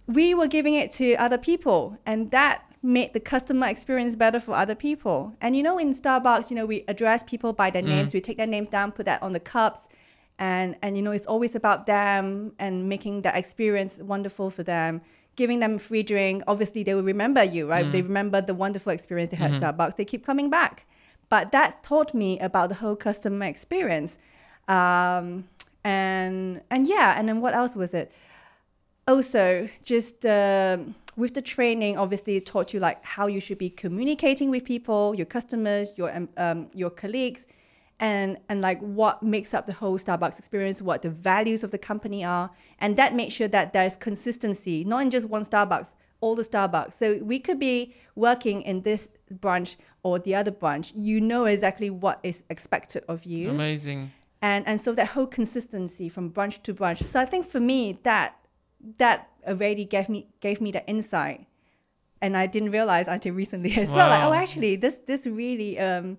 we 0.05 0.35
were 0.35 0.47
giving 0.47 0.75
it 0.75 0.91
to 0.93 1.15
other 1.15 1.39
people, 1.39 1.97
and 2.05 2.29
that 2.29 2.63
made 2.83 3.13
the 3.13 3.19
customer 3.19 3.67
experience 3.67 4.15
better 4.15 4.39
for 4.39 4.53
other 4.53 4.75
people. 4.75 5.33
And 5.41 5.55
you 5.55 5.63
know, 5.63 5.79
in 5.79 5.89
Starbucks, 5.89 6.51
you 6.51 6.55
know, 6.55 6.67
we 6.67 6.83
address 6.87 7.23
people 7.23 7.51
by 7.53 7.71
their 7.71 7.81
names. 7.81 8.13
We 8.13 8.21
take 8.21 8.37
their 8.37 8.45
names 8.45 8.69
down, 8.69 8.91
put 8.91 9.07
that 9.07 9.23
on 9.23 9.31
the 9.33 9.39
cups. 9.39 9.87
And, 10.37 10.75
and 10.81 10.97
you 10.97 11.03
know 11.03 11.11
it's 11.11 11.25
always 11.25 11.55
about 11.55 11.85
them 11.85 12.53
and 12.59 12.89
making 12.89 13.21
that 13.21 13.37
experience 13.37 13.97
wonderful 13.99 14.49
for 14.49 14.63
them 14.63 15.01
giving 15.35 15.59
them 15.59 15.75
a 15.75 15.79
free 15.79 16.03
drink. 16.03 16.43
Obviously 16.47 16.83
they 16.83 16.93
will 16.93 17.03
remember 17.03 17.43
you 17.43 17.69
right? 17.69 17.89
They 17.91 18.01
remember 18.01 18.41
the 18.41 18.53
wonderful 18.53 18.91
experience 18.91 19.31
they 19.31 19.37
had 19.37 19.51
at 19.53 19.61
starbucks. 19.61 19.95
They 19.95 20.05
keep 20.05 20.25
coming 20.25 20.49
back. 20.49 20.85
But 21.29 21.51
that 21.51 21.83
taught 21.83 22.13
me 22.13 22.39
about 22.39 22.69
the 22.69 22.75
whole 22.75 22.95
customer 22.95 23.45
experience. 23.45 24.17
Um, 24.67 25.45
and 25.83 26.61
and 26.71 26.87
yeah 26.87 27.13
and 27.17 27.29
then 27.29 27.41
what 27.41 27.53
else 27.53 27.75
was 27.75 27.93
it? 27.93 28.11
Also 29.07 29.69
just 29.83 30.25
um, 30.25 30.95
with 31.15 31.33
the 31.35 31.41
training 31.41 31.97
obviously 31.97 32.37
it 32.37 32.45
taught 32.45 32.73
you 32.73 32.79
like 32.79 33.03
how 33.05 33.27
you 33.27 33.39
should 33.39 33.59
be 33.59 33.69
communicating 33.69 34.49
with 34.49 34.65
people 34.65 35.13
your 35.15 35.27
customers 35.27 35.93
your 35.95 36.27
um, 36.37 36.67
your 36.73 36.89
colleagues 36.89 37.45
and 37.99 38.37
and 38.49 38.61
like 38.61 38.79
what 38.79 39.23
makes 39.23 39.53
up 39.53 39.65
the 39.65 39.73
whole 39.73 39.97
starbucks 39.97 40.37
experience 40.37 40.81
what 40.81 41.01
the 41.01 41.09
values 41.09 41.63
of 41.63 41.71
the 41.71 41.77
company 41.77 42.23
are 42.23 42.51
and 42.79 42.97
that 42.97 43.15
makes 43.15 43.33
sure 43.33 43.47
that 43.47 43.71
there's 43.71 43.95
consistency 43.95 44.83
not 44.83 45.01
in 45.01 45.09
just 45.09 45.29
one 45.29 45.43
starbucks 45.43 45.93
all 46.19 46.35
the 46.35 46.43
starbucks 46.43 46.93
so 46.93 47.17
we 47.23 47.39
could 47.39 47.59
be 47.59 47.93
working 48.15 48.61
in 48.61 48.81
this 48.81 49.09
branch 49.31 49.77
or 50.03 50.19
the 50.19 50.35
other 50.35 50.51
branch 50.51 50.91
you 50.95 51.21
know 51.21 51.45
exactly 51.45 51.89
what 51.89 52.19
is 52.21 52.43
expected 52.49 53.03
of 53.07 53.23
you 53.23 53.49
Amazing. 53.49 54.11
and 54.41 54.67
and 54.67 54.81
so 54.81 54.93
that 54.93 55.09
whole 55.09 55.27
consistency 55.27 56.09
from 56.09 56.29
branch 56.29 56.61
to 56.63 56.73
branch. 56.73 57.01
So 57.03 57.19
I 57.19 57.25
think 57.25 57.45
for 57.45 57.59
me 57.59 57.97
that 58.03 58.35
that 58.97 59.29
already 59.47 59.85
gave 59.85 60.09
me 60.09 60.27
gave 60.39 60.61
me 60.61 60.71
the 60.71 60.85
insight, 60.87 61.47
and 62.21 62.37
I 62.37 62.47
didn't 62.47 62.71
realize 62.71 63.07
until 63.07 63.33
recently 63.33 63.73
as 63.77 63.89
well. 63.89 64.09
Like, 64.09 64.23
oh, 64.23 64.33
actually, 64.33 64.75
this 64.75 64.99
this 65.05 65.25
really 65.25 65.79
um, 65.79 66.17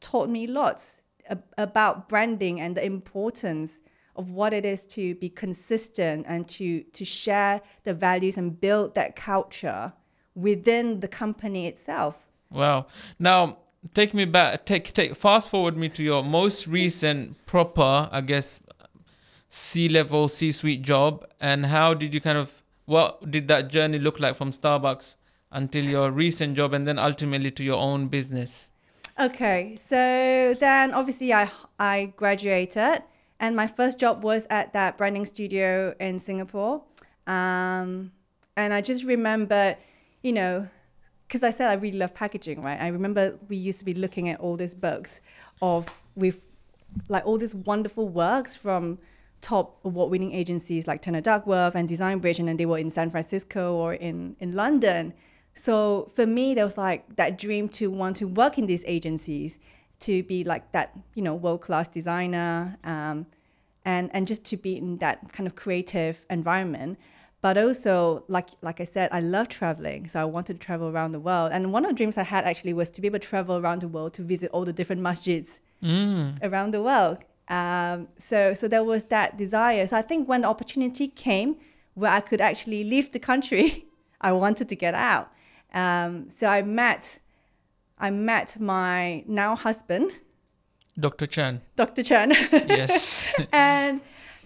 taught 0.00 0.28
me 0.28 0.46
lots 0.46 1.02
about 1.58 2.08
branding 2.08 2.60
and 2.60 2.76
the 2.76 2.84
importance 2.84 3.80
of 4.14 4.30
what 4.30 4.54
it 4.54 4.64
is 4.64 4.86
to 4.86 5.14
be 5.16 5.28
consistent 5.28 6.24
and 6.28 6.48
to 6.48 6.82
to 6.84 7.04
share 7.04 7.60
the 7.84 7.92
values 7.92 8.36
and 8.38 8.60
build 8.60 8.94
that 8.94 9.14
culture 9.14 9.92
within 10.34 11.00
the 11.00 11.08
company 11.08 11.66
itself. 11.66 12.26
Wow. 12.50 12.86
Now 13.18 13.58
take 13.94 14.14
me 14.14 14.24
back. 14.24 14.64
Take 14.64 14.92
take 14.92 15.14
fast 15.16 15.48
forward 15.48 15.76
me 15.76 15.88
to 15.90 16.02
your 16.02 16.22
most 16.24 16.66
recent 16.66 17.44
proper, 17.46 18.08
I 18.10 18.20
guess, 18.20 18.60
C 19.48 19.88
level, 19.88 20.28
C 20.28 20.50
suite 20.52 20.82
job, 20.82 21.26
and 21.40 21.66
how 21.66 21.94
did 21.94 22.14
you 22.14 22.20
kind 22.20 22.38
of 22.38 22.62
what 22.86 23.30
did 23.30 23.48
that 23.48 23.68
journey 23.68 23.98
look 23.98 24.20
like 24.20 24.36
from 24.36 24.52
Starbucks 24.52 25.16
until 25.50 25.84
your 25.84 26.10
recent 26.10 26.56
job, 26.56 26.72
and 26.72 26.86
then 26.86 26.98
ultimately 26.98 27.50
to 27.50 27.64
your 27.64 27.78
own 27.78 28.08
business? 28.08 28.70
Okay, 29.18 29.76
so 29.82 30.54
then 30.60 30.92
obviously 30.92 31.32
I 31.32 31.50
I 31.78 32.12
graduated, 32.16 33.02
and 33.40 33.56
my 33.56 33.66
first 33.66 33.98
job 33.98 34.22
was 34.22 34.46
at 34.50 34.74
that 34.74 34.98
branding 34.98 35.24
studio 35.24 35.94
in 35.98 36.18
Singapore, 36.18 36.82
um, 37.26 38.12
and 38.58 38.74
I 38.74 38.82
just 38.82 39.04
remember, 39.04 39.76
you 40.22 40.34
know, 40.34 40.68
because 41.26 41.42
I 41.42 41.50
said 41.50 41.70
I 41.70 41.74
really 41.74 41.96
love 41.96 42.14
packaging, 42.14 42.60
right? 42.60 42.78
I 42.78 42.88
remember 42.88 43.38
we 43.48 43.56
used 43.56 43.78
to 43.78 43.86
be 43.86 43.94
looking 43.94 44.28
at 44.28 44.38
all 44.38 44.54
these 44.54 44.74
books 44.74 45.22
of 45.62 46.04
with 46.14 46.42
like 47.08 47.24
all 47.24 47.38
these 47.38 47.54
wonderful 47.54 48.10
works 48.10 48.54
from 48.54 48.98
top 49.40 49.80
award-winning 49.84 50.32
agencies 50.32 50.86
like 50.86 51.00
Turner 51.00 51.22
Duckworth 51.22 51.74
and 51.74 51.88
Design 51.88 52.18
Bridge, 52.18 52.38
and 52.38 52.48
then 52.48 52.58
they 52.58 52.66
were 52.66 52.78
in 52.78 52.90
San 52.90 53.08
Francisco 53.08 53.74
or 53.74 53.94
in 53.94 54.36
in 54.40 54.54
London. 54.54 55.14
So 55.56 56.04
for 56.14 56.26
me, 56.26 56.54
there 56.54 56.64
was 56.64 56.76
like 56.76 57.16
that 57.16 57.38
dream 57.38 57.68
to 57.70 57.90
want 57.90 58.16
to 58.16 58.26
work 58.26 58.58
in 58.58 58.66
these 58.66 58.84
agencies, 58.86 59.58
to 60.00 60.22
be 60.22 60.44
like 60.44 60.70
that, 60.72 60.96
you 61.14 61.22
know, 61.22 61.34
world-class 61.34 61.88
designer, 61.88 62.76
um, 62.84 63.26
and 63.84 64.10
and 64.12 64.26
just 64.26 64.44
to 64.46 64.56
be 64.58 64.76
in 64.76 64.98
that 64.98 65.32
kind 65.32 65.46
of 65.46 65.56
creative 65.56 66.26
environment. 66.28 66.98
But 67.40 67.56
also, 67.56 68.24
like 68.28 68.50
like 68.60 68.80
I 68.80 68.84
said, 68.84 69.08
I 69.12 69.20
love 69.20 69.48
traveling, 69.48 70.08
so 70.08 70.20
I 70.20 70.24
wanted 70.26 70.60
to 70.60 70.66
travel 70.66 70.88
around 70.88 71.12
the 71.12 71.20
world. 71.20 71.52
And 71.52 71.72
one 71.72 71.84
of 71.86 71.90
the 71.90 71.96
dreams 71.96 72.18
I 72.18 72.24
had 72.24 72.44
actually 72.44 72.74
was 72.74 72.90
to 72.90 73.00
be 73.00 73.06
able 73.06 73.18
to 73.18 73.26
travel 73.26 73.56
around 73.56 73.80
the 73.80 73.88
world 73.88 74.12
to 74.14 74.22
visit 74.22 74.50
all 74.52 74.64
the 74.66 74.74
different 74.74 75.00
masjids 75.00 75.60
around 76.42 76.72
the 76.72 76.82
world. 76.82 77.18
Um, 77.48 78.08
so 78.18 78.52
so 78.52 78.68
there 78.68 78.84
was 78.84 79.04
that 79.04 79.38
desire. 79.38 79.86
So 79.86 79.96
I 79.96 80.02
think 80.02 80.28
when 80.28 80.42
the 80.42 80.48
opportunity 80.48 81.08
came 81.08 81.56
where 81.94 82.10
I 82.10 82.20
could 82.20 82.42
actually 82.42 82.84
leave 82.84 83.12
the 83.12 83.20
country, 83.20 83.86
I 84.20 84.32
wanted 84.32 84.68
to 84.68 84.76
get 84.76 84.94
out. 84.94 85.30
Um, 85.74 86.30
so 86.30 86.46
I 86.46 86.62
met 86.62 87.20
I 87.98 88.10
met 88.10 88.60
my 88.60 89.24
now 89.26 89.56
husband, 89.56 90.12
Dr. 90.98 91.26
Chan. 91.26 91.60
Dr. 91.76 92.02
Chen. 92.02 92.30
Yes. 92.68 93.34
and 93.52 94.00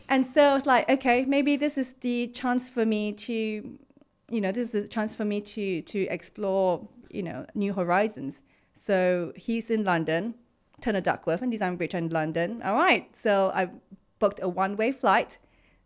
and 0.08 0.26
so 0.26 0.42
I 0.42 0.54
was 0.54 0.66
like, 0.66 0.88
okay, 0.90 1.24
maybe 1.24 1.56
this 1.56 1.78
is 1.78 1.94
the 2.00 2.28
chance 2.28 2.68
for 2.68 2.84
me 2.84 3.12
to, 3.12 3.32
you 3.32 4.40
know, 4.40 4.50
this 4.50 4.74
is 4.74 4.84
a 4.84 4.88
chance 4.88 5.14
for 5.16 5.24
me 5.24 5.40
to 5.40 5.82
to 5.82 5.98
explore, 6.08 6.88
you 7.10 7.22
know, 7.22 7.46
new 7.54 7.72
horizons. 7.72 8.42
So 8.72 9.32
he's 9.36 9.70
in 9.70 9.84
London, 9.84 10.34
Turner 10.80 11.00
Duckworth 11.00 11.42
and 11.42 11.50
Design 11.52 11.76
Bridge 11.76 11.94
in 11.94 12.08
London. 12.08 12.60
All 12.64 12.74
right, 12.74 13.14
so 13.14 13.50
I 13.54 13.70
booked 14.18 14.40
a 14.42 14.48
one-way 14.48 14.92
flight 14.92 15.38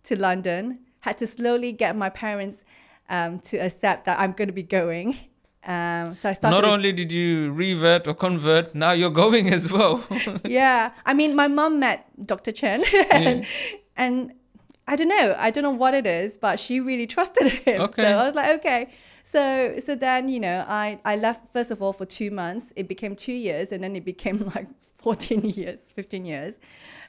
to 0.04 0.18
London. 0.18 0.80
Had 1.00 1.18
to 1.18 1.26
slowly 1.26 1.72
get 1.72 1.96
my 1.96 2.08
parents 2.08 2.64
um, 3.08 3.38
to 3.40 3.56
accept 3.58 4.04
that 4.06 4.18
I'm 4.18 4.32
going 4.32 4.48
to 4.48 4.52
be 4.54 4.62
going. 4.62 5.16
Um, 5.66 6.14
so 6.14 6.28
I 6.28 6.34
started. 6.34 6.54
Not 6.54 6.64
only 6.64 6.92
did 6.92 7.10
you 7.10 7.52
revert 7.52 8.06
or 8.06 8.14
convert, 8.14 8.74
now 8.74 8.92
you're 8.92 9.10
going 9.10 9.48
as 9.52 9.72
well. 9.72 10.04
yeah 10.44 10.90
i 11.06 11.14
mean 11.14 11.34
my 11.34 11.48
mom 11.48 11.80
met 11.80 12.06
dr 12.26 12.52
chen 12.52 12.84
and, 13.10 13.46
and 13.96 14.32
i 14.86 14.94
don't 14.94 15.08
know 15.08 15.34
i 15.38 15.50
don't 15.50 15.64
know 15.64 15.70
what 15.70 15.94
it 15.94 16.06
is 16.06 16.36
but 16.36 16.60
she 16.60 16.80
really 16.80 17.06
trusted 17.06 17.50
him 17.64 17.80
Okay. 17.80 18.02
so 18.02 18.08
i 18.18 18.26
was 18.26 18.34
like 18.34 18.50
okay 18.58 18.90
so 19.22 19.74
so 19.84 19.94
then 19.94 20.28
you 20.28 20.38
know 20.38 20.64
i 20.68 20.98
i 21.04 21.16
left 21.16 21.50
first 21.52 21.70
of 21.70 21.80
all 21.80 21.92
for 21.94 22.04
two 22.04 22.30
months 22.30 22.72
it 22.76 22.86
became 22.86 23.16
two 23.16 23.32
years 23.32 23.72
and 23.72 23.82
then 23.82 23.96
it 23.96 24.04
became 24.04 24.36
like 24.54 24.68
14 24.98 25.40
years 25.44 25.80
15 25.94 26.24
years 26.26 26.58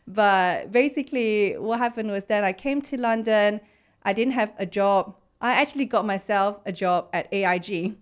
but 0.07 0.71
basically 0.71 1.57
what 1.57 1.79
happened 1.79 2.09
was 2.09 2.25
then 2.25 2.43
i 2.45 2.53
came 2.53 2.81
to 2.81 2.99
london 2.99 3.59
i 4.03 4.13
didn't 4.13 4.33
have 4.33 4.53
a 4.57 4.65
job 4.65 5.15
i 5.41 5.51
actually 5.61 5.85
got 5.85 6.05
myself 6.05 6.59
a 6.65 6.71
job 6.71 7.07
at 7.13 7.31
aig 7.31 7.95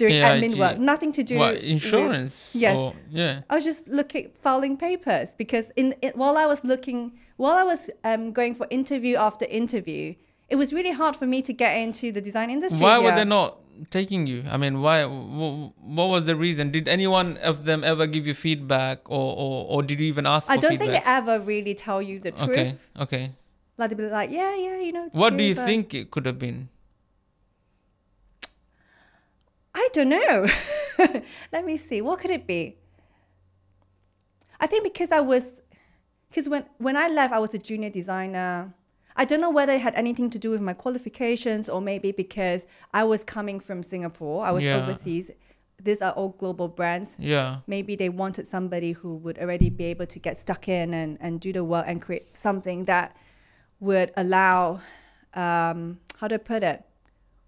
doing 0.00 0.14
admin 0.14 0.58
work 0.58 0.78
nothing 0.78 1.12
to 1.12 1.22
do 1.22 1.36
what 1.38 1.54
with- 1.54 1.62
insurance? 1.62 2.54
Yes. 2.54 2.76
Or, 2.76 2.94
yeah. 3.10 3.42
I 3.50 3.54
was 3.56 3.64
just 3.64 3.86
looking, 3.88 4.30
filing 4.40 4.76
papers 4.76 5.28
because 5.36 5.70
in, 5.76 5.92
in 6.00 6.12
while 6.14 6.36
I 6.38 6.46
was 6.46 6.64
looking, 6.64 7.12
while 7.36 7.56
I 7.56 7.64
was 7.64 7.90
um, 8.02 8.32
going 8.32 8.54
for 8.54 8.66
interview 8.70 9.16
after 9.16 9.44
interview, 9.44 10.14
it 10.48 10.56
was 10.56 10.72
really 10.72 10.92
hard 10.92 11.16
for 11.16 11.26
me 11.26 11.42
to 11.42 11.52
get 11.52 11.76
into 11.76 12.12
the 12.12 12.20
design 12.20 12.48
industry. 12.50 12.80
Why 12.80 12.98
were 12.98 13.14
they 13.14 13.24
not 13.26 13.58
taking 13.90 14.26
you? 14.26 14.42
I 14.50 14.56
mean, 14.56 14.80
why? 14.80 15.04
wh- 15.04 15.68
What 15.98 16.08
was 16.08 16.24
the 16.24 16.34
reason? 16.36 16.70
Did 16.70 16.88
anyone 16.88 17.36
of 17.38 17.64
them 17.64 17.84
ever 17.84 18.06
give 18.06 18.26
you 18.26 18.34
feedback, 18.34 18.98
or 19.10 19.34
or, 19.44 19.66
or 19.72 19.82
did 19.82 20.00
you 20.00 20.06
even 20.06 20.26
ask 20.26 20.46
for 20.46 20.54
I 20.54 20.56
don't 20.56 20.78
think 20.78 20.92
they 20.92 21.02
ever 21.04 21.38
really 21.40 21.74
tell 21.74 22.00
you 22.02 22.18
the 22.20 22.32
truth. 22.32 22.50
Okay, 22.50 22.74
okay. 23.04 23.24
Like 23.80 23.90
they'll 23.90 23.98
be 23.98 24.12
like, 24.12 24.30
yeah, 24.30 24.54
yeah, 24.56 24.78
you 24.78 24.92
know. 24.92 25.08
What 25.12 25.36
do 25.36 25.42
you 25.42 25.54
but- 25.54 25.66
think 25.66 25.94
it 25.94 26.10
could 26.10 26.26
have 26.26 26.38
been? 26.38 26.68
I 29.74 29.88
don't 29.92 30.08
know. 30.08 30.46
Let 31.52 31.64
me 31.64 31.76
see. 31.76 32.02
What 32.02 32.18
could 32.18 32.30
it 32.30 32.46
be? 32.46 32.76
I 34.60 34.66
think 34.66 34.84
because 34.84 35.10
I 35.12 35.20
was, 35.20 35.62
because 36.28 36.48
when 36.48 36.64
when 36.78 36.96
I 36.96 37.08
left, 37.08 37.32
I 37.32 37.38
was 37.38 37.54
a 37.54 37.58
junior 37.58 37.88
designer. 37.90 38.74
I 39.16 39.24
don't 39.24 39.40
know 39.40 39.50
whether 39.50 39.72
it 39.72 39.80
had 39.80 39.94
anything 39.94 40.30
to 40.30 40.38
do 40.38 40.50
with 40.50 40.60
my 40.60 40.72
qualifications 40.72 41.68
or 41.68 41.80
maybe 41.80 42.12
because 42.12 42.66
I 42.92 43.04
was 43.04 43.24
coming 43.24 43.60
from 43.60 43.82
Singapore. 43.82 44.44
I 44.44 44.50
was 44.50 44.62
Yeah. 44.62 44.76
overseas. 44.76 45.30
These 45.82 46.02
are 46.02 46.12
all 46.12 46.30
global 46.30 46.68
brands. 46.68 47.16
Yeah. 47.18 47.58
Maybe 47.66 47.96
they 47.96 48.08
wanted 48.10 48.46
somebody 48.46 48.92
who 48.92 49.16
would 49.16 49.38
already 49.38 49.70
be 49.70 49.84
able 49.84 50.06
to 50.06 50.18
get 50.18 50.38
stuck 50.38 50.68
in 50.68 50.92
and, 50.94 51.16
and 51.20 51.40
do 51.40 51.52
the 51.52 51.64
work 51.64 51.86
and 51.88 52.00
create 52.02 52.36
something 52.36 52.84
that 52.84 53.16
would 53.80 54.12
allow, 54.16 54.80
um, 55.34 55.98
how 56.18 56.28
to 56.28 56.38
put 56.38 56.62
it, 56.62 56.84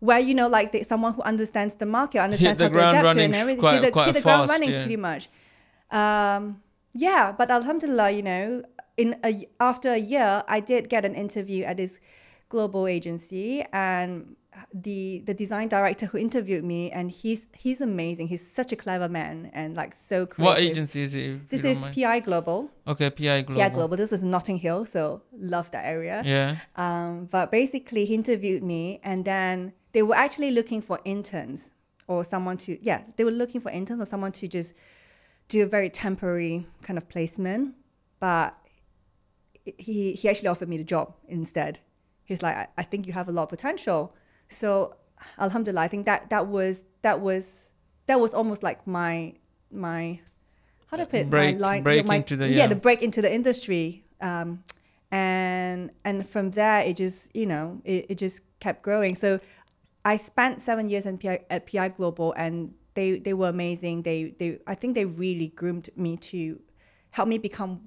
where 0.00 0.18
you 0.18 0.34
know, 0.34 0.48
like 0.48 0.72
they, 0.72 0.82
someone 0.82 1.12
who 1.12 1.22
understands 1.22 1.74
the 1.76 1.86
market, 1.86 2.18
understands 2.18 2.58
the 2.58 2.64
how 2.64 2.68
to 2.68 2.74
ground 2.74 2.96
adapt 2.96 3.16
to 3.16 3.22
and 3.22 3.34
everything, 3.34 3.60
quite- 3.60 3.74
hit 3.74 3.82
the, 3.82 3.90
quite 3.92 4.06
hit 4.06 4.14
the 4.14 4.20
ground 4.22 4.48
fast, 4.48 4.52
running 4.52 4.70
yeah. 4.70 4.82
pretty 4.82 4.96
much. 4.96 5.28
Um, 5.90 6.62
yeah, 6.94 7.32
but 7.32 7.50
Alhamdulillah, 7.50 8.10
you 8.10 8.22
know, 8.22 8.62
in 8.96 9.16
a, 9.24 9.46
after 9.60 9.92
a 9.92 9.98
year, 9.98 10.42
I 10.48 10.60
did 10.60 10.88
get 10.88 11.04
an 11.04 11.14
interview 11.14 11.64
at 11.64 11.76
this 11.76 12.00
global 12.48 12.86
agency, 12.86 13.64
and 13.72 14.36
the 14.72 15.22
the 15.26 15.34
design 15.34 15.68
director 15.68 16.06
who 16.06 16.18
interviewed 16.18 16.64
me, 16.64 16.90
and 16.90 17.10
he's 17.10 17.46
he's 17.56 17.80
amazing. 17.80 18.28
He's 18.28 18.48
such 18.48 18.72
a 18.72 18.76
clever 18.76 19.08
man 19.08 19.50
and 19.52 19.74
like 19.76 19.94
so 19.94 20.26
creative. 20.26 20.44
What 20.44 20.58
agency 20.58 21.00
is 21.02 21.14
it? 21.14 21.26
if 21.30 21.48
This 21.48 21.64
is 21.64 21.80
mind? 21.80 21.94
PI 21.94 22.20
Global. 22.20 22.70
okay, 22.86 23.10
PI 23.10 23.42
Global. 23.42 23.60
PI 23.62 23.68
Global. 23.70 23.96
This 23.96 24.12
is 24.12 24.22
Notting 24.22 24.58
Hill, 24.58 24.84
so 24.84 25.22
love 25.36 25.70
that 25.72 25.84
area. 25.84 26.22
Yeah. 26.24 26.56
Um, 26.76 27.26
but 27.26 27.50
basically, 27.50 28.04
he 28.04 28.14
interviewed 28.14 28.62
me, 28.62 29.00
and 29.02 29.24
then 29.24 29.72
they 29.92 30.02
were 30.02 30.14
actually 30.16 30.50
looking 30.50 30.80
for 30.80 30.98
interns 31.04 31.72
or 32.08 32.24
someone 32.24 32.56
to, 32.58 32.78
yeah, 32.84 33.02
they 33.16 33.24
were 33.24 33.30
looking 33.30 33.60
for 33.60 33.70
interns 33.70 34.00
or 34.00 34.06
someone 34.06 34.32
to 34.32 34.48
just 34.48 34.74
do 35.48 35.62
a 35.62 35.66
very 35.66 35.88
temporary 35.88 36.66
kind 36.82 36.96
of 36.98 37.08
placement. 37.08 37.74
But 38.18 38.56
he, 39.78 40.12
he 40.14 40.28
actually 40.28 40.48
offered 40.48 40.68
me 40.68 40.76
the 40.76 40.84
job 40.84 41.14
instead. 41.28 41.78
He's 42.24 42.42
like, 42.42 42.56
I, 42.56 42.68
I 42.78 42.82
think 42.82 43.06
you 43.06 43.12
have 43.12 43.28
a 43.28 43.32
lot 43.32 43.44
of 43.44 43.48
potential. 43.50 44.14
So, 44.52 44.96
Alhamdulillah, 45.38 45.82
I 45.82 45.88
think 45.88 46.04
that 46.06 46.30
that 46.30 46.46
was 46.46 46.84
that 47.02 47.20
was 47.20 47.70
that 48.06 48.20
was 48.20 48.34
almost 48.34 48.62
like 48.62 48.86
my 48.86 49.34
my 49.70 50.20
how 50.86 50.98
I 50.98 51.04
put 51.04 51.20
it? 51.20 51.30
Break- 51.30 51.58
my 51.58 51.60
line, 51.60 51.82
break 51.82 52.06
my, 52.06 52.16
into 52.16 52.36
the- 52.36 52.48
yeah 52.48 52.56
yeah. 52.56 52.66
the 52.66 52.76
break 52.76 53.02
into 53.02 53.22
the 53.22 53.32
industry. 53.32 54.04
Um, 54.20 54.62
and 55.12 55.90
and 56.04 56.26
from 56.26 56.50
there 56.52 56.80
it 56.80 56.96
just 56.96 57.34
you 57.36 57.46
know 57.46 57.80
it, 57.84 58.06
it 58.08 58.18
just 58.18 58.40
kept 58.58 58.82
growing 58.82 59.14
so 59.14 59.38
i 60.04 60.16
spent 60.16 60.60
seven 60.60 60.88
years 60.88 61.04
in 61.04 61.18
PI, 61.18 61.40
at 61.50 61.70
pi 61.70 61.88
global 61.88 62.32
and 62.32 62.72
they 62.94 63.18
they 63.18 63.34
were 63.34 63.50
amazing 63.50 64.02
they 64.02 64.34
they 64.38 64.58
i 64.66 64.74
think 64.74 64.94
they 64.94 65.04
really 65.04 65.48
groomed 65.48 65.90
me 65.96 66.16
to 66.16 66.58
help 67.10 67.28
me 67.28 67.36
become 67.36 67.86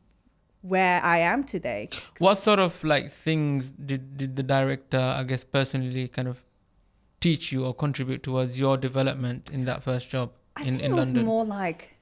where 0.62 1.04
i 1.04 1.18
am 1.18 1.44
today 1.44 1.90
What 2.20 2.36
sort 2.36 2.60
of 2.60 2.82
like 2.84 3.12
things 3.12 3.72
did, 3.72 4.18
did 4.18 4.36
the 4.36 4.44
director, 4.44 5.00
I 5.00 5.24
guess, 5.24 5.44
personally 5.44 6.08
kind 6.08 6.28
of 6.28 6.42
teach 7.26 7.52
you 7.52 7.66
or 7.66 7.74
contribute 7.74 8.22
towards 8.24 8.60
your 8.60 8.76
development 8.78 9.52
in 9.52 9.66
that 9.66 9.84
first 9.84 10.10
job 10.10 10.32
i 10.56 10.62
in, 10.62 10.68
think 10.68 10.82
in 10.84 10.92
it 10.92 10.96
was 10.96 11.08
London? 11.08 11.26
more 11.26 11.46
like 11.46 11.96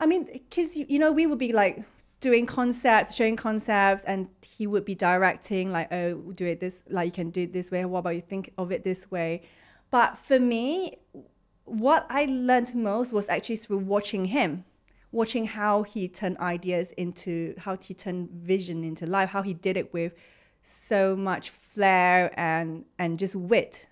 I 0.00 0.06
mean, 0.06 0.28
because 0.32 0.76
you 0.76 0.98
know, 0.98 1.12
we 1.12 1.26
would 1.26 1.38
be 1.38 1.52
like 1.52 1.84
doing 2.20 2.46
concepts, 2.46 3.14
showing 3.14 3.36
concepts, 3.36 4.02
and 4.04 4.28
he 4.42 4.66
would 4.66 4.84
be 4.86 4.94
directing, 4.94 5.72
like, 5.72 5.92
oh, 5.92 6.14
do 6.34 6.46
it 6.46 6.58
this, 6.58 6.82
like 6.88 7.06
you 7.06 7.12
can 7.12 7.30
do 7.30 7.42
it 7.42 7.52
this 7.52 7.70
way. 7.70 7.84
What 7.84 8.00
about 8.00 8.16
you 8.16 8.22
think 8.22 8.52
of 8.56 8.72
it 8.72 8.82
this 8.82 9.10
way? 9.10 9.42
But 9.90 10.16
for 10.16 10.40
me, 10.40 10.96
what 11.66 12.06
I 12.08 12.24
learned 12.30 12.74
most 12.74 13.12
was 13.12 13.28
actually 13.28 13.56
through 13.56 13.78
watching 13.78 14.24
him, 14.24 14.64
watching 15.12 15.44
how 15.44 15.82
he 15.82 16.08
turned 16.08 16.38
ideas 16.38 16.92
into, 16.92 17.54
how 17.58 17.76
he 17.76 17.92
turned 17.92 18.30
vision 18.30 18.82
into 18.84 19.06
life, 19.06 19.28
how 19.28 19.42
he 19.42 19.52
did 19.52 19.76
it 19.76 19.92
with 19.92 20.14
so 20.62 21.16
much 21.16 21.50
flair 21.50 22.32
and 22.38 22.84
and 22.98 23.18
just 23.18 23.36
wit. 23.36 23.86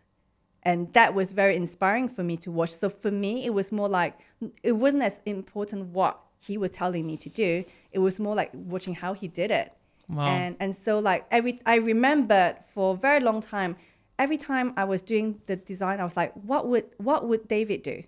And 0.62 0.92
that 0.92 1.14
was 1.14 1.32
very 1.32 1.56
inspiring 1.56 2.08
for 2.08 2.22
me 2.22 2.36
to 2.38 2.50
watch. 2.50 2.70
So 2.70 2.88
for 2.88 3.10
me 3.10 3.44
it 3.44 3.54
was 3.54 3.72
more 3.72 3.88
like 3.88 4.18
it 4.62 4.72
wasn't 4.72 5.02
as 5.02 5.20
important 5.24 5.88
what 5.88 6.20
he 6.40 6.56
was 6.58 6.70
telling 6.70 7.06
me 7.06 7.16
to 7.18 7.28
do. 7.28 7.64
It 7.92 7.98
was 7.98 8.20
more 8.20 8.34
like 8.34 8.50
watching 8.52 8.94
how 8.94 9.12
he 9.14 9.28
did 9.28 9.50
it. 9.50 9.72
Wow. 10.08 10.26
and 10.26 10.56
and 10.58 10.74
so 10.74 10.98
like 10.98 11.26
every 11.30 11.60
i 11.66 11.74
remembered 11.74 12.56
for 12.66 12.94
a 12.94 12.96
very 12.96 13.20
long 13.20 13.42
time 13.42 13.76
every 14.18 14.38
time 14.38 14.72
i 14.78 14.82
was 14.82 15.02
doing 15.02 15.38
the 15.44 15.56
design 15.56 16.00
i 16.00 16.04
was 16.04 16.16
like 16.16 16.32
what 16.32 16.66
would 16.66 16.86
what 16.96 17.28
would 17.28 17.46
david 17.46 17.82
do? 17.82 18.02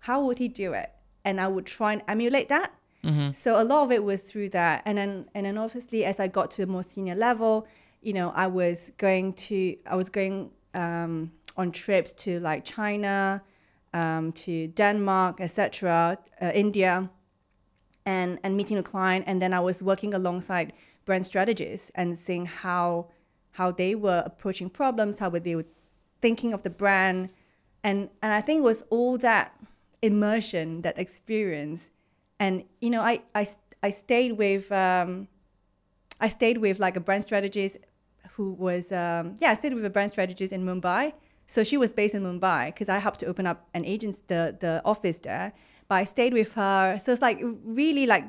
How 0.00 0.24
would 0.24 0.38
he 0.38 0.48
do 0.48 0.72
it? 0.72 0.90
And 1.24 1.40
i 1.40 1.46
would 1.46 1.66
try 1.66 1.92
and 1.92 2.02
emulate 2.08 2.48
that. 2.48 2.74
Mm-hmm. 3.04 3.32
So 3.32 3.62
a 3.62 3.64
lot 3.64 3.84
of 3.84 3.92
it 3.92 4.02
was 4.02 4.22
through 4.22 4.48
that. 4.50 4.82
And 4.84 4.98
then 4.98 5.28
and 5.34 5.46
then 5.46 5.56
obviously 5.56 6.04
as 6.04 6.18
i 6.18 6.26
got 6.26 6.50
to 6.52 6.64
a 6.64 6.66
more 6.66 6.82
senior 6.82 7.14
level 7.14 7.68
you 8.04 8.12
know 8.12 8.32
i 8.34 8.46
was 8.46 8.92
going 8.98 9.32
to 9.32 9.76
i 9.86 9.96
was 9.96 10.08
going 10.08 10.50
um, 10.74 11.32
on 11.56 11.72
trips 11.72 12.12
to 12.12 12.38
like 12.40 12.64
china 12.64 13.42
um, 13.92 14.32
to 14.32 14.68
denmark 14.68 15.40
etc 15.40 16.18
uh, 16.40 16.50
india 16.54 17.10
and 18.04 18.38
and 18.42 18.56
meeting 18.56 18.78
a 18.78 18.82
client 18.82 19.24
and 19.26 19.40
then 19.40 19.54
i 19.54 19.60
was 19.60 19.82
working 19.82 20.12
alongside 20.12 20.72
brand 21.04 21.24
strategists 21.24 21.90
and 21.94 22.18
seeing 22.18 22.46
how 22.46 23.08
how 23.52 23.70
they 23.70 23.94
were 23.94 24.22
approaching 24.26 24.68
problems 24.68 25.18
how 25.18 25.30
they 25.30 25.56
were 25.56 25.66
thinking 26.20 26.52
of 26.52 26.62
the 26.62 26.70
brand 26.70 27.30
and 27.82 28.10
and 28.22 28.32
i 28.32 28.40
think 28.40 28.58
it 28.58 28.64
was 28.64 28.84
all 28.90 29.16
that 29.16 29.54
immersion 30.02 30.82
that 30.82 30.98
experience 30.98 31.90
and 32.38 32.64
you 32.80 32.90
know 32.90 33.00
i 33.00 33.22
i, 33.34 33.46
I 33.82 33.90
stayed 33.90 34.32
with 34.32 34.70
um 34.70 35.28
i 36.20 36.28
stayed 36.28 36.58
with 36.58 36.78
like 36.78 36.96
a 36.96 37.00
brand 37.00 37.22
strategist 37.22 37.78
who 38.36 38.52
was 38.52 38.92
um 38.92 39.36
yeah 39.38 39.50
i 39.50 39.54
stayed 39.54 39.74
with 39.74 39.84
a 39.84 39.90
brand 39.90 40.10
strategist 40.10 40.52
in 40.52 40.64
mumbai. 40.64 41.12
So 41.46 41.62
she 41.62 41.76
was 41.76 41.92
based 41.92 42.14
in 42.14 42.22
mumbai 42.22 42.66
because 42.66 42.88
i 42.88 42.98
helped 42.98 43.20
to 43.20 43.26
open 43.26 43.46
up 43.46 43.68
an 43.74 43.84
agent 43.84 44.14
the 44.28 44.56
the 44.64 44.82
office 44.84 45.18
there. 45.18 45.52
But 45.88 45.96
i 45.96 46.04
stayed 46.04 46.32
with 46.32 46.54
her. 46.54 46.98
So 47.02 47.12
it's 47.12 47.22
like 47.22 47.38
really 47.80 48.06
like 48.06 48.26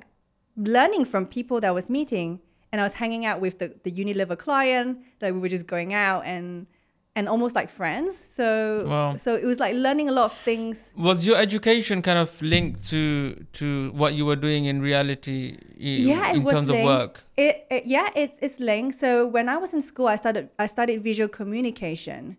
learning 0.57 1.05
from 1.05 1.25
people 1.25 1.59
that 1.61 1.69
I 1.69 1.71
was 1.71 1.89
meeting. 1.89 2.41
And 2.71 2.81
I 2.81 2.83
was 2.83 2.95
hanging 2.95 3.25
out 3.25 3.39
with 3.39 3.59
the, 3.59 3.73
the 3.83 3.91
Unilever 3.91 4.37
client. 4.37 4.99
That 5.19 5.33
we 5.33 5.39
were 5.39 5.47
just 5.57 5.65
going 5.65 5.93
out 5.93 6.25
and 6.25 6.67
and 7.17 7.29
almost 7.29 7.55
like 7.55 7.69
friends. 7.69 8.17
So 8.17 8.83
Wow. 8.87 9.17
so 9.17 9.35
it 9.35 9.45
was 9.45 9.59
like 9.59 9.73
learning 9.75 10.09
a 10.09 10.11
lot 10.11 10.25
of 10.25 10.33
things. 10.37 10.91
Was 10.97 11.25
your 11.25 11.37
education 11.37 12.01
kind 12.01 12.19
of 12.19 12.29
linked 12.41 12.89
to 12.89 13.45
to 13.53 13.91
what 13.91 14.13
you 14.13 14.25
were 14.25 14.35
doing 14.35 14.65
in 14.65 14.81
reality 14.81 15.57
Yeah, 15.77 16.33
in 16.33 16.43
was 16.43 16.53
terms 16.53 16.69
linked. 16.69 16.85
of 16.89 16.99
work? 16.99 17.23
It, 17.37 17.65
it 17.71 17.83
yeah, 17.85 18.09
it's 18.15 18.37
it's 18.41 18.59
linked. 18.59 18.95
So 18.99 19.25
when 19.27 19.47
I 19.49 19.57
was 19.57 19.73
in 19.73 19.81
school, 19.81 20.07
I 20.07 20.17
started 20.17 20.49
I 20.59 20.65
studied 20.67 21.01
visual 21.03 21.29
communication, 21.29 22.37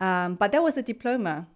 um, 0.00 0.34
but 0.36 0.52
that 0.52 0.62
was 0.62 0.76
a 0.76 0.82
diploma, 0.82 1.48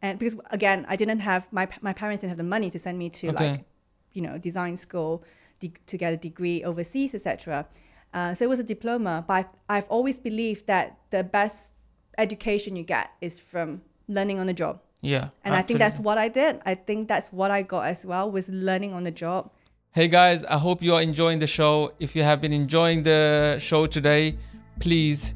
and 0.00 0.18
because 0.18 0.36
again, 0.50 0.86
I 0.88 0.96
didn't 0.96 1.20
have 1.20 1.48
my 1.52 1.66
my 1.82 1.92
parents 1.92 2.20
didn't 2.20 2.30
have 2.30 2.38
the 2.38 2.50
money 2.56 2.70
to 2.70 2.78
send 2.78 2.96
me 2.98 3.10
to 3.10 3.28
Okay. 3.30 3.50
like, 3.50 3.64
you 4.12 4.22
know, 4.22 4.38
design 4.38 4.76
school 4.76 5.22
de- 5.60 5.74
to 5.86 5.96
get 5.98 6.12
a 6.12 6.16
degree 6.16 6.62
overseas, 6.64 7.14
etc. 7.14 7.66
Uh, 8.14 8.32
so 8.34 8.44
it 8.44 8.48
was 8.48 8.60
a 8.60 8.64
diploma, 8.74 9.24
but 9.26 9.34
I've, 9.34 9.52
I've 9.68 9.88
always 9.90 10.20
believed 10.20 10.68
that 10.68 10.98
the 11.10 11.24
best 11.24 11.73
education 12.18 12.76
you 12.76 12.82
get 12.84 13.10
is 13.20 13.40
from 13.40 13.82
learning 14.08 14.38
on 14.38 14.46
the 14.46 14.52
job. 14.52 14.80
Yeah. 15.00 15.28
And 15.44 15.54
I 15.54 15.62
think 15.62 15.78
that's 15.78 16.00
what 16.00 16.16
I 16.16 16.28
did. 16.28 16.60
I 16.64 16.74
think 16.74 17.08
that's 17.08 17.32
what 17.32 17.50
I 17.50 17.62
got 17.62 17.86
as 17.86 18.06
well 18.06 18.30
was 18.30 18.48
learning 18.48 18.94
on 18.94 19.02
the 19.02 19.10
job. 19.10 19.50
Hey 19.92 20.08
guys, 20.08 20.44
I 20.44 20.58
hope 20.58 20.82
you 20.82 20.94
are 20.94 21.02
enjoying 21.02 21.38
the 21.38 21.46
show. 21.46 21.92
If 22.00 22.16
you 22.16 22.22
have 22.22 22.40
been 22.40 22.52
enjoying 22.52 23.02
the 23.04 23.58
show 23.60 23.86
today, 23.86 24.36
please 24.80 25.34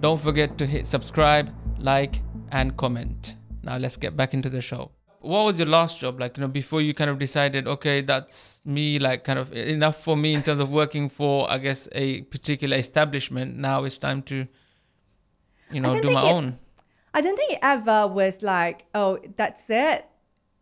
don't 0.00 0.20
forget 0.20 0.58
to 0.58 0.66
hit 0.66 0.86
subscribe, 0.86 1.52
like, 1.78 2.22
and 2.52 2.76
comment. 2.76 3.36
Now 3.62 3.78
let's 3.78 3.96
get 3.96 4.16
back 4.16 4.32
into 4.32 4.48
the 4.48 4.60
show. 4.60 4.92
What 5.20 5.44
was 5.44 5.58
your 5.58 5.66
last 5.66 5.98
job 5.98 6.20
like, 6.20 6.36
you 6.36 6.42
know, 6.42 6.48
before 6.48 6.80
you 6.80 6.94
kind 6.94 7.10
of 7.10 7.18
decided, 7.18 7.66
okay, 7.66 8.00
that's 8.02 8.60
me, 8.64 9.00
like 9.00 9.24
kind 9.24 9.40
of 9.40 9.52
enough 9.52 10.04
for 10.04 10.16
me 10.16 10.34
in 10.34 10.42
terms 10.42 10.60
of 10.60 10.70
working 10.70 11.08
for, 11.08 11.50
I 11.50 11.58
guess, 11.58 11.88
a 11.90 12.20
particular 12.22 12.76
establishment. 12.76 13.56
Now 13.56 13.82
it's 13.82 13.98
time 13.98 14.22
to, 14.22 14.46
you 15.70 15.80
know, 15.80 16.00
don't 16.00 16.12
my 16.12 16.28
it- 16.28 16.32
own. 16.32 16.58
I 17.14 17.22
don't 17.22 17.36
think 17.36 17.52
it 17.54 17.60
ever 17.62 18.06
was 18.06 18.42
like, 18.42 18.84
oh, 18.94 19.18
that's 19.36 19.70
it. 19.70 20.04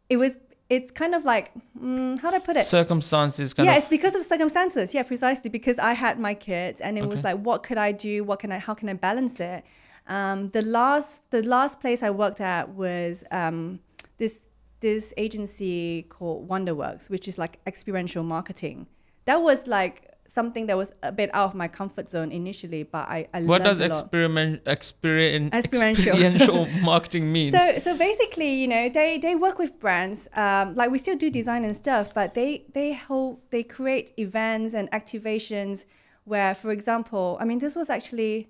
It 0.08 0.18
was, 0.18 0.38
it's 0.70 0.92
kind 0.92 1.12
of 1.12 1.24
like, 1.24 1.50
mm, 1.76 2.16
how 2.20 2.30
do 2.30 2.36
I 2.36 2.38
put 2.38 2.56
it? 2.56 2.62
Circumstances 2.62 3.52
kind 3.52 3.66
yeah, 3.66 3.72
of 3.72 3.78
it's 3.78 3.88
because 3.88 4.14
of 4.14 4.22
circumstances. 4.22 4.94
Yeah, 4.94 5.02
precisely 5.02 5.50
because 5.50 5.80
I 5.80 5.94
had 5.94 6.20
my 6.20 6.32
kids, 6.34 6.80
and 6.80 6.96
it 6.96 7.08
was 7.08 7.24
like, 7.24 7.38
what 7.38 7.64
could 7.64 7.76
I 7.76 7.90
do? 7.90 8.22
What 8.22 8.38
can 8.38 8.52
I? 8.52 8.58
How 8.58 8.74
can 8.74 8.88
I 8.88 8.92
balance 8.92 9.40
it? 9.40 9.64
Um, 10.06 10.50
the 10.50 10.62
last, 10.62 11.22
the 11.30 11.42
last 11.42 11.80
place 11.80 12.02
I 12.04 12.10
worked 12.10 12.40
at 12.40 12.68
was 12.68 13.24
um, 13.32 13.80
this 14.18 14.38
this 14.78 15.12
agency 15.16 16.02
called 16.08 16.48
Wonderworks, 16.48 17.10
which 17.10 17.26
is 17.26 17.36
like 17.36 17.58
experiential 17.66 18.22
marketing. 18.22 18.86
That 19.24 19.40
was 19.40 19.66
like 19.66 20.13
something 20.34 20.66
that 20.66 20.76
was 20.76 20.92
a 21.02 21.12
bit 21.12 21.30
out 21.32 21.46
of 21.46 21.54
my 21.54 21.68
comfort 21.68 22.10
zone 22.10 22.32
initially, 22.32 22.82
but 22.82 23.08
I, 23.08 23.28
I 23.32 23.42
what 23.42 23.62
does 23.62 23.78
a 23.78 23.88
lot. 23.88 24.00
experiment 24.00 24.64
experien, 24.64 25.52
Experiential. 25.54 26.12
experiential 26.12 26.66
marketing 26.82 27.32
mean? 27.32 27.52
So, 27.52 27.78
so 27.78 27.96
basically, 27.96 28.52
you 28.54 28.68
know, 28.68 28.88
they, 28.88 29.18
they 29.18 29.34
work 29.36 29.58
with 29.58 29.78
brands. 29.78 30.28
Um, 30.34 30.74
like 30.74 30.90
we 30.90 30.98
still 30.98 31.16
do 31.16 31.30
design 31.30 31.64
and 31.64 31.76
stuff, 31.76 32.12
but 32.12 32.34
they 32.34 32.64
they 32.72 32.94
hold 32.94 33.38
they 33.50 33.62
create 33.62 34.12
events 34.18 34.74
and 34.74 34.90
activations 34.90 35.84
where, 36.24 36.54
for 36.54 36.70
example, 36.72 37.36
I 37.40 37.44
mean, 37.44 37.58
this 37.60 37.76
was 37.76 37.88
actually 37.90 38.48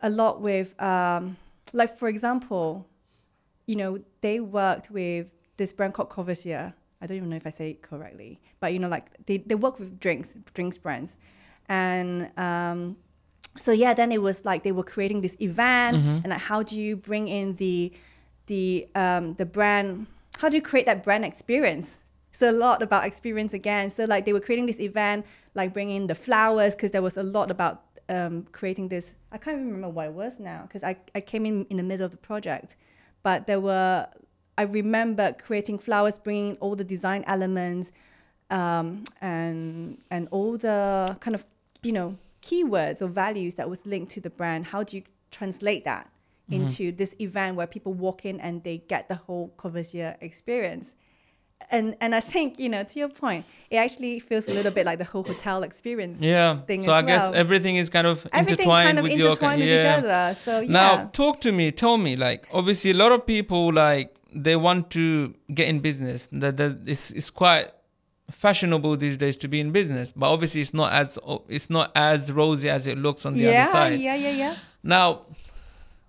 a 0.00 0.08
lot 0.08 0.40
with, 0.40 0.80
um, 0.80 1.36
like 1.72 1.92
for 1.98 2.08
example, 2.08 2.86
you 3.66 3.76
know, 3.76 3.98
they 4.20 4.40
worked 4.40 4.90
with 4.90 5.32
this 5.56 5.72
brand 5.72 5.94
called 5.94 6.08
Courvoisier. 6.08 6.74
I 7.04 7.06
don't 7.06 7.18
even 7.18 7.28
know 7.28 7.36
if 7.36 7.46
I 7.46 7.50
say 7.50 7.70
it 7.72 7.82
correctly, 7.82 8.40
but 8.60 8.72
you 8.72 8.78
know, 8.78 8.88
like 8.88 9.10
they, 9.26 9.36
they 9.36 9.54
work 9.54 9.78
with 9.78 10.00
drinks, 10.00 10.34
drinks 10.54 10.78
brands, 10.78 11.18
and 11.68 12.30
um, 12.38 12.96
so 13.58 13.72
yeah, 13.72 13.92
then 13.92 14.10
it 14.10 14.22
was 14.22 14.46
like 14.46 14.62
they 14.62 14.72
were 14.72 14.82
creating 14.82 15.20
this 15.20 15.36
event, 15.38 15.98
and 16.24 16.28
like 16.28 16.40
how 16.40 16.62
do 16.62 16.80
you 16.80 16.96
bring 16.96 17.28
in 17.28 17.56
the 17.56 17.92
the 18.46 18.88
um, 18.94 19.34
the 19.34 19.44
brand? 19.44 20.06
How 20.38 20.48
do 20.48 20.56
you 20.56 20.62
create 20.62 20.86
that 20.86 21.02
brand 21.02 21.26
experience? 21.26 22.00
So 22.32 22.50
a 22.50 22.56
lot 22.66 22.82
about 22.82 23.04
experience 23.04 23.52
again. 23.52 23.90
So 23.90 24.06
like 24.06 24.24
they 24.24 24.32
were 24.32 24.40
creating 24.40 24.66
this 24.66 24.80
event, 24.80 25.26
like 25.54 25.72
bringing 25.74 26.06
the 26.06 26.14
flowers 26.14 26.74
because 26.74 26.90
there 26.90 27.02
was 27.02 27.18
a 27.18 27.22
lot 27.22 27.50
about 27.50 27.82
um, 28.08 28.46
creating 28.50 28.88
this. 28.88 29.14
I 29.30 29.36
can't 29.36 29.56
even 29.56 29.66
remember 29.66 29.90
what 29.90 30.06
it 30.06 30.14
was 30.14 30.40
now 30.40 30.62
because 30.62 30.82
I, 30.82 30.96
I 31.14 31.20
came 31.20 31.44
in 31.44 31.66
in 31.66 31.76
the 31.76 31.82
middle 31.82 32.06
of 32.06 32.12
the 32.12 32.16
project, 32.16 32.76
but 33.22 33.46
there 33.46 33.60
were 33.60 34.08
I 34.56 34.62
remember 34.62 35.32
creating 35.32 35.78
flowers, 35.78 36.18
bringing 36.18 36.56
all 36.56 36.76
the 36.76 36.84
design 36.84 37.24
elements, 37.26 37.92
um, 38.50 39.04
and 39.20 39.98
and 40.10 40.28
all 40.30 40.56
the 40.56 41.16
kind 41.20 41.34
of 41.34 41.44
you 41.82 41.92
know 41.92 42.18
keywords 42.42 43.02
or 43.02 43.08
values 43.08 43.54
that 43.54 43.68
was 43.68 43.84
linked 43.86 44.12
to 44.12 44.20
the 44.20 44.30
brand. 44.30 44.66
How 44.66 44.82
do 44.82 44.96
you 44.96 45.02
translate 45.30 45.84
that 45.84 46.10
into 46.50 46.92
this 46.92 47.16
event 47.18 47.56
where 47.56 47.66
people 47.66 47.94
walk 47.94 48.26
in 48.26 48.38
and 48.38 48.62
they 48.64 48.78
get 48.78 49.08
the 49.08 49.14
whole 49.16 49.52
Courvoisier 49.56 50.16
experience? 50.20 50.94
And 51.70 51.96
and 52.00 52.14
I 52.14 52.20
think 52.20 52.58
you 52.58 52.68
know 52.68 52.84
to 52.84 52.98
your 52.98 53.08
point, 53.08 53.46
it 53.70 53.76
actually 53.76 54.20
feels 54.20 54.46
a 54.46 54.54
little 54.54 54.70
bit 54.70 54.84
like 54.84 54.98
the 54.98 55.04
whole 55.04 55.24
hotel 55.24 55.62
experience. 55.62 56.20
Yeah. 56.20 56.58
thing 56.58 56.84
So 56.84 56.92
I 56.92 57.00
as 57.00 57.06
guess 57.06 57.30
everything 57.32 57.76
is 57.76 57.88
kind 57.88 58.06
of 58.06 58.26
Everything 58.32 58.52
intertwined 58.52 58.86
kind 58.86 58.98
of 58.98 59.02
with 59.04 59.12
intertwined 59.12 59.60
your 59.60 59.68
with 59.68 59.84
yeah. 59.84 59.98
each 59.98 60.04
other. 60.04 60.40
So 60.42 60.60
yeah. 60.60 60.72
Now 60.72 61.04
talk 61.06 61.40
to 61.40 61.52
me. 61.52 61.70
Tell 61.70 61.96
me, 61.96 62.16
like 62.16 62.46
obviously 62.52 62.90
a 62.90 62.94
lot 62.94 63.12
of 63.12 63.26
people 63.26 63.72
like 63.72 64.14
they 64.34 64.56
want 64.56 64.90
to 64.90 65.32
get 65.52 65.68
in 65.68 65.80
business. 65.80 66.26
That 66.32 66.56
that 66.56 66.78
it's 66.86 67.10
it's 67.10 67.30
quite 67.30 67.70
fashionable 68.30 68.96
these 68.96 69.16
days 69.16 69.36
to 69.38 69.48
be 69.48 69.60
in 69.60 69.70
business, 69.72 70.12
but 70.12 70.32
obviously 70.32 70.60
it's 70.60 70.74
not 70.74 70.92
as 70.92 71.18
it's 71.48 71.70
not 71.70 71.92
as 71.94 72.32
rosy 72.32 72.68
as 72.70 72.86
it 72.86 72.98
looks 72.98 73.24
on 73.26 73.34
the 73.34 73.40
yeah, 73.40 73.62
other 73.62 73.70
side. 73.70 74.00
yeah, 74.00 74.14
yeah, 74.14 74.30
yeah. 74.30 74.56
Now, 74.82 75.22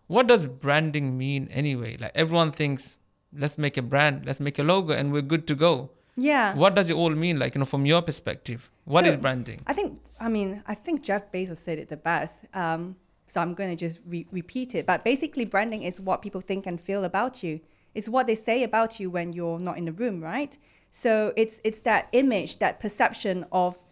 what 0.08 0.28
does 0.28 0.46
branding 0.46 1.18
mean 1.18 1.48
anyway? 1.52 1.98
Like 1.98 2.12
everyone 2.16 2.52
thinks, 2.52 2.98
let's 3.38 3.58
make 3.58 3.78
a 3.78 3.82
brand, 3.82 4.26
let's 4.26 4.40
make 4.40 4.60
a 4.60 4.64
logo, 4.64 4.94
and 4.94 5.12
we're 5.12 5.22
good 5.22 5.48
to 5.48 5.56
go. 5.56 5.92
Yeah. 6.18 6.56
What 6.56 6.76
does 6.76 6.90
it 6.90 6.96
all 6.96 7.10
mean? 7.10 7.40
Like 7.40 7.56
you 7.56 7.60
know, 7.60 7.66
from 7.66 7.86
your 7.86 8.02
perspective, 8.02 8.70
what 8.86 9.06
is 9.06 9.16
So- 9.16 9.20
branding? 9.20 9.62
I 9.68 9.74
think, 9.74 10.00
I 10.20 10.30
mean, 10.30 10.64
I 10.68 10.76
think 10.76 11.04
Jeff 11.04 11.32
Bezos 11.32 11.58
said 11.58 11.78
it 11.80 11.90
the 11.90 11.98
best. 11.98 12.44
Um, 12.54 12.96
so 13.28 13.42
I'm 13.42 13.54
going 13.56 13.72
to 13.72 13.76
just 13.76 14.00
re- 14.06 14.28
repeat 14.32 14.76
it. 14.76 14.86
But 14.86 15.04
basically, 15.04 15.46
branding 15.46 15.82
is 15.82 16.00
what 16.00 16.22
people 16.22 16.42
think 16.42 16.66
and 16.68 16.80
feel 16.80 17.04
about 17.04 17.44
you. 17.44 17.60
It's 17.96 18.10
what 18.10 18.28
they 18.28 18.36
say 18.36 18.62
about 18.64 19.00
you 19.00 19.10
when 19.10 19.34
you're 19.34 19.60
not 19.60 19.78
in 19.78 19.86
the 19.86 19.92
room, 19.94 20.22
right? 20.22 20.58
So 20.92 21.34
it's 21.36 21.60
it's 21.64 21.82
that 21.82 22.08
image, 22.12 22.60
that 22.60 22.80
perception 22.80 23.46
of 23.52 23.84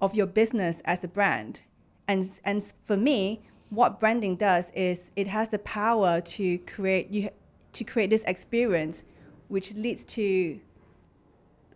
of 0.00 0.14
your 0.14 0.26
business 0.26 0.80
as 0.84 1.02
a 1.02 1.08
brand. 1.08 1.62
And 2.06 2.30
and 2.44 2.62
for 2.84 2.96
me, 2.96 3.42
what 3.70 3.98
branding 3.98 4.36
does 4.36 4.70
is 4.74 5.10
it 5.16 5.26
has 5.26 5.48
the 5.48 5.58
power 5.58 6.20
to 6.20 6.58
create 6.58 7.10
you 7.10 7.30
to 7.72 7.84
create 7.84 8.10
this 8.10 8.24
experience 8.24 9.02
which 9.48 9.74
leads 9.74 10.02
to 10.04 10.60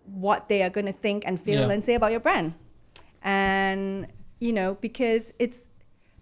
what 0.06 0.48
they 0.48 0.62
are 0.62 0.70
going 0.70 0.86
to 0.86 0.92
think 0.92 1.22
and 1.26 1.40
feel 1.40 1.60
Yeah. 1.68 1.70
and 1.74 1.84
say 1.84 1.94
about 1.94 2.10
your 2.10 2.20
brand. 2.20 2.54
And 3.22 4.06
you 4.40 4.52
know, 4.52 4.74
because 4.80 5.32
it's 5.38 5.66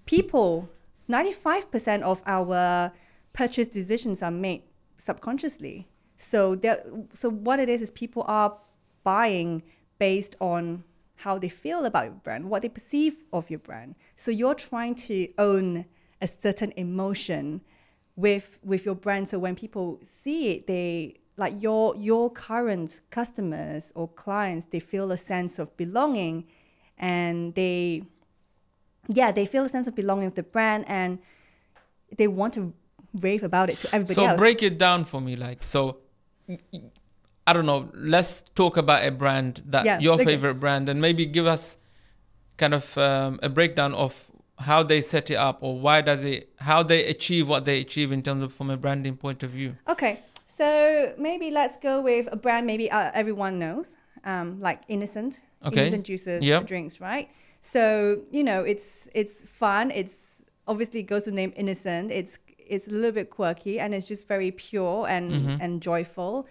people 0.04 0.68
95% 1.08 2.02
of 2.02 2.22
our 2.26 2.92
purchase 3.32 3.66
decisions 3.66 4.22
are 4.22 4.30
made 4.30 4.62
subconsciously. 4.98 5.88
So 6.16 6.54
there 6.54 6.84
so 7.12 7.30
what 7.30 7.60
it 7.60 7.68
is 7.68 7.80
is 7.80 7.90
people 7.90 8.24
are 8.26 8.58
buying 9.04 9.62
based 9.98 10.36
on 10.40 10.84
how 11.16 11.38
they 11.38 11.48
feel 11.48 11.84
about 11.84 12.04
your 12.04 12.14
brand, 12.14 12.48
what 12.50 12.62
they 12.62 12.68
perceive 12.68 13.24
of 13.32 13.50
your 13.50 13.58
brand. 13.58 13.96
So 14.14 14.30
you're 14.30 14.54
trying 14.54 14.94
to 15.06 15.28
own 15.38 15.86
a 16.20 16.28
certain 16.28 16.72
emotion 16.76 17.62
with 18.16 18.58
with 18.62 18.84
your 18.84 18.94
brand. 18.94 19.28
So 19.28 19.38
when 19.38 19.54
people 19.54 20.00
see 20.04 20.50
it, 20.50 20.66
they 20.66 21.20
like 21.36 21.62
your 21.62 21.96
your 21.96 22.30
current 22.30 23.00
customers 23.10 23.92
or 23.94 24.08
clients, 24.08 24.66
they 24.66 24.80
feel 24.80 25.10
a 25.12 25.16
sense 25.16 25.58
of 25.58 25.76
belonging 25.76 26.46
and 26.98 27.54
they 27.54 28.02
yeah, 29.08 29.32
they 29.32 29.46
feel 29.46 29.64
a 29.64 29.68
sense 29.68 29.86
of 29.86 29.94
belonging 29.94 30.26
with 30.26 30.34
the 30.34 30.42
brand 30.42 30.84
and 30.86 31.18
they 32.16 32.28
want 32.28 32.54
to 32.54 32.74
rave 33.14 33.42
about 33.42 33.70
it 33.70 33.78
to 33.78 33.88
everybody 33.94 34.14
so 34.14 34.26
else. 34.26 34.36
break 34.38 34.62
it 34.62 34.78
down 34.78 35.04
for 35.04 35.20
me 35.20 35.34
like 35.36 35.62
so 35.62 35.98
i 37.46 37.52
don't 37.52 37.66
know 37.66 37.90
let's 37.94 38.42
talk 38.54 38.76
about 38.76 39.04
a 39.04 39.10
brand 39.10 39.62
that 39.66 39.84
Yeah, 39.84 39.98
your 39.98 40.14
okay. 40.14 40.24
favorite 40.24 40.54
brand 40.60 40.88
and 40.88 41.00
maybe 41.00 41.24
give 41.26 41.46
us 41.46 41.78
kind 42.56 42.74
of 42.74 42.96
um, 42.98 43.38
a 43.42 43.48
breakdown 43.48 43.94
of 43.94 44.12
how 44.58 44.82
they 44.82 45.00
set 45.00 45.30
it 45.30 45.36
up 45.36 45.58
or 45.62 45.78
why 45.78 46.00
does 46.00 46.24
it 46.24 46.50
how 46.58 46.82
they 46.82 47.06
achieve 47.06 47.48
what 47.48 47.64
they 47.64 47.80
achieve 47.80 48.10
in 48.12 48.22
terms 48.22 48.42
of 48.42 48.52
from 48.52 48.70
a 48.70 48.76
branding 48.76 49.16
point 49.16 49.42
of 49.42 49.50
view 49.50 49.76
Okay, 49.88 50.20
so 50.46 51.14
maybe 51.18 51.50
let's 51.50 51.76
go 51.76 52.00
with 52.02 52.28
a 52.32 52.36
brand 52.36 52.66
maybe 52.66 52.90
uh, 52.90 53.10
everyone 53.14 53.58
knows, 53.58 53.96
um, 54.24 54.60
like 54.60 54.82
Innocent, 54.88 55.40
Okay. 55.64 55.76
Innocent 55.82 56.04
juices, 56.06 56.44
Yep. 56.44 56.66
drinks, 56.66 57.00
right? 57.00 57.28
So 57.60 58.22
you 58.30 58.42
know, 58.44 58.62
it's 58.62 59.08
it's 59.14 59.42
fun. 59.44 59.90
It's 59.92 60.14
obviously 60.66 61.02
goes 61.02 61.24
to 61.24 61.30
the 61.30 61.36
name 61.36 61.52
Innocent. 61.56 62.10
It's 62.10 62.38
it's 62.68 62.86
a 62.86 62.90
little 62.90 63.12
bit 63.12 63.30
quirky 63.30 63.78
and 63.80 63.94
it's 63.94 64.06
just 64.06 64.28
very 64.28 64.50
pure 64.50 65.06
and 65.08 65.32
Mm-hmm. 65.32 65.60
and 65.60 65.82
joyful, 65.82 66.46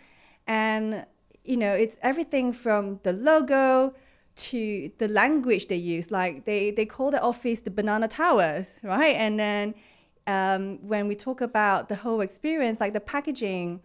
and 0.45 1.05
you 1.43 1.57
know, 1.57 1.74
it's 1.74 1.95
everything 2.01 2.53
from 2.53 2.99
the 3.03 3.13
logo 3.13 3.93
to 4.36 4.91
the 4.97 5.07
language 5.07 5.68
they 5.68 5.76
use. 5.78 6.11
Like 6.11 6.45
they 6.45 6.72
they 6.72 6.86
call 6.86 7.09
the 7.11 7.22
office 7.22 7.59
the 7.61 7.72
banana 7.72 8.07
towers, 8.07 8.80
right? 8.84 9.15
And 9.15 9.39
then 9.39 9.74
um, 10.28 10.80
when 10.88 11.07
we 11.07 11.15
talk 11.15 11.41
about 11.41 11.89
the 11.89 11.95
whole 11.95 12.22
experience, 12.22 12.80
like 12.80 12.93
the 12.93 12.99
packaging, 12.99 13.82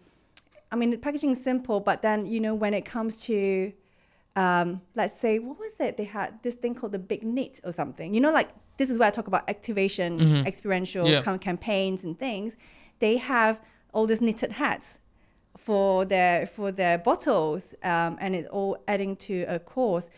I 0.71 0.75
mean, 0.75 0.89
the 0.91 0.97
packaging 0.97 1.31
is 1.31 1.43
simple, 1.43 1.79
but 1.79 2.01
then, 2.01 2.25
you 2.25 2.39
know, 2.41 2.53
when 2.53 2.73
it 2.73 2.83
comes 2.83 3.23
to, 3.27 3.71
um, 4.35 4.81
let's 4.93 5.17
say, 5.17 5.39
what 5.39 5.57
was 5.57 5.73
it? 5.79 5.95
They 5.97 6.03
had 6.03 6.43
this 6.43 6.55
thing 6.55 6.75
called 6.75 6.91
the 6.91 6.99
big 6.99 7.23
knit 7.23 7.61
or 7.63 7.71
something. 7.71 8.13
You 8.13 8.21
know, 8.21 8.31
like 8.31 8.49
this 8.77 8.89
is 8.89 8.97
where 8.97 9.07
I 9.07 9.11
talk 9.11 9.27
about 9.27 9.49
activation, 9.49 10.45
experiential 10.47 11.07
Yeah. 11.07 11.21
kind 11.21 11.35
of 11.35 11.41
campaigns 11.41 12.03
and 12.03 12.17
things. 12.17 12.55
They 12.99 13.17
have 13.17 13.61
all 13.93 14.05
these 14.07 14.21
knitted 14.21 14.53
hats 14.53 14.99
for 15.57 16.05
their 16.05 16.47
for 16.47 16.71
their 16.71 16.97
bottles, 16.97 17.73
um, 17.83 18.17
and 18.19 18.35
it's 18.35 18.47
all 18.49 18.77
adding 18.87 19.15
to 19.27 19.43
a 19.47 19.59
cause, 19.59 20.09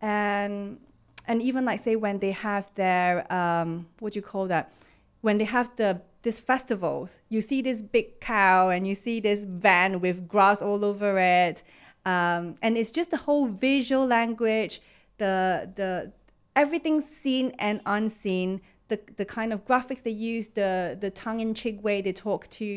and 0.00 0.78
and 1.26 1.42
even 1.42 1.64
like 1.64 1.80
say 1.80 1.96
when 1.96 2.18
they 2.20 2.32
have 2.32 2.72
their 2.74 3.30
um, 3.32 3.86
what 4.00 4.12
do 4.12 4.18
you 4.18 4.22
call 4.22 4.46
that? 4.46 4.72
When 5.20 5.38
they 5.38 5.44
have 5.44 5.68
the 5.76 6.00
these 6.22 6.40
festivals, 6.40 7.20
you 7.28 7.40
see 7.40 7.62
this 7.62 7.80
big 7.82 8.20
cow 8.20 8.70
and 8.70 8.86
you 8.88 8.94
see 8.94 9.20
this 9.20 9.44
van 9.44 10.00
with 10.00 10.26
grass 10.28 10.60
all 10.62 10.84
over 10.84 11.18
it, 11.18 11.62
um, 12.06 12.54
and 12.62 12.76
it's 12.76 12.90
just 12.90 13.10
the 13.10 13.18
whole 13.18 13.46
visual 13.46 14.06
language, 14.06 14.80
the 15.18 15.70
the 15.76 16.12
everything 16.62 16.96
seen 17.22 17.46
and 17.58 17.76
unseen, 17.96 18.50
the 18.90 18.98
the 19.20 19.24
kind 19.38 19.50
of 19.54 19.58
graphics 19.70 20.02
they 20.02 20.16
use, 20.34 20.46
the 20.60 20.70
the 21.04 21.10
tongue 21.22 21.40
in 21.40 21.50
cheek 21.60 21.76
way 21.86 21.96
they 22.06 22.12
talk 22.12 22.42
to 22.60 22.68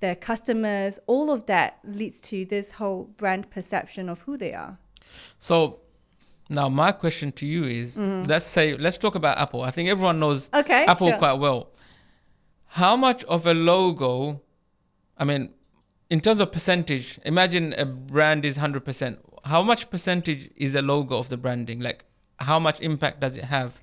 their 0.00 0.14
customers, 0.30 0.92
all 1.12 1.28
of 1.36 1.40
that 1.46 1.70
leads 1.98 2.18
to 2.30 2.36
this 2.54 2.66
whole 2.78 3.02
brand 3.20 3.44
perception 3.56 4.08
of 4.08 4.18
who 4.26 4.36
they 4.44 4.52
are. 4.64 4.74
so 5.38 5.56
now 6.58 6.66
my 6.82 6.90
question 6.92 7.28
to 7.40 7.44
you 7.54 7.62
is 7.80 7.98
let's 8.32 8.48
say 8.56 8.66
let's 8.86 8.98
talk 9.04 9.14
about 9.22 9.34
apple 9.44 9.60
i 9.68 9.70
think 9.74 9.86
everyone 9.94 10.18
knows 10.24 10.40
Mm-hmm. 10.48 10.60
Okay, 10.60 10.82
apple 10.92 11.08
sure. 11.10 11.18
quite 11.22 11.38
well 11.46 11.60
how 12.82 12.94
much 13.06 13.20
of 13.24 13.40
a 13.46 13.54
logo 13.72 14.10
i 15.22 15.24
mean 15.30 15.42
in 16.14 16.20
terms 16.26 16.40
of 16.44 16.46
percentage 16.58 17.06
imagine 17.32 17.66
a 17.84 17.86
brand 18.14 18.40
is 18.50 18.56
100% 18.58 19.18
how 19.52 19.62
much 19.70 19.80
percentage 19.94 20.42
is 20.66 20.72
a 20.74 20.82
logo 20.92 21.14
of 21.22 21.26
the 21.32 21.36
branding 21.44 21.78
like 21.88 22.00
how 22.38 22.58
much 22.58 22.80
impact 22.80 23.20
does 23.20 23.36
it 23.36 23.44
have 23.44 23.80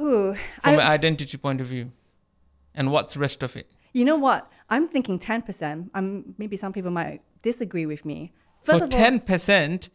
Ooh, 0.00 0.34
from 0.34 0.70
I- 0.70 0.74
an 0.74 0.80
identity 0.80 1.36
point 1.38 1.60
of 1.60 1.66
view 1.66 1.92
and 2.74 2.92
what's 2.92 3.14
the 3.14 3.20
rest 3.20 3.42
of 3.42 3.56
it 3.56 3.70
You 3.92 4.04
know 4.04 4.16
what? 4.16 4.50
I'm 4.68 4.86
thinking 4.88 5.18
10%. 5.18 5.90
Um, 5.94 6.34
maybe 6.36 6.56
some 6.56 6.72
people 6.72 6.90
might 6.90 7.22
disagree 7.40 7.86
with 7.86 8.04
me. 8.04 8.32
First 8.60 8.92
so 8.92 8.98
10% 8.98 9.88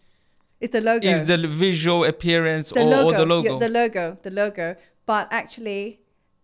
it's 0.59 0.71
the 0.71 0.81
logo. 0.81 1.07
is 1.07 1.25
the 1.27 1.37
visual 1.47 2.03
appearance 2.05 2.69
the 2.69 2.81
or, 2.81 2.85
logo, 2.85 3.07
or 3.07 3.11
the 3.11 3.17
yeah, 3.19 3.33
logo 3.33 3.59
the 3.59 3.69
logo, 3.69 4.17
the 4.23 4.31
logo. 4.31 4.75
But 5.05 5.27
actually, 5.31 5.99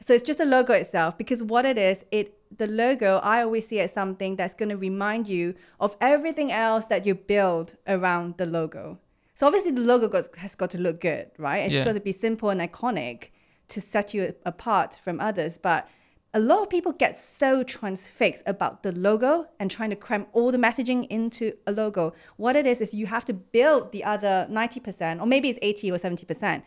so 0.05 0.13
it's 0.13 0.23
just 0.23 0.39
the 0.39 0.45
logo 0.45 0.73
itself 0.73 1.17
because 1.17 1.41
what 1.43 1.65
it 1.65 1.77
is, 1.77 2.03
it 2.11 2.33
the 2.55 2.67
logo. 2.67 3.17
I 3.23 3.41
always 3.43 3.67
see 3.67 3.79
it 3.79 3.85
as 3.85 3.93
something 3.93 4.35
that's 4.35 4.53
going 4.53 4.69
to 4.69 4.77
remind 4.77 5.27
you 5.27 5.55
of 5.79 5.97
everything 6.01 6.51
else 6.51 6.85
that 6.85 7.05
you 7.05 7.15
build 7.15 7.75
around 7.87 8.37
the 8.37 8.45
logo. 8.45 8.99
So 9.37 9.45
obviously, 9.45 9.69
the 9.69 9.81
logo 9.81 10.07
goes, 10.07 10.27
has 10.37 10.55
got 10.55 10.71
to 10.71 10.79
look 10.79 10.99
good, 10.99 11.29
right? 11.37 11.59
It's 11.65 11.73
Yeah. 11.75 11.83
got 11.85 11.93
to 11.93 11.99
be 11.99 12.11
simple 12.11 12.49
and 12.49 12.59
iconic 12.59 13.29
to 13.67 13.79
set 13.79 14.11
you 14.11 14.33
apart 14.47 14.99
from 15.03 15.19
others. 15.19 15.59
But 15.59 15.87
a 16.33 16.39
lot 16.39 16.61
of 16.63 16.71
people 16.71 16.91
get 16.91 17.19
so 17.19 17.61
transfixed 17.61 18.41
about 18.47 18.81
the 18.81 18.91
logo 18.91 19.45
and 19.59 19.69
trying 19.69 19.91
to 19.91 19.95
cram 19.95 20.25
all 20.33 20.51
the 20.51 20.57
messaging 20.57 21.05
into 21.11 21.53
a 21.67 21.71
logo. 21.71 22.15
What 22.37 22.55
it 22.55 22.65
is 22.65 22.81
is 22.81 22.95
you 22.95 23.05
have 23.05 23.25
to 23.25 23.33
build 23.33 23.91
the 23.91 24.03
other 24.03 24.47
90% 24.49 25.21
or 25.21 25.27
maybe 25.27 25.49
it's 25.49 25.59
80 25.61 25.91
or 25.91 25.97
70%. 25.99 26.63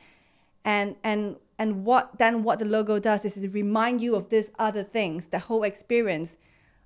And 0.65 0.95
and 1.03 1.37
and 1.59 1.85
what 1.85 2.19
then 2.19 2.45
what 2.45 2.61
the 2.61 2.67
logo 2.67 3.01
does 3.01 3.25
is 3.25 3.37
it 3.37 3.53
remind 3.53 4.01
you 4.01 4.15
of 4.15 4.29
these 4.29 4.49
other 4.61 4.85
things, 4.85 5.27
the 5.29 5.41
whole 5.41 5.65
experience 5.65 6.37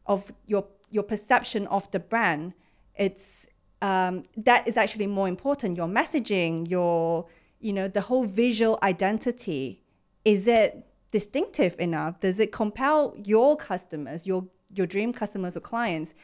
of 0.06 0.32
your 0.46 0.64
your 0.88 1.02
perception 1.02 1.66
of 1.66 1.90
the 1.90 2.00
brand. 2.00 2.54
It's 2.96 3.43
um, 3.84 4.22
that 4.38 4.66
is 4.66 4.78
actually 4.78 5.06
more 5.06 5.28
important. 5.28 5.76
Your 5.76 5.86
messaging, 5.86 6.70
your 6.70 7.26
you 7.60 7.72
know 7.72 7.86
the 7.86 8.00
whole 8.00 8.24
visual 8.24 8.78
identity. 8.82 9.82
Is 10.24 10.46
it 10.46 10.86
distinctive 11.12 11.76
enough? 11.78 12.20
Does 12.20 12.40
it 12.40 12.50
compel 12.50 13.14
your 13.22 13.56
customers, 13.56 14.26
your 14.26 14.46
your 14.74 14.86
dream 14.86 15.12
customers 15.12 15.54
or 15.54 15.60
clients, 15.60 16.14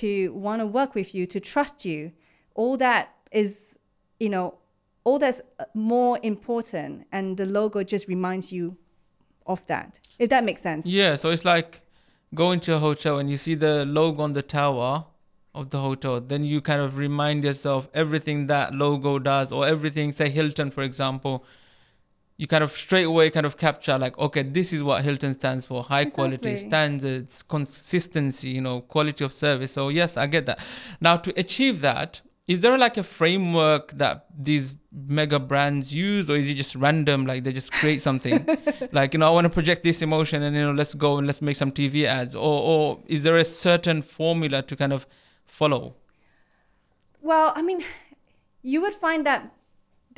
to 0.00 0.32
want 0.32 0.60
to 0.60 0.66
work 0.66 0.94
with 0.94 1.14
you, 1.14 1.26
to 1.26 1.38
trust 1.40 1.84
you? 1.84 2.12
All 2.54 2.78
that 2.78 3.14
is, 3.30 3.76
you 4.18 4.30
know, 4.30 4.58
all 5.04 5.18
that's 5.18 5.42
uh, 5.58 5.64
more 5.74 6.18
important, 6.22 7.06
and 7.12 7.36
the 7.36 7.44
logo 7.44 7.82
just 7.82 8.08
reminds 8.08 8.50
you 8.50 8.78
of 9.44 9.66
that. 9.66 10.00
If 10.18 10.30
that 10.30 10.42
makes 10.44 10.62
sense. 10.62 10.86
Yeah, 10.86 11.16
so 11.16 11.28
it's 11.28 11.44
like 11.44 11.82
going 12.34 12.60
to 12.60 12.76
a 12.76 12.78
hotel 12.78 13.18
and 13.18 13.28
you 13.28 13.36
see 13.36 13.56
the 13.56 13.84
logo 13.84 14.22
on 14.22 14.32
the 14.32 14.42
tower 14.42 15.04
of 15.54 15.70
the 15.70 15.80
hotel, 15.80 16.20
then 16.20 16.44
you 16.44 16.60
kind 16.60 16.80
of 16.80 16.96
remind 16.96 17.44
yourself 17.44 17.88
everything 17.92 18.46
that 18.46 18.74
logo 18.74 19.18
does 19.18 19.52
or 19.52 19.66
everything, 19.66 20.12
say 20.12 20.28
Hilton, 20.30 20.70
for 20.70 20.82
example, 20.82 21.44
you 22.36 22.46
kind 22.46 22.64
of 22.64 22.72
straight 22.72 23.04
away 23.04 23.28
kind 23.28 23.44
of 23.44 23.56
capture 23.56 23.98
like, 23.98 24.16
okay, 24.18 24.42
this 24.42 24.72
is 24.72 24.82
what 24.82 25.04
Hilton 25.04 25.34
stands 25.34 25.66
for. 25.66 25.82
High 25.82 26.06
quality, 26.06 26.56
standards, 26.56 27.42
consistency, 27.42 28.48
you 28.48 28.62
know, 28.62 28.80
quality 28.80 29.24
of 29.24 29.34
service. 29.34 29.72
So, 29.72 29.90
yes, 29.90 30.16
I 30.16 30.26
get 30.26 30.46
that. 30.46 30.58
Now, 31.00 31.16
to 31.18 31.38
achieve 31.38 31.82
that, 31.82 32.22
is 32.50 32.60
there 32.60 32.76
like 32.78 32.96
a 32.96 33.02
framework 33.02 33.92
that 33.92 34.26
these 34.36 34.74
mega 34.90 35.38
brands 35.38 35.94
use 35.94 36.28
or 36.28 36.36
is 36.36 36.50
it 36.50 36.54
just 36.54 36.74
random 36.74 37.24
like 37.24 37.44
they 37.44 37.52
just 37.52 37.72
create 37.72 38.00
something? 38.00 38.44
Like 38.92 39.14
you 39.14 39.20
know 39.20 39.28
i 39.28 39.30
want 39.30 39.44
to 39.44 39.52
project 39.52 39.84
this 39.84 40.02
emotion 40.02 40.42
and 40.42 40.56
you 40.56 40.62
know 40.62 40.72
let's 40.72 40.94
go 40.94 41.18
and 41.18 41.28
let's 41.28 41.40
make 41.40 41.54
some 41.54 41.70
tv 41.70 42.06
ads. 42.06 42.34
Or 42.34 42.62
or 42.72 42.98
is 43.06 43.22
there 43.22 43.36
a 43.36 43.44
certain 43.44 44.02
formula 44.02 44.62
to 44.62 44.74
kind 44.74 44.92
of 44.92 45.06
follow? 45.60 45.84
Well, 47.28 47.48
I 47.58 47.62
mean, 47.68 47.80
you 48.70 48.78
would 48.84 48.94
find 49.06 49.20
that 49.30 49.40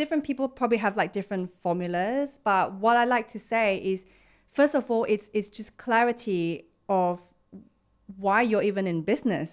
different 0.01 0.22
people 0.28 0.47
probably 0.61 0.78
have 0.86 0.95
like 1.01 1.11
different 1.18 1.45
formulas, 1.64 2.28
but 2.51 2.64
what 2.84 2.97
I 3.03 3.05
like 3.16 3.26
to 3.36 3.40
say 3.53 3.66
is 3.93 3.99
first 4.59 4.74
of 4.80 4.84
all, 4.90 5.05
it's 5.14 5.26
it's 5.36 5.51
just 5.59 5.70
clarity 5.84 6.43
of 6.88 7.16
why 8.24 8.38
you're 8.51 8.66
even 8.70 8.86
in 8.93 8.99
business. 9.14 9.51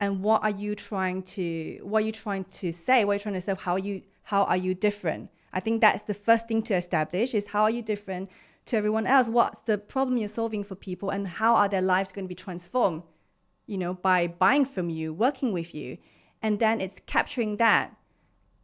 and 0.00 0.22
what 0.22 0.40
are 0.46 0.50
you 0.64 0.74
trying 0.74 1.22
to 1.22 1.44
what 1.82 2.02
are 2.02 2.06
you 2.06 2.12
trying 2.12 2.44
to 2.62 2.72
say? 2.72 3.04
What 3.04 3.12
are 3.12 3.18
you 3.18 3.20
trying 3.26 3.34
to 3.34 3.40
say? 3.40 3.54
How 3.66 3.72
are 3.72 3.84
you 3.88 4.02
how 4.32 4.44
are 4.44 4.56
you 4.66 4.74
different? 4.74 5.30
I 5.52 5.60
think 5.60 5.80
that's 5.80 6.04
the 6.04 6.14
first 6.14 6.46
thing 6.48 6.62
to 6.68 6.74
establish 6.82 7.34
is 7.34 7.48
how 7.48 7.62
are 7.62 7.70
you 7.70 7.82
different 7.82 8.30
to 8.66 8.76
everyone 8.76 9.06
else? 9.06 9.28
What's 9.28 9.62
the 9.62 9.78
problem 9.78 10.18
you're 10.18 10.28
solving 10.28 10.62
for 10.64 10.76
people 10.88 11.08
and 11.10 11.26
how 11.26 11.52
are 11.56 11.68
their 11.68 11.82
lives 11.82 12.12
going 12.12 12.26
to 12.26 12.28
be 12.28 12.42
transformed 12.46 13.02
you 13.68 13.78
know 13.78 13.94
by 13.94 14.26
buying 14.26 14.64
from 14.64 14.90
you 14.90 15.12
working 15.12 15.52
with 15.52 15.74
you 15.74 15.98
and 16.42 16.58
then 16.58 16.80
it's 16.80 17.00
capturing 17.06 17.56
that. 17.58 17.94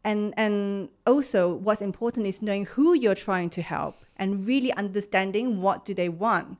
And 0.02 0.34
and 0.36 0.88
also 1.06 1.54
what's 1.54 1.80
important 1.80 2.26
is 2.26 2.42
knowing 2.42 2.66
who 2.66 2.94
you're 2.94 3.14
trying 3.14 3.50
to 3.50 3.62
help 3.62 3.96
and 4.16 4.46
really 4.46 4.72
understanding 4.72 5.60
what 5.62 5.84
do 5.84 5.94
they 5.94 6.08
want. 6.08 6.58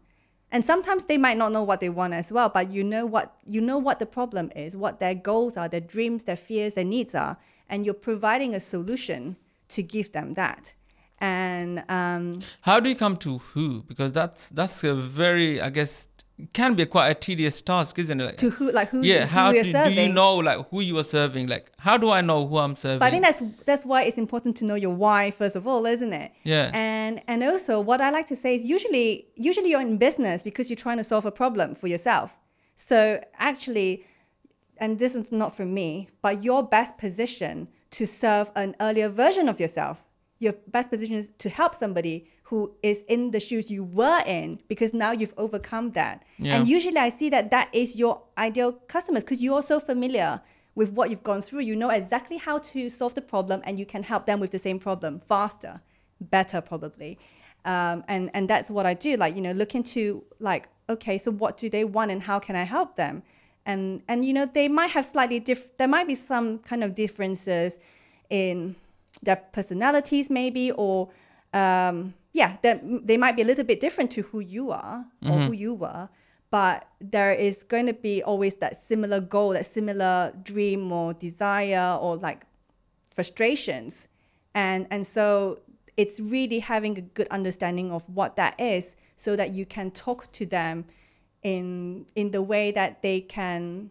And 0.50 0.64
sometimes 0.64 1.04
they 1.04 1.18
might 1.18 1.36
not 1.36 1.50
know 1.50 1.64
what 1.64 1.80
they 1.80 1.90
want 1.90 2.14
as 2.14 2.30
well 2.30 2.48
but 2.48 2.70
you 2.70 2.84
know 2.84 3.04
what 3.04 3.34
you 3.44 3.60
know 3.60 3.76
what 3.76 3.98
the 3.98 4.06
problem 4.06 4.52
is 4.54 4.76
what 4.76 5.00
their 5.00 5.14
goals 5.14 5.56
are 5.56 5.68
their 5.68 5.80
dreams 5.80 6.24
their 6.24 6.36
fears 6.36 6.74
their 6.74 6.84
needs 6.84 7.12
are 7.12 7.36
and 7.68 7.84
you're 7.84 7.92
providing 7.92 8.54
a 8.54 8.60
solution 8.60 9.36
to 9.68 9.82
give 9.82 10.12
them 10.12 10.34
that. 10.34 10.74
And 11.18 11.84
um, 11.88 12.40
how 12.62 12.80
do 12.80 12.88
you 12.88 12.96
come 12.96 13.16
to 13.18 13.38
who? 13.38 13.82
Because 13.82 14.12
that's 14.12 14.48
that's 14.50 14.84
a 14.84 14.94
very 14.94 15.60
i 15.60 15.70
guess 15.70 16.08
can 16.52 16.74
be 16.74 16.84
quite 16.84 17.10
a 17.10 17.14
tedious 17.14 17.60
task, 17.60 17.98
isn't 17.98 18.20
it? 18.20 18.24
Like, 18.24 18.36
to 18.38 18.50
who, 18.50 18.72
like 18.72 18.88
who? 18.88 19.02
yeah, 19.02 19.20
who 19.20 19.26
how 19.26 19.50
you're 19.50 19.62
do, 19.62 19.72
do 19.72 19.92
you 19.92 20.12
know 20.12 20.36
like 20.36 20.68
who 20.68 20.80
you 20.80 20.98
are 20.98 21.04
serving? 21.04 21.46
Like, 21.46 21.70
how 21.78 21.96
do 21.96 22.10
I 22.10 22.22
know 22.22 22.46
who 22.46 22.58
I'm 22.58 22.74
serving? 22.74 22.98
But 22.98 23.06
I 23.06 23.10
think 23.10 23.22
that's 23.22 23.42
that's 23.64 23.86
why 23.86 24.02
it's 24.02 24.18
important 24.18 24.56
to 24.56 24.64
know 24.64 24.74
your 24.74 24.94
why 24.94 25.30
first 25.30 25.54
of 25.54 25.66
all, 25.66 25.86
isn't 25.86 26.12
it? 26.12 26.32
Yeah. 26.42 26.70
And 26.74 27.22
and 27.28 27.44
also 27.44 27.80
what 27.80 28.00
I 28.00 28.10
like 28.10 28.26
to 28.26 28.36
say 28.36 28.56
is 28.56 28.64
usually 28.64 29.28
usually 29.36 29.70
you're 29.70 29.80
in 29.80 29.96
business 29.96 30.42
because 30.42 30.70
you're 30.70 30.76
trying 30.76 30.98
to 30.98 31.04
solve 31.04 31.24
a 31.24 31.32
problem 31.32 31.74
for 31.74 31.86
yourself. 31.86 32.36
So 32.74 33.20
actually, 33.38 34.04
and 34.78 34.98
this 34.98 35.14
is 35.14 35.30
not 35.30 35.56
for 35.56 35.64
me, 35.64 36.08
but 36.20 36.42
your 36.42 36.64
best 36.64 36.98
position 36.98 37.68
to 37.92 38.06
serve 38.08 38.50
an 38.56 38.74
earlier 38.80 39.08
version 39.08 39.48
of 39.48 39.60
yourself. 39.60 40.04
Your 40.40 40.54
best 40.66 40.90
position 40.90 41.14
is 41.14 41.30
to 41.38 41.48
help 41.48 41.76
somebody 41.76 42.28
who 42.54 42.72
is 42.84 43.02
in 43.08 43.32
the 43.32 43.40
shoes 43.40 43.68
you 43.68 43.82
were 43.82 44.20
in 44.24 44.60
because 44.68 44.94
now 44.94 45.10
you've 45.10 45.34
overcome 45.36 45.90
that. 45.90 46.24
Yeah. 46.38 46.54
And 46.54 46.68
usually 46.68 46.98
I 46.98 47.08
see 47.08 47.28
that 47.30 47.50
that 47.50 47.68
is 47.74 47.96
your 47.96 48.22
ideal 48.38 48.74
customers 48.86 49.24
because 49.24 49.42
you're 49.42 49.60
so 49.60 49.80
familiar 49.80 50.40
with 50.76 50.92
what 50.92 51.10
you've 51.10 51.24
gone 51.24 51.42
through. 51.42 51.62
You 51.62 51.74
know 51.74 51.90
exactly 51.90 52.36
how 52.36 52.58
to 52.58 52.88
solve 52.88 53.16
the 53.16 53.22
problem 53.22 53.60
and 53.64 53.76
you 53.76 53.84
can 53.84 54.04
help 54.04 54.26
them 54.26 54.38
with 54.38 54.52
the 54.52 54.60
same 54.60 54.78
problem 54.78 55.18
faster, 55.18 55.80
better 56.20 56.60
probably. 56.60 57.18
Um, 57.64 58.04
and, 58.06 58.30
and 58.34 58.48
that's 58.48 58.70
what 58.70 58.86
I 58.86 58.94
do. 58.94 59.16
Like, 59.16 59.34
you 59.34 59.40
know, 59.40 59.50
look 59.50 59.74
into 59.74 60.22
like, 60.38 60.68
okay, 60.88 61.18
so 61.18 61.32
what 61.32 61.56
do 61.56 61.68
they 61.68 61.82
want 61.82 62.12
and 62.12 62.22
how 62.22 62.38
can 62.38 62.54
I 62.54 62.62
help 62.62 62.94
them? 62.94 63.24
And, 63.66 64.04
and 64.06 64.24
you 64.24 64.32
know, 64.32 64.46
they 64.46 64.68
might 64.68 64.92
have 64.92 65.04
slightly 65.04 65.40
diff, 65.40 65.76
there 65.76 65.88
might 65.88 66.06
be 66.06 66.14
some 66.14 66.60
kind 66.60 66.84
of 66.84 66.94
differences 66.94 67.80
in 68.30 68.76
their 69.22 69.36
personalities 69.36 70.30
maybe, 70.30 70.70
or 70.70 71.08
um, 71.52 72.14
yeah, 72.34 72.56
they, 72.62 72.80
they 72.82 73.16
might 73.16 73.36
be 73.36 73.42
a 73.42 73.44
little 73.44 73.64
bit 73.64 73.78
different 73.78 74.10
to 74.10 74.22
who 74.22 74.40
you 74.40 74.72
are 74.72 75.06
or 75.22 75.30
mm-hmm. 75.30 75.46
who 75.46 75.52
you 75.52 75.72
were, 75.72 76.08
but 76.50 76.88
there 77.00 77.32
is 77.32 77.62
going 77.62 77.86
to 77.86 77.94
be 77.94 78.22
always 78.24 78.54
that 78.54 78.84
similar 78.84 79.20
goal, 79.20 79.50
that 79.50 79.66
similar 79.66 80.32
dream 80.42 80.90
or 80.90 81.14
desire 81.14 81.96
or 82.00 82.16
like 82.16 82.44
frustrations. 83.08 84.08
And, 84.52 84.88
and 84.90 85.06
so 85.06 85.60
it's 85.96 86.18
really 86.18 86.58
having 86.58 86.98
a 86.98 87.02
good 87.02 87.28
understanding 87.28 87.92
of 87.92 88.02
what 88.08 88.34
that 88.34 88.60
is 88.60 88.96
so 89.14 89.36
that 89.36 89.52
you 89.52 89.64
can 89.64 89.92
talk 89.92 90.30
to 90.32 90.44
them 90.44 90.86
in, 91.44 92.04
in 92.16 92.32
the 92.32 92.42
way 92.42 92.72
that 92.72 93.00
they 93.00 93.20
can, 93.20 93.90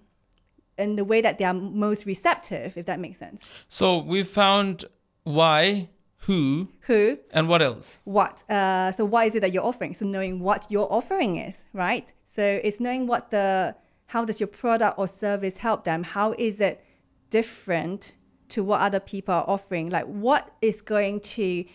in 0.77 0.97
the 0.97 1.05
way 1.05 1.21
that 1.21 1.37
they 1.37 1.45
are 1.45 1.53
most 1.53 2.05
receptive, 2.05 2.75
if 2.75 2.85
that 2.87 2.99
makes 2.99 3.19
sense. 3.19 3.41
so 3.69 3.99
we 3.99 4.21
found 4.21 4.83
why, 5.23 5.89
who, 6.25 6.69
Who, 6.81 7.17
and 7.31 7.47
what 7.49 7.61
else? 7.61 8.01
what 8.03 8.49
uh, 8.49 8.91
so 8.91 9.05
what 9.05 9.27
is 9.27 9.35
it 9.35 9.41
that 9.41 9.53
you're 9.53 9.63
offering? 9.63 9.93
So 9.93 10.05
knowing 10.05 10.39
what 10.39 10.67
your 10.69 10.91
offering 10.91 11.37
is 11.37 11.65
right? 11.73 12.11
So 12.25 12.59
it's 12.63 12.79
knowing 12.79 13.07
what 13.07 13.31
the 13.31 13.75
how 14.07 14.25
does 14.25 14.39
your 14.39 14.47
product 14.47 14.97
or 14.97 15.07
service 15.07 15.57
help 15.57 15.83
them? 15.83 16.03
How 16.03 16.33
is 16.37 16.59
it 16.59 16.83
different 17.29 18.17
to 18.49 18.63
what 18.63 18.81
other 18.81 18.99
people 18.99 19.33
are 19.33 19.45
offering? 19.47 19.89
Like 19.89 20.05
what 20.05 20.51
is 20.61 20.81
going 20.81 21.21
to 21.21 21.65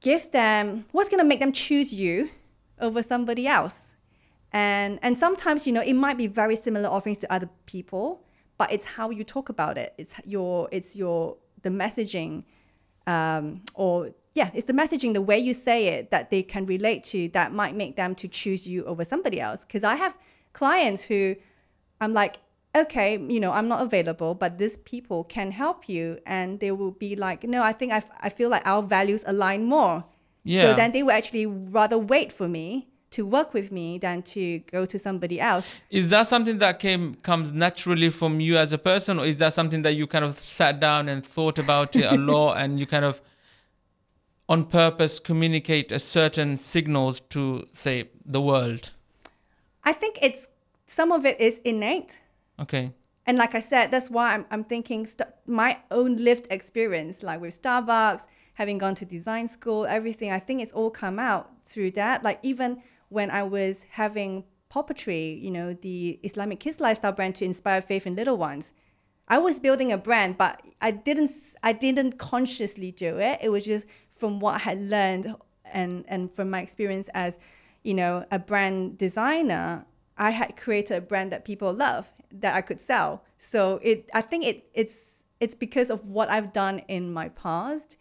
give 0.00 0.30
them 0.30 0.86
what's 0.92 1.08
going 1.08 1.22
to 1.22 1.28
make 1.28 1.40
them 1.40 1.52
choose 1.52 1.94
you 1.94 2.30
over 2.80 3.02
somebody 3.02 3.46
else? 3.46 3.74
And 4.52 4.98
and 5.02 5.16
sometimes 5.16 5.66
you 5.66 5.72
know 5.72 5.82
it 5.82 5.94
might 5.94 6.16
be 6.16 6.26
very 6.26 6.56
similar 6.56 6.88
offerings 6.88 7.18
to 7.18 7.32
other 7.32 7.50
people 7.66 8.24
but 8.56 8.72
it's 8.72 8.84
how 8.84 9.10
you 9.10 9.24
talk 9.24 9.48
about 9.48 9.76
it. 9.78 9.94
It's 9.98 10.14
your 10.24 10.68
it's 10.70 10.96
your 10.96 11.36
the 11.62 11.70
messaging 11.70 12.44
um, 13.06 13.62
or 13.74 14.10
yeah, 14.32 14.50
it's 14.54 14.66
the 14.66 14.72
messaging, 14.72 15.14
the 15.14 15.22
way 15.22 15.38
you 15.38 15.54
say 15.54 15.86
it 15.86 16.10
that 16.10 16.30
they 16.30 16.42
can 16.42 16.66
relate 16.66 17.04
to 17.04 17.28
that 17.28 17.52
might 17.52 17.76
make 17.76 17.96
them 17.96 18.14
to 18.16 18.28
choose 18.28 18.66
you 18.66 18.84
over 18.84 19.04
somebody 19.04 19.40
else. 19.40 19.64
Because 19.64 19.84
I 19.84 19.94
have 19.94 20.18
clients 20.52 21.04
who 21.04 21.36
I'm 22.00 22.12
like, 22.12 22.36
okay, 22.76 23.16
you 23.16 23.38
know, 23.38 23.52
I'm 23.52 23.68
not 23.68 23.82
available, 23.82 24.34
but 24.34 24.58
these 24.58 24.76
people 24.78 25.22
can 25.24 25.52
help 25.52 25.88
you, 25.88 26.18
and 26.26 26.58
they 26.58 26.72
will 26.72 26.90
be 26.90 27.14
like, 27.14 27.44
no, 27.44 27.62
I 27.62 27.72
think 27.72 27.92
I, 27.92 28.02
I 28.20 28.28
feel 28.28 28.50
like 28.50 28.66
our 28.66 28.82
values 28.82 29.24
align 29.26 29.64
more. 29.64 30.04
Yeah. 30.42 30.62
So 30.70 30.74
then 30.74 30.92
they 30.92 31.02
will 31.02 31.12
actually 31.12 31.46
rather 31.46 31.96
wait 31.96 32.32
for 32.32 32.48
me 32.48 32.88
to 33.14 33.24
work 33.24 33.54
with 33.54 33.70
me 33.70 33.98
than 33.98 34.22
to 34.22 34.58
go 34.70 34.84
to 34.84 34.98
somebody 34.98 35.40
else. 35.40 35.80
Is 35.90 36.10
that 36.10 36.26
something 36.26 36.58
that 36.58 36.80
came 36.80 37.14
comes 37.16 37.52
naturally 37.52 38.10
from 38.10 38.40
you 38.40 38.56
as 38.56 38.72
a 38.72 38.78
person, 38.78 39.18
or 39.20 39.24
is 39.24 39.36
that 39.38 39.54
something 39.54 39.82
that 39.82 39.94
you 39.94 40.06
kind 40.06 40.24
of 40.24 40.38
sat 40.38 40.80
down 40.80 41.08
and 41.08 41.24
thought 41.24 41.58
about 41.58 41.94
it 41.94 42.10
a 42.10 42.16
lot, 42.32 42.58
and 42.58 42.78
you 42.80 42.86
kind 42.86 43.04
of 43.04 43.20
on 44.48 44.64
purpose 44.64 45.20
communicate 45.20 45.92
a 45.92 45.98
certain 45.98 46.56
signals 46.56 47.20
to 47.20 47.66
say 47.72 48.10
the 48.26 48.40
world? 48.40 48.90
I 49.84 49.92
think 49.92 50.18
it's 50.20 50.48
some 50.86 51.12
of 51.12 51.24
it 51.24 51.40
is 51.40 51.60
innate. 51.64 52.20
Okay. 52.58 52.92
And 53.26 53.38
like 53.38 53.54
I 53.54 53.60
said, 53.60 53.90
that's 53.90 54.10
why 54.10 54.34
I'm, 54.34 54.44
I'm 54.50 54.64
thinking 54.64 55.06
st- 55.06 55.30
my 55.46 55.78
own 55.90 56.16
lived 56.16 56.46
experience, 56.50 57.22
like 57.22 57.40
with 57.40 57.60
Starbucks, 57.60 58.26
having 58.54 58.78
gone 58.78 58.94
to 58.96 59.04
design 59.04 59.48
school, 59.48 59.86
everything, 59.86 60.30
I 60.30 60.38
think 60.38 60.60
it's 60.62 60.72
all 60.72 60.90
come 60.90 61.18
out 61.18 61.50
through 61.64 61.92
that. 61.92 62.22
Like 62.22 62.38
even 62.42 62.82
when 63.14 63.30
I 63.30 63.44
was 63.44 63.86
having 63.92 64.44
Puppetry, 64.70 65.40
you 65.40 65.50
know, 65.50 65.72
the 65.72 66.18
Islamic 66.24 66.58
Kids 66.58 66.80
lifestyle 66.80 67.12
brand 67.12 67.36
to 67.36 67.44
inspire 67.44 67.80
faith 67.80 68.06
in 68.06 68.16
little 68.16 68.36
ones, 68.36 68.72
I 69.28 69.38
was 69.38 69.60
building 69.60 69.92
a 69.92 69.96
brand, 69.96 70.36
but 70.36 70.60
I 70.82 70.90
didn't 70.90 71.30
I 71.62 71.72
didn't 71.72 72.18
consciously 72.18 72.90
do 72.90 73.18
it. 73.18 73.38
It 73.40 73.50
was 73.50 73.64
just 73.64 73.86
from 74.10 74.40
what 74.40 74.56
I 74.56 74.58
had 74.58 74.80
learned 74.80 75.34
and 75.72 76.04
and 76.08 76.30
from 76.32 76.50
my 76.50 76.60
experience 76.60 77.08
as, 77.14 77.38
you 77.84 77.94
know, 77.94 78.26
a 78.30 78.38
brand 78.38 78.98
designer, 78.98 79.86
I 80.18 80.30
had 80.30 80.56
created 80.56 80.96
a 80.96 81.00
brand 81.00 81.32
that 81.32 81.44
people 81.44 81.72
love 81.72 82.10
that 82.32 82.54
I 82.54 82.60
could 82.60 82.80
sell. 82.80 83.24
So 83.38 83.78
it 83.82 84.10
I 84.12 84.22
think 84.22 84.44
it 84.44 84.66
it's 84.74 85.22
it's 85.40 85.54
because 85.54 85.88
of 85.88 86.04
what 86.04 86.28
I've 86.30 86.52
done 86.52 86.80
in 86.88 87.12
my 87.12 87.28
past 87.28 87.96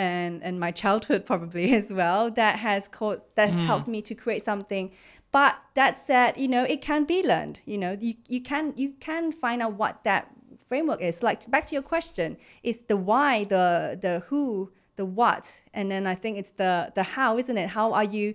and 0.00 0.42
and 0.42 0.58
my 0.58 0.70
childhood 0.70 1.26
probably 1.32 1.74
as 1.74 1.92
well 1.92 2.30
that 2.30 2.58
has 2.58 2.88
caused 2.88 3.22
that's 3.34 3.52
mm. 3.52 3.66
helped 3.66 3.86
me 3.86 4.00
to 4.02 4.14
create 4.14 4.42
something. 4.42 4.90
But 5.30 5.60
that 5.74 5.96
said 5.96 6.36
you 6.38 6.48
know 6.48 6.64
it 6.64 6.80
can 6.80 7.04
be 7.04 7.22
learned 7.22 7.60
you 7.66 7.78
know 7.78 7.96
you, 8.00 8.14
you 8.26 8.40
can 8.40 8.72
you 8.76 8.94
can 8.98 9.30
find 9.30 9.62
out 9.62 9.74
what 9.74 10.02
that 10.04 10.28
framework 10.66 11.00
is. 11.02 11.22
Like 11.22 11.48
back 11.50 11.66
to 11.66 11.74
your 11.74 11.82
question 11.82 12.38
it's 12.62 12.78
the 12.88 12.96
why 12.96 13.44
the 13.44 13.98
the 14.00 14.20
who 14.28 14.72
the 14.96 15.04
what 15.04 15.62
and 15.72 15.90
then 15.90 16.06
i 16.06 16.14
think 16.14 16.36
it's 16.36 16.50
the 16.50 16.92
the 16.94 17.02
how 17.02 17.38
isn't 17.38 17.58
it? 17.58 17.70
How 17.70 17.92
are 17.92 18.04
you 18.04 18.34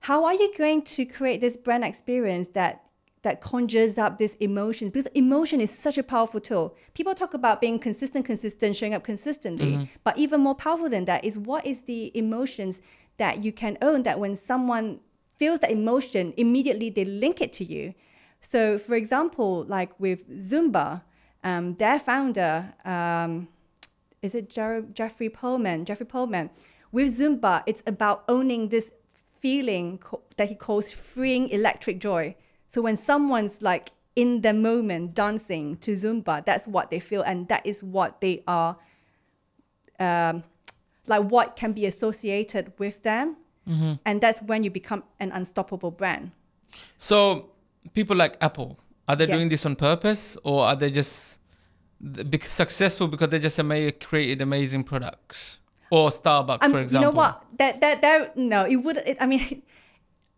how 0.00 0.24
are 0.24 0.34
you 0.34 0.52
going 0.56 0.82
to 0.82 1.04
create 1.04 1.40
this 1.40 1.56
brand 1.56 1.84
experience 1.84 2.48
that 2.48 2.82
that 3.22 3.40
conjures 3.40 3.98
up 3.98 4.18
these 4.18 4.34
emotions 4.36 4.90
because 4.90 5.06
emotion 5.14 5.60
is 5.60 5.70
such 5.70 5.98
a 5.98 6.02
powerful 6.02 6.40
tool 6.40 6.74
people 6.94 7.14
talk 7.14 7.34
about 7.34 7.60
being 7.60 7.78
consistent 7.78 8.24
consistent 8.24 8.74
showing 8.74 8.94
up 8.94 9.04
consistently 9.04 9.88
but 10.04 10.16
even 10.16 10.40
more 10.40 10.54
powerful 10.54 10.88
than 10.88 11.04
that 11.04 11.24
is 11.24 11.36
what 11.36 11.66
is 11.66 11.82
the 11.82 12.16
emotions 12.16 12.80
that 13.18 13.44
you 13.44 13.52
can 13.52 13.76
own 13.82 14.02
that 14.02 14.18
when 14.18 14.34
someone 14.34 15.00
feels 15.36 15.60
that 15.60 15.70
emotion 15.70 16.32
immediately 16.36 16.88
they 16.90 17.04
link 17.04 17.40
it 17.40 17.52
to 17.52 17.64
you 17.64 17.94
so 18.40 18.78
for 18.78 18.94
example 18.94 19.64
like 19.68 19.98
with 20.00 20.28
zumba 20.28 21.02
um, 21.42 21.74
their 21.76 21.98
founder 21.98 22.74
um, 22.84 23.48
is 24.22 24.34
it 24.34 24.50
Jer- 24.50 24.84
Jeffrey 24.92 25.28
Pullman? 25.28 25.84
Jeffrey 25.84 26.06
Pullman. 26.06 26.50
With 26.92 27.08
Zumba, 27.18 27.62
it's 27.66 27.82
about 27.86 28.24
owning 28.28 28.68
this 28.68 28.90
feeling 29.38 29.98
co- 29.98 30.22
that 30.36 30.48
he 30.48 30.54
calls 30.54 30.90
freeing 30.90 31.48
electric 31.48 32.00
joy. 32.00 32.34
So 32.72 32.80
when 32.80 32.96
someone's 32.96 33.60
like 33.62 33.90
in 34.14 34.42
the 34.42 34.52
moment 34.52 35.12
dancing 35.14 35.76
to 35.78 35.90
Zumba, 35.96 36.44
that's 36.44 36.68
what 36.68 36.90
they 36.92 37.00
feel, 37.00 37.22
and 37.22 37.48
that 37.48 37.66
is 37.66 37.82
what 37.82 38.20
they 38.20 38.44
are, 38.46 38.76
um, 39.98 40.44
like 41.08 41.24
what 41.24 41.56
can 41.56 41.72
be 41.72 41.84
associated 41.86 42.72
with 42.78 43.02
them, 43.02 43.36
and 44.06 44.20
that's 44.20 44.40
when 44.42 44.62
you 44.64 44.70
become 44.70 45.02
an 45.18 45.30
unstoppable 45.32 45.90
brand. 45.90 46.30
So 46.98 47.50
people 47.94 48.16
like 48.16 48.36
Apple, 48.40 48.78
Are 49.08 49.16
they 49.16 49.26
Yes. 49.26 49.36
doing 49.36 49.48
this 49.48 49.66
on 49.66 49.74
purpose, 49.74 50.38
or 50.44 50.64
are 50.64 50.76
they 50.76 50.88
just 50.92 51.40
successful 52.42 53.08
because 53.08 53.28
they 53.30 53.40
just 53.40 53.58
ama- 53.58 53.90
created 53.90 54.40
amazing 54.40 54.84
products? 54.84 55.58
Or 55.90 56.10
Starbucks, 56.10 56.62
Um, 56.62 56.70
for 56.70 56.78
example. 56.80 57.08
you 57.08 57.12
know 57.12 57.16
what? 57.16 57.42
That 57.58 57.80
that 57.80 58.00
that 58.02 58.36
no, 58.36 58.64
it 58.64 58.76
would. 58.76 58.98
It, 58.98 59.16
I 59.20 59.26
mean, 59.26 59.62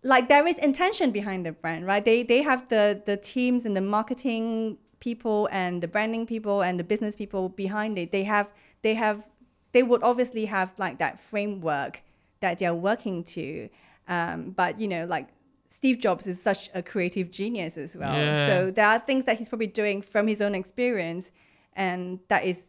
like 0.02 0.28
there 0.28 0.46
is 0.46 0.58
intention 0.58 1.10
behind 1.10 1.46
the 1.46 1.52
brand, 1.52 1.86
right? 1.86 2.04
They 2.04 2.22
they 2.22 2.42
have 2.42 2.68
the 2.68 3.02
the 3.04 3.16
teams 3.16 3.64
and 3.64 3.76
the 3.76 3.80
marketing 3.80 4.78
people 5.00 5.48
and 5.50 5.82
the 5.82 5.88
branding 5.88 6.26
people 6.26 6.62
and 6.62 6.78
the 6.78 6.84
business 6.84 7.16
people 7.16 7.48
behind 7.48 7.98
it. 7.98 8.12
They 8.12 8.24
have 8.24 8.50
they 8.82 8.94
have 8.94 9.28
they 9.72 9.82
would 9.82 10.02
obviously 10.02 10.46
have 10.46 10.74
like 10.78 10.98
that 10.98 11.20
framework 11.20 12.02
that 12.40 12.58
they're 12.58 12.74
working 12.74 13.24
to. 13.24 13.68
Um, 14.08 14.50
but 14.50 14.80
you 14.80 14.88
know, 14.88 15.06
like 15.06 15.28
Steve 15.70 15.98
Jobs 15.98 16.26
is 16.26 16.40
such 16.40 16.68
a 16.74 16.82
creative 16.82 17.30
genius 17.30 17.76
as 17.76 17.96
well. 17.96 18.14
Yeah. 18.14 18.46
So 18.48 18.70
there 18.70 18.86
are 18.86 18.98
things 18.98 19.24
that 19.24 19.38
he's 19.38 19.48
probably 19.48 19.68
doing 19.68 20.02
from 20.02 20.26
his 20.26 20.40
own 20.40 20.54
experience, 20.54 21.32
and 21.74 22.18
that 22.28 22.44
is 22.44 22.64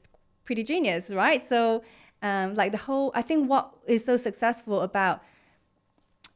pretty 0.46 0.64
genius, 0.64 1.10
right? 1.10 1.46
So, 1.46 1.84
um, 2.22 2.56
like 2.56 2.72
the 2.72 2.78
whole, 2.78 3.12
I 3.14 3.22
think 3.22 3.50
what 3.50 3.74
is 3.88 4.06
so 4.06 4.18
successful 4.18 4.82
about 4.82 5.22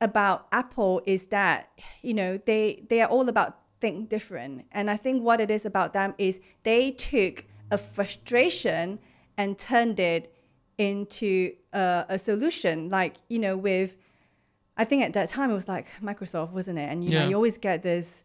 about 0.02 0.48
Apple 0.52 1.02
is 1.06 1.26
that 1.26 1.70
you 2.02 2.14
know 2.14 2.38
they 2.38 2.84
they 2.90 3.02
are 3.02 3.10
all 3.10 3.28
about 3.30 3.58
think 3.80 4.10
different, 4.10 4.66
and 4.72 4.90
I 4.90 4.98
think 4.98 5.24
what 5.24 5.40
it 5.42 5.52
is 5.52 5.66
about 5.66 5.94
them 5.94 6.14
is 6.18 6.40
they 6.64 6.92
took 6.92 7.46
a 7.72 7.78
frustration 7.78 9.00
and 9.38 9.58
turned 9.58 10.00
it 10.00 10.34
into 10.78 11.54
a, 11.74 12.06
a 12.10 12.20
solution. 12.20 12.90
Like 12.90 13.16
you 13.30 13.40
know, 13.40 13.58
with 13.58 13.96
I 14.78 14.84
think 14.86 15.04
at 15.04 15.14
that 15.14 15.30
time 15.30 15.50
it 15.52 15.56
was 15.56 15.68
like 15.68 15.88
Microsoft, 16.02 16.52
wasn't 16.52 16.80
it? 16.80 16.90
And 16.90 17.04
you 17.04 17.12
Yeah. 17.12 17.24
know, 17.24 17.30
you 17.30 17.36
always 17.36 17.58
get 17.58 17.84
this 17.84 18.24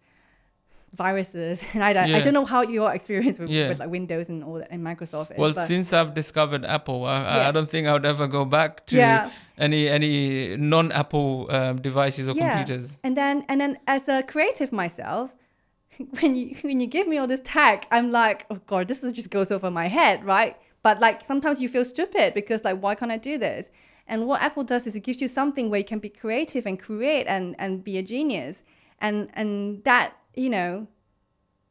viruses, 0.94 1.62
and 1.74 1.82
I 1.82 1.92
don't, 1.92 2.10
I 2.14 2.20
don't 2.20 2.34
know 2.34 2.44
how 2.44 2.62
your 2.62 2.92
experience 2.94 3.38
with, 3.38 3.50
Yeah. 3.50 3.68
with 3.68 3.78
like 3.78 3.90
Windows 3.90 4.28
and 4.28 4.44
all 4.44 4.54
that 4.58 4.68
and 4.70 4.84
Microsoft 4.84 5.30
is. 5.32 5.38
Well, 5.38 5.54
since 5.64 5.92
I've 5.92 6.12
discovered 6.14 6.64
Apple, 6.64 7.04
I, 7.04 7.16
I- 7.16 7.36
Yeah. 7.36 7.48
I 7.48 7.50
don't 7.52 7.68
think 7.68 7.86
I 7.86 7.92
would 7.92 8.04
ever 8.06 8.26
go 8.26 8.44
back 8.44 8.86
to 8.86 8.96
Yeah. 8.96 9.30
any 9.58 9.88
any 9.88 10.56
non-Apple 10.56 11.48
um, 11.50 11.80
devices 11.80 12.28
or 12.28 12.34
Yeah. 12.34 12.56
computers. 12.56 12.98
And 13.02 13.16
then 13.16 13.44
and 13.48 13.60
then 13.60 13.78
as 13.86 14.08
a 14.08 14.22
creative 14.22 14.70
myself, 14.72 15.34
when 16.20 16.36
you 16.36 16.56
when 16.62 16.80
you 16.80 16.86
give 16.86 17.06
me 17.08 17.16
all 17.18 17.26
this 17.26 17.40
tech, 17.44 17.86
I'm 17.90 18.10
like, 18.10 18.44
oh 18.50 18.58
god, 18.66 18.88
this 18.88 19.02
is 19.02 19.12
just 19.12 19.30
goes 19.30 19.50
over 19.50 19.70
my 19.70 19.88
head, 19.88 20.24
right? 20.24 20.56
But 20.82 21.00
like 21.00 21.24
sometimes 21.24 21.62
you 21.62 21.68
feel 21.68 21.84
stupid 21.84 22.34
because 22.34 22.64
like 22.64 22.78
why 22.80 22.94
can't 22.94 23.12
I 23.12 23.16
do 23.18 23.38
this? 23.38 23.70
And 24.08 24.26
what 24.26 24.42
Apple 24.42 24.64
does 24.64 24.86
is 24.86 24.94
it 24.94 25.04
gives 25.04 25.20
you 25.22 25.28
something 25.28 25.70
where 25.70 25.78
you 25.78 25.84
can 25.86 26.00
be 26.00 26.08
creative 26.08 26.66
and 26.66 26.78
create 26.78 27.26
and 27.28 27.54
and 27.58 27.82
be 27.84 27.96
a 27.98 28.02
genius. 28.02 28.62
And 29.00 29.30
and 29.34 29.82
that, 29.84 30.16
you 30.34 30.50
know, 30.50 30.86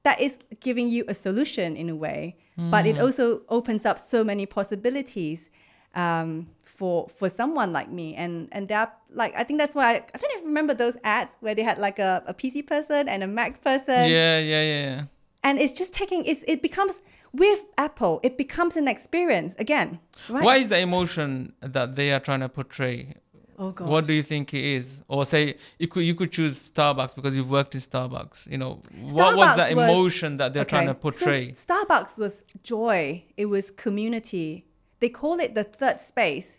that 0.03 0.20
is 0.20 0.39
giving 0.59 0.89
you 0.89 1.05
a 1.07 1.14
solution 1.14 1.76
in 1.76 1.89
a 1.89 1.95
way, 1.95 2.38
but 2.57 2.86
it 2.86 2.99
also 2.99 3.41
opens 3.49 3.86
up 3.86 3.97
so 3.97 4.24
many 4.24 4.45
possibilities 4.45 5.49
um, 5.95 6.47
for 6.64 7.07
for 7.09 7.30
someone 7.30 7.72
like 7.74 7.89
me. 7.89 8.16
And 8.16 8.47
and 8.51 8.72
are, 8.72 8.91
like 9.14 9.34
I 9.36 9.43
think 9.43 9.59
that's 9.59 9.76
why 9.76 9.93
I, 9.93 9.95
I 10.14 10.18
don't 10.18 10.32
even 10.36 10.47
remember 10.47 10.74
those 10.74 10.97
ads 11.03 11.32
where 11.39 11.53
they 11.55 11.64
had 11.64 11.78
like 11.78 11.99
a, 11.99 12.24
a 12.28 12.34
PC 12.34 12.66
person 12.66 13.07
and 13.09 13.24
a 13.24 13.28
Mac 13.28 13.64
person, 13.64 14.09
Yeah, 14.09 14.39
yeah, 14.39 14.62
yeah, 14.64 14.82
yeah. 14.86 15.01
and 15.43 15.59
it's 15.59 15.74
just 15.74 15.93
taking 15.93 16.24
it's, 16.26 16.43
it 16.47 16.62
becomes 16.62 17.01
with 17.34 17.64
Apple 17.78 18.20
it 18.24 18.38
becomes 18.38 18.76
an 18.78 18.88
experience 18.88 19.53
again. 19.59 19.99
Right? 20.30 20.43
What 20.43 20.57
is 20.57 20.70
the 20.70 20.80
emotion 20.80 21.53
that 21.62 21.95
they 21.95 22.12
are 22.12 22.20
trying 22.20 22.41
to 22.41 22.49
portray? 22.49 23.16
Oh 23.64 23.72
god. 23.72 23.88
What 23.88 24.07
do 24.07 24.14
you 24.14 24.24
think 24.24 24.45
it 24.55 24.64
is? 24.78 25.03
Or 25.07 25.24
say 25.34 25.55
you 25.78 25.88
could 25.88 26.03
you 26.09 26.16
could 26.16 26.32
choose 26.32 26.55
Starbucks 26.72 27.14
because 27.16 27.34
you've 27.38 27.51
worked 27.59 27.76
in 27.76 27.82
Starbucks. 27.82 28.49
You 28.51 28.57
know, 28.57 28.82
what 29.18 29.38
was 29.38 29.55
the 29.55 29.62
Starbucks 29.64 29.76
was- 29.76 29.89
emotion 29.89 30.38
that 30.38 30.49
they're 30.53 30.66
trying 30.66 30.88
to 30.88 30.95
portray? 30.95 31.49
S- 31.51 31.66
Starbucks 31.68 32.18
was 32.18 32.43
joy. 32.64 33.24
It 33.38 33.45
was 33.55 33.70
community. 33.70 34.66
They 34.99 35.09
call 35.09 35.39
it 35.39 35.53
the 35.53 35.64
third 35.64 35.99
space. 35.99 36.57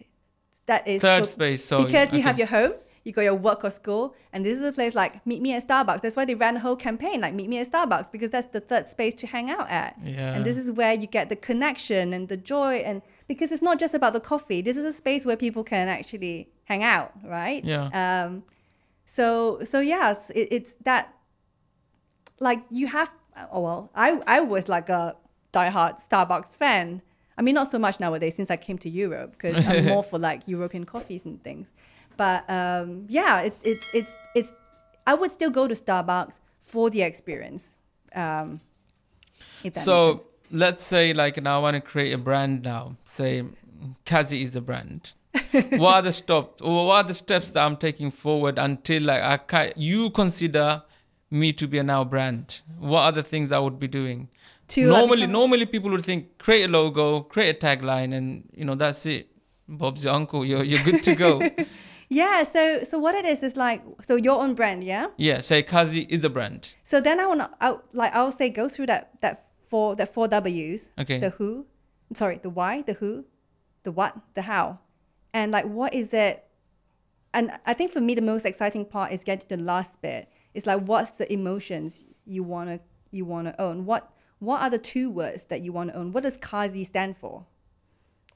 That 0.66 0.86
is 0.86 1.02
Third 1.02 1.24
for- 1.24 1.30
space, 1.38 1.64
so 1.64 1.84
because 1.84 2.14
you 2.14 2.22
have 2.22 2.38
your 2.38 2.46
home, 2.46 2.74
you 3.04 3.10
got 3.12 3.22
your 3.22 3.34
work 3.34 3.64
or 3.64 3.70
school, 3.70 4.14
and 4.32 4.46
this 4.46 4.56
is 4.60 4.64
a 4.64 4.72
place 4.72 4.94
like 4.94 5.14
meet 5.26 5.42
me 5.42 5.50
at 5.54 5.66
Starbucks. 5.66 6.02
That's 6.02 6.14
why 6.14 6.24
they 6.24 6.36
ran 6.36 6.54
a 6.56 6.60
whole 6.60 6.76
campaign 6.76 7.20
like 7.20 7.34
meet 7.34 7.48
me 7.48 7.58
at 7.58 7.68
Starbucks 7.72 8.12
because 8.12 8.30
that's 8.30 8.50
the 8.52 8.60
third 8.60 8.88
space 8.88 9.14
to 9.22 9.26
hang 9.26 9.50
out 9.50 9.68
at. 9.68 9.98
Yeah. 10.04 10.34
And 10.34 10.44
this 10.44 10.56
is 10.56 10.70
where 10.70 10.94
you 10.94 11.08
get 11.08 11.28
the 11.30 11.36
connection 11.36 12.12
and 12.12 12.28
the 12.28 12.36
joy 12.36 12.74
and 12.76 13.02
because 13.28 13.52
it's 13.52 13.62
not 13.62 13.78
just 13.78 13.94
about 13.94 14.12
the 14.12 14.20
coffee. 14.20 14.62
This 14.62 14.76
is 14.76 14.84
a 14.84 14.92
space 14.92 15.24
where 15.24 15.36
people 15.36 15.64
can 15.64 15.88
actually 15.88 16.48
hang 16.64 16.82
out, 16.82 17.12
right? 17.24 17.64
Yeah. 17.64 17.88
Um, 17.92 18.44
so 19.06 19.62
so 19.64 19.80
yes, 19.80 20.30
it, 20.30 20.48
it's 20.50 20.74
that 20.84 21.14
like 22.42 22.64
you 22.70 22.88
have 22.88 23.10
oh 23.52 23.60
well 23.60 23.90
i 23.94 24.20
i 24.26 24.40
was 24.40 24.68
like 24.68 24.88
a 24.88 25.16
diehard 25.52 25.98
starbucks 26.06 26.56
fan 26.56 27.00
i 27.38 27.42
mean 27.42 27.54
not 27.54 27.70
so 27.70 27.78
much 27.78 27.98
nowadays 28.00 28.34
since 28.34 28.50
i 28.50 28.56
came 28.56 28.76
to 28.76 28.90
europe 28.90 29.32
because 29.32 29.66
i'm 29.66 29.86
more 29.94 30.02
for 30.02 30.18
like 30.18 30.46
european 30.46 30.84
coffees 30.84 31.24
and 31.24 31.42
things 31.42 31.72
but 32.16 32.48
um 32.50 33.06
yeah 33.08 33.40
it, 33.42 33.54
it 33.62 33.78
it's 33.94 34.10
it's 34.34 34.52
i 35.06 35.14
would 35.14 35.30
still 35.30 35.50
go 35.50 35.66
to 35.66 35.74
starbucks 35.74 36.40
for 36.60 36.90
the 36.90 37.02
experience 37.02 37.76
um 38.14 38.60
if 39.64 39.72
that 39.74 39.80
makes 39.80 39.84
So. 39.84 40.26
Let's 40.52 40.84
say 40.84 41.12
like 41.12 41.42
now 41.42 41.58
I 41.58 41.62
want 41.62 41.74
to 41.74 41.80
create 41.80 42.12
a 42.12 42.18
brand 42.18 42.62
now. 42.62 42.96
Say 43.04 43.42
Kazi 44.06 44.42
is 44.42 44.52
the 44.52 44.60
brand. 44.60 45.14
what 45.52 45.94
are 45.96 46.02
the 46.02 46.12
stop 46.12 46.60
or 46.62 46.86
what 46.86 47.04
are 47.04 47.08
the 47.08 47.14
steps 47.14 47.50
that 47.52 47.64
I'm 47.64 47.76
taking 47.76 48.10
forward 48.10 48.58
until 48.58 49.02
like 49.04 49.52
I 49.54 49.72
you 49.76 50.10
consider 50.10 50.82
me 51.30 51.52
to 51.54 51.66
be 51.66 51.78
a 51.78 51.82
now 51.82 52.04
brand? 52.04 52.60
What 52.78 53.00
are 53.00 53.12
the 53.12 53.22
things 53.22 53.50
I 53.50 53.58
would 53.58 53.80
be 53.80 53.88
doing? 53.88 54.28
To, 54.68 54.86
normally 54.86 55.26
normally 55.26 55.66
people 55.66 55.90
would 55.90 56.04
think 56.04 56.38
create 56.38 56.64
a 56.64 56.68
logo, 56.68 57.20
create 57.20 57.62
a 57.62 57.66
tagline 57.66 58.14
and 58.14 58.48
you 58.54 58.64
know 58.64 58.74
that's 58.74 59.04
it. 59.06 59.28
Bob's 59.68 60.04
your 60.04 60.14
uncle, 60.14 60.44
you're 60.44 60.62
you're 60.62 60.82
good 60.82 61.02
to 61.02 61.14
go. 61.14 61.40
yeah 62.08 62.42
so 62.42 62.84
so 62.84 62.98
what 62.98 63.14
it 63.14 63.24
is 63.24 63.42
is 63.42 63.56
like 63.56 63.82
so 64.06 64.16
your 64.16 64.38
own 64.38 64.54
brand 64.54 64.84
yeah 64.84 65.06
yeah, 65.16 65.40
say 65.40 65.62
Kazi 65.62 66.02
is 66.10 66.22
a 66.24 66.30
brand. 66.30 66.74
So 66.84 67.00
then 67.00 67.20
I 67.20 67.26
want 67.26 67.40
to, 67.40 67.80
like, 67.94 68.14
I'll 68.14 68.32
say 68.32 68.50
go 68.50 68.68
through 68.68 68.86
that 68.86 69.12
that 69.22 69.51
four 69.72 69.96
that 69.96 70.12
four 70.14 70.28
W's. 70.28 70.90
Okay. 71.02 71.18
The 71.18 71.30
who, 71.30 71.66
sorry, 72.14 72.36
the 72.46 72.50
why, 72.50 72.82
the 72.82 72.94
who, 73.00 73.24
the 73.84 73.92
what, 73.98 74.12
the 74.34 74.42
how, 74.42 74.78
and 75.32 75.50
like 75.50 75.64
what 75.78 75.92
is 75.94 76.12
it? 76.12 76.44
And 77.34 77.50
I 77.64 77.72
think 77.72 77.90
for 77.90 78.00
me 78.00 78.14
the 78.14 78.22
most 78.32 78.44
exciting 78.44 78.84
part 78.84 79.12
is 79.12 79.24
getting 79.24 79.48
to 79.48 79.56
the 79.56 79.62
last 79.62 79.92
bit. 80.02 80.28
It's 80.54 80.66
like 80.66 80.82
what's 80.90 81.12
the 81.20 81.26
emotions 81.32 82.04
you 82.24 82.42
wanna 82.42 82.80
you 83.10 83.24
wanna 83.24 83.54
own? 83.58 83.86
What 83.86 84.02
what 84.38 84.60
are 84.62 84.70
the 84.70 84.78
two 84.92 85.08
words 85.10 85.44
that 85.50 85.60
you 85.62 85.72
want 85.72 85.90
to 85.90 85.96
own? 85.96 86.12
What 86.12 86.22
does 86.24 86.36
Kazi 86.36 86.84
stand 86.84 87.16
for? 87.16 87.46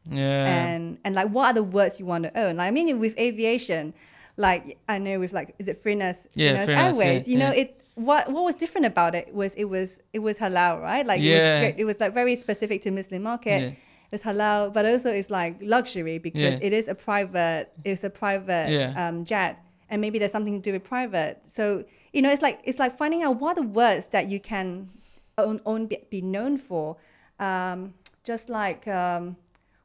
Yeah. 0.08 0.46
and 0.46 0.98
and 1.04 1.14
like 1.16 1.28
what 1.30 1.46
are 1.46 1.54
the 1.54 1.64
words 1.64 1.98
you 1.98 2.06
want 2.06 2.22
to 2.24 2.40
own 2.40 2.58
like 2.58 2.68
i 2.68 2.70
mean 2.70 3.00
with 3.00 3.18
aviation 3.18 3.92
like 4.36 4.78
i 4.88 4.98
know 4.98 5.18
with 5.18 5.32
like 5.32 5.56
is 5.58 5.66
it 5.66 5.82
Freenas, 5.82 6.18
Yeah, 6.34 6.64
Freenas, 6.64 6.68
airways 6.84 7.26
yeah, 7.26 7.32
you 7.32 7.38
know 7.38 7.52
yeah. 7.52 7.62
it 7.62 7.80
what 7.96 8.30
what 8.30 8.44
was 8.44 8.54
different 8.54 8.86
about 8.86 9.14
it 9.14 9.34
was 9.34 9.52
it 9.54 9.64
was 9.64 9.98
it 10.12 10.18
was 10.20 10.38
halal 10.38 10.80
right 10.82 11.04
like 11.06 11.18
it, 11.20 11.24
Yeah. 11.24 11.62
was, 11.68 11.74
it 11.78 11.84
was 11.84 11.98
like 11.98 12.12
very 12.12 12.36
specific 12.36 12.82
to 12.82 12.90
muslim 12.90 13.22
market 13.22 13.60
Yeah. 13.62 13.70
it's 14.12 14.22
halal 14.22 14.70
but 14.72 14.84
also 14.84 15.10
it's 15.10 15.30
like 15.30 15.56
luxury 15.62 16.18
because 16.18 16.40
Yeah. 16.60 16.66
it 16.66 16.72
is 16.74 16.88
a 16.88 16.94
private 16.94 17.72
it's 17.84 18.04
a 18.04 18.10
private 18.10 18.68
Yeah. 18.70 19.08
um, 19.08 19.24
jet 19.24 19.64
and 19.88 20.00
maybe 20.02 20.18
there's 20.18 20.32
something 20.32 20.54
to 20.60 20.64
do 20.68 20.72
with 20.76 20.84
private 20.84 21.34
so 21.46 21.84
you 22.12 22.20
know 22.22 22.30
it's 22.30 22.42
like 22.42 22.60
it's 22.64 22.78
like 22.78 22.92
finding 22.96 23.22
out 23.22 23.40
what 23.40 23.56
are 23.56 23.62
the 23.62 23.68
words 23.82 24.08
that 24.08 24.28
you 24.28 24.40
can 24.40 24.90
own, 25.38 25.60
own 25.64 25.86
be, 25.86 25.96
be 26.10 26.20
known 26.20 26.58
for 26.58 26.96
um, 27.38 27.94
just 28.24 28.48
like 28.50 28.86
um, 28.88 29.36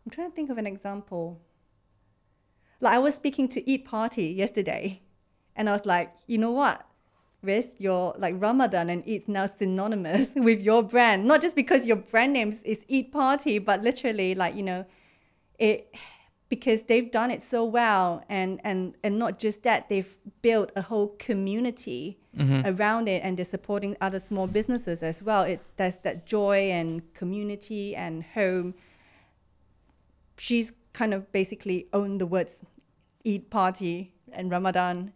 i'm 0.06 0.10
trying 0.12 0.30
to 0.30 0.36
think 0.36 0.50
of 0.50 0.58
an 0.58 0.68
example 0.68 1.40
like 2.82 2.94
i 2.94 3.00
was 3.00 3.16
speaking 3.16 3.48
to 3.48 3.60
eid 3.74 3.86
party 3.86 4.26
yesterday 4.44 5.02
and 5.56 5.70
i 5.70 5.72
was 5.72 5.86
like 5.86 6.12
you 6.28 6.38
know 6.38 6.52
what 6.52 6.86
Riz, 7.44 7.76
your 7.80 8.14
like 8.18 8.36
Ramadan 8.38 8.90
and 8.90 9.04
Eid 9.10 9.28
now 9.28 9.48
synonymous 9.48 10.30
with 10.36 10.60
your 10.62 10.84
brand. 10.84 11.26
Not 11.26 11.42
just 11.42 11.56
because 11.56 11.88
your 11.88 11.98
brand 11.98 12.34
name 12.34 12.50
is 12.64 12.86
Eid 12.92 13.12
Party, 13.12 13.60
but 13.60 13.82
literally 13.82 14.36
like 14.36 14.56
you 14.56 14.64
know, 14.64 14.86
it 15.58 15.94
because 16.50 16.84
they've 16.84 17.10
done 17.10 17.32
it 17.32 17.42
so 17.42 17.64
well, 17.64 18.24
and 18.30 18.60
and 18.64 18.96
and 19.04 19.18
not 19.18 19.40
just 19.40 19.64
that, 19.64 19.90
they've 19.90 20.18
built 20.42 20.72
a 20.76 20.84
whole 20.84 21.16
community 21.18 22.20
mm-hmm. 22.38 22.68
around 22.68 23.08
it, 23.08 23.24
and 23.24 23.38
they're 23.38 23.46
supporting 23.46 23.96
other 24.02 24.20
small 24.20 24.48
businesses 24.48 25.02
as 25.02 25.24
well. 25.24 25.44
It 25.44 25.62
there's 25.78 25.98
that 25.98 26.28
joy 26.28 26.70
and 26.70 27.14
community 27.14 27.96
and 27.96 28.24
home. 28.24 28.76
She's 30.38 30.74
kind 30.94 31.14
of 31.14 31.32
basically 31.32 31.88
owned 31.94 32.22
the 32.22 32.26
words 32.26 32.58
Eid 33.26 33.50
Party 33.50 34.14
and 34.32 34.52
Ramadan. 34.52 35.14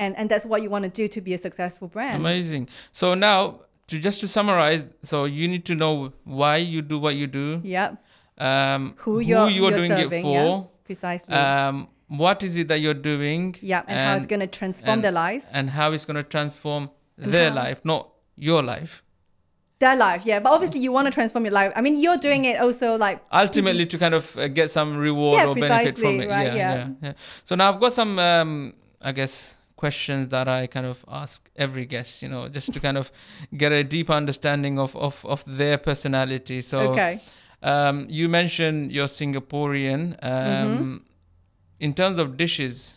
And, 0.00 0.16
and 0.18 0.28
that's 0.30 0.46
what 0.46 0.62
you 0.62 0.70
want 0.70 0.84
to 0.88 0.90
do 0.90 1.06
to 1.08 1.20
be 1.20 1.32
a 1.34 1.38
successful 1.38 1.86
brand. 1.88 2.20
Amazing. 2.20 2.68
So 2.92 3.14
now, 3.14 3.60
to 3.88 3.98
just 3.98 4.20
to 4.20 4.28
summarize, 4.28 4.82
so 5.02 5.16
you 5.38 5.46
need 5.46 5.64
to 5.66 5.74
know 5.74 6.12
why 6.24 6.56
you 6.56 6.80
do 6.92 6.98
what 6.98 7.14
you 7.16 7.26
do, 7.26 7.60
Yep. 7.62 8.02
um, 8.38 8.94
Who 9.04 9.20
you're, 9.20 9.48
you 9.48 9.64
are 9.66 9.70
you're 9.70 9.78
doing 9.80 9.90
serving, 9.90 10.26
it 10.26 10.32
yeah, 10.32 10.62
precisely. 10.84 11.34
um, 11.34 11.88
what 12.08 12.42
is 12.42 12.56
it 12.58 12.68
that 12.68 12.80
you're 12.80 12.94
doing, 13.12 13.54
yeah, 13.60 13.82
and, 13.86 13.98
how 14.08 14.16
it's 14.16 14.26
going 14.26 14.40
to 14.40 14.46
transform 14.60 14.94
and- 14.94 15.04
their 15.04 15.12
lives. 15.12 15.46
and 15.52 15.70
how 15.70 15.92
it's 15.92 16.06
going 16.06 16.16
to 16.24 16.28
transform 16.36 16.88
their 17.18 17.50
how- 17.50 17.56
life, 17.62 17.84
not 17.84 18.08
your 18.36 18.62
life. 18.62 19.02
their 19.80 19.96
life. 19.96 20.22
Yeah, 20.26 20.40
but 20.40 20.50
obviously 20.52 20.80
you 20.80 20.92
want 20.92 21.06
to 21.06 21.14
transform 21.18 21.44
your 21.46 21.54
life. 21.54 21.72
I 21.74 21.80
mean, 21.80 21.96
you're 22.04 22.18
doing 22.18 22.44
it 22.50 22.56
also 22.60 22.96
like 23.06 23.18
ultimately 23.32 23.86
to 23.86 23.96
kind 23.98 24.14
of 24.14 24.36
uh, 24.36 24.46
get 24.48 24.70
some 24.70 24.96
reward 24.98 25.36
Yeah, 25.40 25.46
or 25.48 25.54
benefit 25.54 25.98
from 25.98 26.20
it. 26.20 26.28
right, 26.28 26.46
yeah, 26.48 26.54
yeah. 26.54 26.74
yeah, 26.76 26.88
yeah. 27.02 27.12
So 27.44 27.54
now 27.54 27.66
I've 27.72 27.80
got 27.80 27.92
some, 27.94 28.18
um, 28.18 28.74
I 29.02 29.12
guess, 29.12 29.56
questions 29.82 30.28
that 30.28 30.46
I 30.46 30.66
kind 30.66 30.86
of 30.86 30.98
ask 31.22 31.50
every 31.56 31.86
guest. 31.94 32.22
You 32.22 32.30
know, 32.32 32.42
just 32.56 32.72
to 32.74 32.78
kind 32.86 32.98
of 33.02 33.10
get 33.62 33.72
a 33.72 33.82
deeper 33.96 34.14
understanding 34.22 34.78
of 34.78 34.94
of, 34.96 35.14
of 35.24 35.40
their 35.46 35.78
personality. 35.78 36.60
So 36.72 36.78
okay. 36.90 37.12
um, 37.62 37.96
you 38.18 38.28
mentioned 38.28 38.92
you're 38.92 39.12
Singaporean. 39.20 40.02
Um, 40.22 40.70
Mm-hmm. 40.70 40.96
In 41.86 41.94
terms 41.94 42.18
of 42.22 42.36
dishes, 42.36 42.92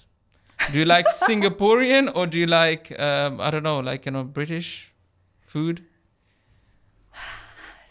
do 0.71 0.79
you 0.79 0.85
like 0.95 1.07
Singaporean 1.27 2.11
or 2.17 2.27
do 2.27 2.37
you 2.37 2.47
like 2.47 2.91
um, 2.99 3.39
I 3.39 3.49
don't 3.51 3.63
know, 3.63 3.79
like 3.79 4.05
you 4.05 4.11
know, 4.15 4.25
British 4.39 4.91
food? 5.53 5.85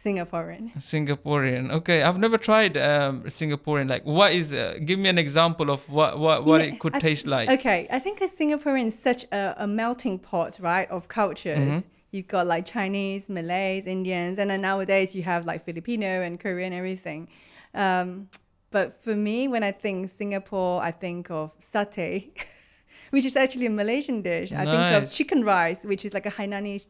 Singaporean. 0.04 0.74
Singaporean. 0.78 1.70
Okay, 1.70 2.02
I've 2.02 2.18
never 2.18 2.36
tried 2.36 2.76
um, 2.76 3.22
Singaporean. 3.24 3.88
Like, 3.88 4.04
what 4.04 4.32
is? 4.32 4.52
Uh, 4.52 4.78
give 4.84 4.98
me 4.98 5.08
an 5.08 5.18
example 5.18 5.70
of 5.70 5.88
what 5.88 6.18
what, 6.18 6.44
what 6.44 6.60
know, 6.60 6.66
it 6.66 6.80
could 6.80 6.96
I- 6.96 6.98
taste 6.98 7.26
like. 7.26 7.48
Okay, 7.48 7.86
I 7.90 7.98
think 7.98 8.20
a 8.20 8.28
Singaporean 8.28 8.86
is 8.88 8.98
such 8.98 9.24
a, 9.32 9.54
a 9.58 9.66
melting 9.66 10.18
pot, 10.18 10.58
right, 10.60 10.90
of 10.90 11.08
cultures. 11.08 11.58
Mm-hmm. 11.58 11.88
You've 12.10 12.28
got 12.28 12.46
like 12.46 12.66
Chinese, 12.66 13.28
Malays, 13.28 13.86
Indians, 13.86 14.38
and 14.38 14.50
then 14.50 14.60
nowadays 14.60 15.14
you 15.14 15.22
have 15.22 15.46
like 15.46 15.64
Filipino 15.64 16.20
and 16.22 16.38
Korean, 16.38 16.72
everything. 16.72 17.28
Um, 17.74 18.28
but 18.70 19.02
for 19.02 19.14
me, 19.14 19.48
when 19.48 19.62
I 19.62 19.72
think 19.72 20.10
Singapore, 20.10 20.82
I 20.82 20.90
think 20.90 21.30
of 21.30 21.52
satay, 21.60 22.30
which 23.10 23.24
is 23.24 23.36
actually 23.36 23.66
a 23.66 23.70
Malaysian 23.70 24.20
dish. 24.20 24.50
Nice. 24.50 24.66
I 24.66 24.70
think 24.70 25.04
of 25.04 25.12
chicken 25.12 25.44
rice, 25.44 25.84
which 25.84 26.04
is 26.04 26.12
like 26.12 26.26
a 26.26 26.30
Hainanese, 26.30 26.88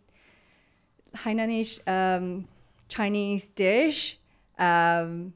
Hainanese 1.16 1.86
um, 1.86 2.48
Chinese 2.96 3.48
dish. 3.48 4.18
Um, 4.58 5.32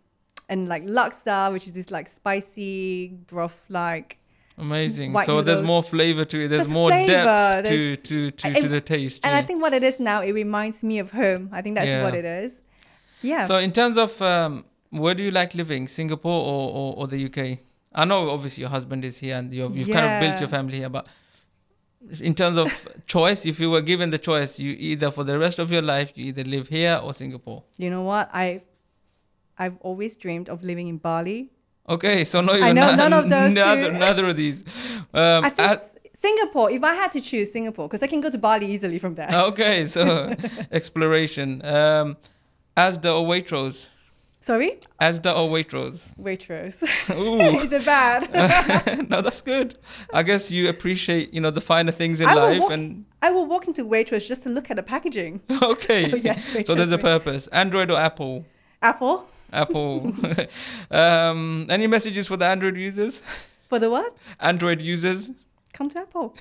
and 0.48 0.68
like 0.68 0.84
laksa, 0.86 1.52
which 1.52 1.66
is 1.66 1.72
this 1.72 1.90
like 1.90 2.06
spicy 2.08 3.08
broth 3.26 3.60
like 3.68 4.18
Amazing. 4.58 5.18
so 5.22 5.42
there's 5.42 5.60
more 5.62 5.82
flavor 5.82 6.24
to 6.24 6.36
it. 6.44 6.48
There's, 6.48 6.60
There's 6.66 6.68
more 6.80 6.90
flavour, 6.90 7.06
depth 7.12 7.68
to 7.68 7.76
there's- 7.76 7.98
to 8.08 8.30
to, 8.30 8.46
and- 8.48 8.56
to 8.64 8.68
the 8.68 8.80
taste. 8.80 9.26
And 9.26 9.34
I 9.34 9.42
think 9.42 9.60
what 9.60 9.74
it 9.74 9.82
is 9.82 9.98
now, 9.98 10.22
it 10.22 10.32
reminds 10.32 10.82
me 10.82 10.98
of 10.98 11.10
home. 11.10 11.42
I 11.52 11.60
think 11.62 11.74
that's 11.76 11.88
Yeah. 11.88 12.04
what 12.04 12.14
it 12.14 12.24
is. 12.24 12.62
Yeah. 13.22 13.44
So 13.44 13.58
in 13.58 13.72
terms 13.72 13.96
of 13.98 14.10
um, 14.22 14.64
where 14.90 15.14
do 15.14 15.22
you 15.24 15.30
like 15.30 15.54
living, 15.54 15.88
Singapore 15.88 16.40
or, 16.52 16.70
or, 16.78 16.88
or 16.98 17.06
the 17.08 17.20
UK? 17.28 17.58
I 17.94 18.04
know 18.04 18.30
obviously 18.30 18.60
your 18.62 18.70
husband 18.70 19.04
is 19.04 19.18
here 19.18 19.36
and 19.38 19.52
you've, 19.52 19.76
you've 19.76 19.88
kind 19.96 20.06
of 20.06 20.20
built 20.20 20.38
your 20.40 20.48
family 20.50 20.78
here, 20.78 20.88
but 20.90 21.06
in 22.20 22.34
terms 22.34 22.56
of 22.56 22.70
choice, 23.06 23.44
if 23.46 23.58
you 23.58 23.70
were 23.70 23.80
given 23.82 24.10
the 24.10 24.18
choice, 24.18 24.58
you 24.58 24.74
either 24.78 25.10
for 25.10 25.24
the 25.24 25.38
rest 25.38 25.58
of 25.58 25.72
your 25.72 25.82
life 25.82 26.12
you 26.14 26.26
either 26.26 26.44
live 26.44 26.68
here 26.68 27.00
or 27.02 27.12
Singapore. 27.14 27.64
you 27.78 27.90
know 27.90 28.02
what? 28.02 28.30
I, 28.32 28.62
I've 29.58 29.76
always 29.80 30.16
dreamed 30.16 30.48
of 30.48 30.62
living 30.62 30.88
in 30.88 30.98
Bali. 30.98 31.50
Okay, 31.88 32.24
so 32.24 32.40
no, 32.40 32.52
I 32.52 32.72
know 32.72 32.94
none 32.96 33.12
of 33.12 33.28
those 33.28 33.52
neither, 33.52 33.92
neither 33.92 34.26
of 34.28 34.36
these. 34.36 34.64
Um, 35.14 35.44
I 35.44 35.50
think 35.50 35.70
at- 35.70 35.92
Singapore. 36.18 36.70
If 36.70 36.82
I 36.82 36.94
had 36.94 37.12
to 37.12 37.20
choose 37.20 37.52
Singapore, 37.52 37.88
because 37.88 38.02
I 38.02 38.06
can 38.06 38.20
go 38.20 38.28
to 38.30 38.38
Bali 38.38 38.66
easily 38.66 38.98
from 38.98 39.14
there. 39.14 39.28
okay, 39.50 39.84
so 39.86 40.34
exploration. 40.72 41.64
Um, 41.64 42.16
Asda 42.76 43.06
or 43.20 43.26
Waitrose? 43.26 43.88
Sorry, 44.46 44.78
Asda 45.00 45.36
or 45.36 45.48
Waitrose? 45.50 46.14
Waitrose. 46.16 46.80
Ooh, 47.10 47.40
it 47.72 47.84
bad? 47.84 49.08
no, 49.10 49.20
that's 49.20 49.40
good. 49.40 49.74
I 50.14 50.22
guess 50.22 50.52
you 50.52 50.68
appreciate, 50.68 51.34
you 51.34 51.40
know, 51.40 51.50
the 51.50 51.60
finer 51.60 51.90
things 51.90 52.20
in 52.20 52.28
I 52.28 52.34
life, 52.34 52.60
walk- 52.60 52.70
and 52.70 53.06
I 53.20 53.30
will 53.30 53.46
walk 53.46 53.66
into 53.66 53.84
Waitrose 53.84 54.28
just 54.28 54.44
to 54.44 54.48
look 54.48 54.70
at 54.70 54.76
the 54.76 54.84
packaging. 54.84 55.42
okay. 55.62 56.12
Oh, 56.12 56.16
yeah, 56.16 56.38
so 56.64 56.76
there's 56.76 56.92
a 56.92 56.98
purpose. 56.98 57.48
Android 57.48 57.90
or 57.90 57.98
Apple? 57.98 58.46
Apple 58.82 59.28
Apple. 59.52 60.14
um, 60.92 61.66
any 61.68 61.88
messages 61.88 62.28
for 62.28 62.36
the 62.36 62.46
Android 62.46 62.76
users? 62.76 63.24
for 63.66 63.80
the 63.80 63.90
what? 63.90 64.16
Android 64.38 64.80
users. 64.80 65.32
Come 65.72 65.90
to 65.90 65.98
Apple. 65.98 66.36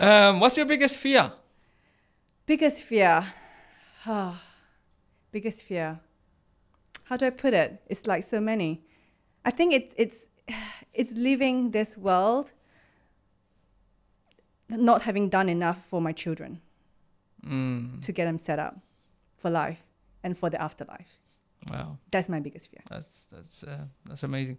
Um, 0.00 0.40
what's 0.40 0.56
your 0.56 0.66
biggest 0.66 0.98
fear? 0.98 1.30
Biggest 2.46 2.82
fear. 2.82 3.24
Biggest 5.30 5.62
fear. 5.62 6.00
How 7.12 7.18
do 7.18 7.26
I 7.26 7.30
put 7.30 7.52
it? 7.52 7.78
It's 7.88 8.06
like 8.06 8.24
so 8.24 8.40
many. 8.40 8.80
I 9.44 9.50
think 9.50 9.74
it's 9.74 9.94
it's 10.04 10.18
it's 10.94 11.12
leaving 11.12 11.72
this 11.72 11.94
world 11.98 12.52
not 14.70 15.02
having 15.02 15.28
done 15.28 15.50
enough 15.50 15.84
for 15.90 16.00
my 16.00 16.12
children 16.12 16.60
Mm, 17.44 18.00
to 18.06 18.12
get 18.12 18.24
them 18.26 18.38
set 18.38 18.58
up 18.60 18.76
for 19.36 19.50
life 19.50 19.82
and 20.22 20.38
for 20.38 20.48
the 20.48 20.62
afterlife. 20.62 21.18
wow. 21.72 21.98
That's 22.12 22.28
my 22.28 22.38
biggest 22.40 22.70
fear. 22.70 22.80
That's 22.88 23.26
that's 23.32 23.64
uh, 23.64 23.84
that's 24.06 24.22
amazing. 24.22 24.58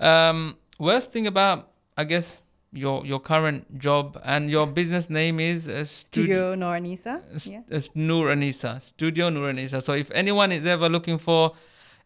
Um, 0.00 0.56
worst 0.78 1.12
thing 1.12 1.26
about 1.26 1.68
I 1.96 2.04
guess 2.04 2.42
your 2.72 3.04
your 3.06 3.20
current 3.20 3.78
job 3.78 4.18
and 4.24 4.50
your 4.50 4.66
business 4.66 5.08
name 5.10 5.38
is 5.40 5.68
uh, 5.68 5.84
Studio 5.84 6.54
Studio 6.54 6.54
Noor 6.54 6.74
Anisa. 6.80 7.14
S- 7.34 7.46
Yeah. 7.46 7.62
Anisa, 8.34 8.80
Studio 8.80 9.28
Noor 9.30 9.52
Anisa. 9.52 9.80
So 9.82 9.92
if 9.92 10.10
anyone 10.14 10.52
is 10.52 10.64
ever 10.66 10.88
looking 10.88 11.18
for 11.18 11.52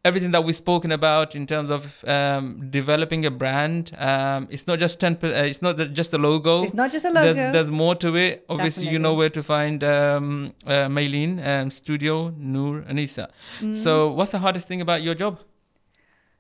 everything 0.09 0.33
that 0.35 0.43
we've 0.47 0.57
spoken 0.67 0.91
about 1.01 1.29
in 1.41 1.45
terms 1.53 1.71
of 1.77 1.83
um, 2.17 2.45
developing 2.71 3.27
a 3.27 3.31
brand, 3.43 3.83
um, 3.99 4.41
it's 4.55 4.67
not 4.71 4.79
just 4.85 4.95
ten. 5.03 5.13
Uh, 5.23 5.51
it's 5.51 5.63
not 5.67 5.77
the, 5.77 5.87
just 6.01 6.11
the 6.15 6.19
logo. 6.29 6.55
It's 6.67 6.75
not 6.83 6.91
just 6.97 7.05
a 7.05 7.13
logo. 7.17 7.33
There's 7.33 7.53
there's 7.55 7.71
more 7.83 7.95
to 8.05 8.11
it. 8.27 8.45
Obviously, 8.49 8.89
you 8.95 8.99
know 8.99 9.15
where 9.21 9.31
to 9.39 9.43
find 9.43 9.79
um, 9.85 10.53
uh, 10.67 10.87
Maylene, 10.97 11.35
um, 11.53 11.71
Studio 11.71 12.15
Noor 12.37 12.83
Anisa. 12.91 13.27
Mm-hmm. 13.61 13.75
So 13.75 13.93
what's 14.17 14.33
the 14.33 14.39
hardest 14.47 14.67
thing 14.69 14.81
about 14.81 15.03
your 15.03 15.15
job? 15.25 15.35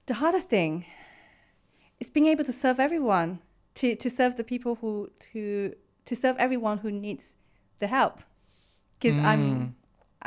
the 0.06 0.14
hardest 0.22 0.48
thing 0.48 0.84
is 1.98 2.10
being 2.10 2.26
able 2.26 2.44
to 2.44 2.52
serve 2.52 2.78
everyone, 2.78 3.40
to, 3.74 3.96
to 3.96 4.08
serve 4.08 4.36
the 4.36 4.44
people 4.44 4.72
who 4.80 5.10
to 5.32 5.74
to 6.04 6.14
serve 6.14 6.36
everyone 6.38 6.78
who 6.78 6.90
needs 7.06 7.24
the 7.80 7.88
help. 7.98 8.16
Because 9.00 9.16
Mm. 9.18 9.24
I'm 9.30 9.42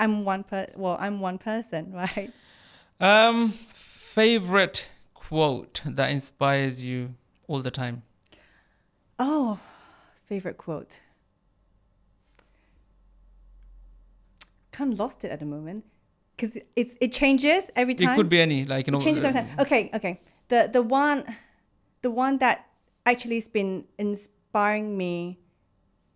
I'm 0.02 0.14
one 0.26 0.44
per 0.44 0.68
well 0.76 0.98
I'm 1.00 1.16
one 1.30 1.38
person, 1.38 1.94
right? 2.04 2.32
Um, 3.00 3.50
favorite 3.50 4.90
quote 5.14 5.82
that 5.86 6.12
inspires 6.12 6.84
you 6.84 7.16
all 7.48 7.62
the 7.62 7.72
time. 7.72 8.04
Oh, 9.18 9.60
favorite 10.26 10.58
quote. 10.58 11.02
Kind 14.72 14.94
of 14.94 15.00
lost 15.00 15.24
it 15.24 15.32
at 15.32 15.40
the 15.40 15.46
moment 15.46 15.86
because 16.36 16.62
it's 16.76 16.96
it 17.00 17.12
changes 17.12 17.70
every 17.76 17.96
time. 17.96 18.14
It 18.14 18.16
could 18.16 18.30
be 18.30 18.42
any, 18.42 18.66
like 18.66 18.88
you 18.88 18.92
know. 18.92 19.00
it 19.00 19.04
changes 19.04 19.24
every 19.24 19.42
uh, 19.42 19.44
time. 19.44 19.60
Okay, 19.60 19.90
okay. 19.94 20.22
The 20.48 20.70
the 20.72 20.82
one, 20.82 21.24
the 22.02 22.12
one 22.12 22.38
that 22.40 22.68
actually 23.06 23.36
has 23.36 23.48
been 23.48 23.86
inspiring 23.98 24.98
me 24.98 25.40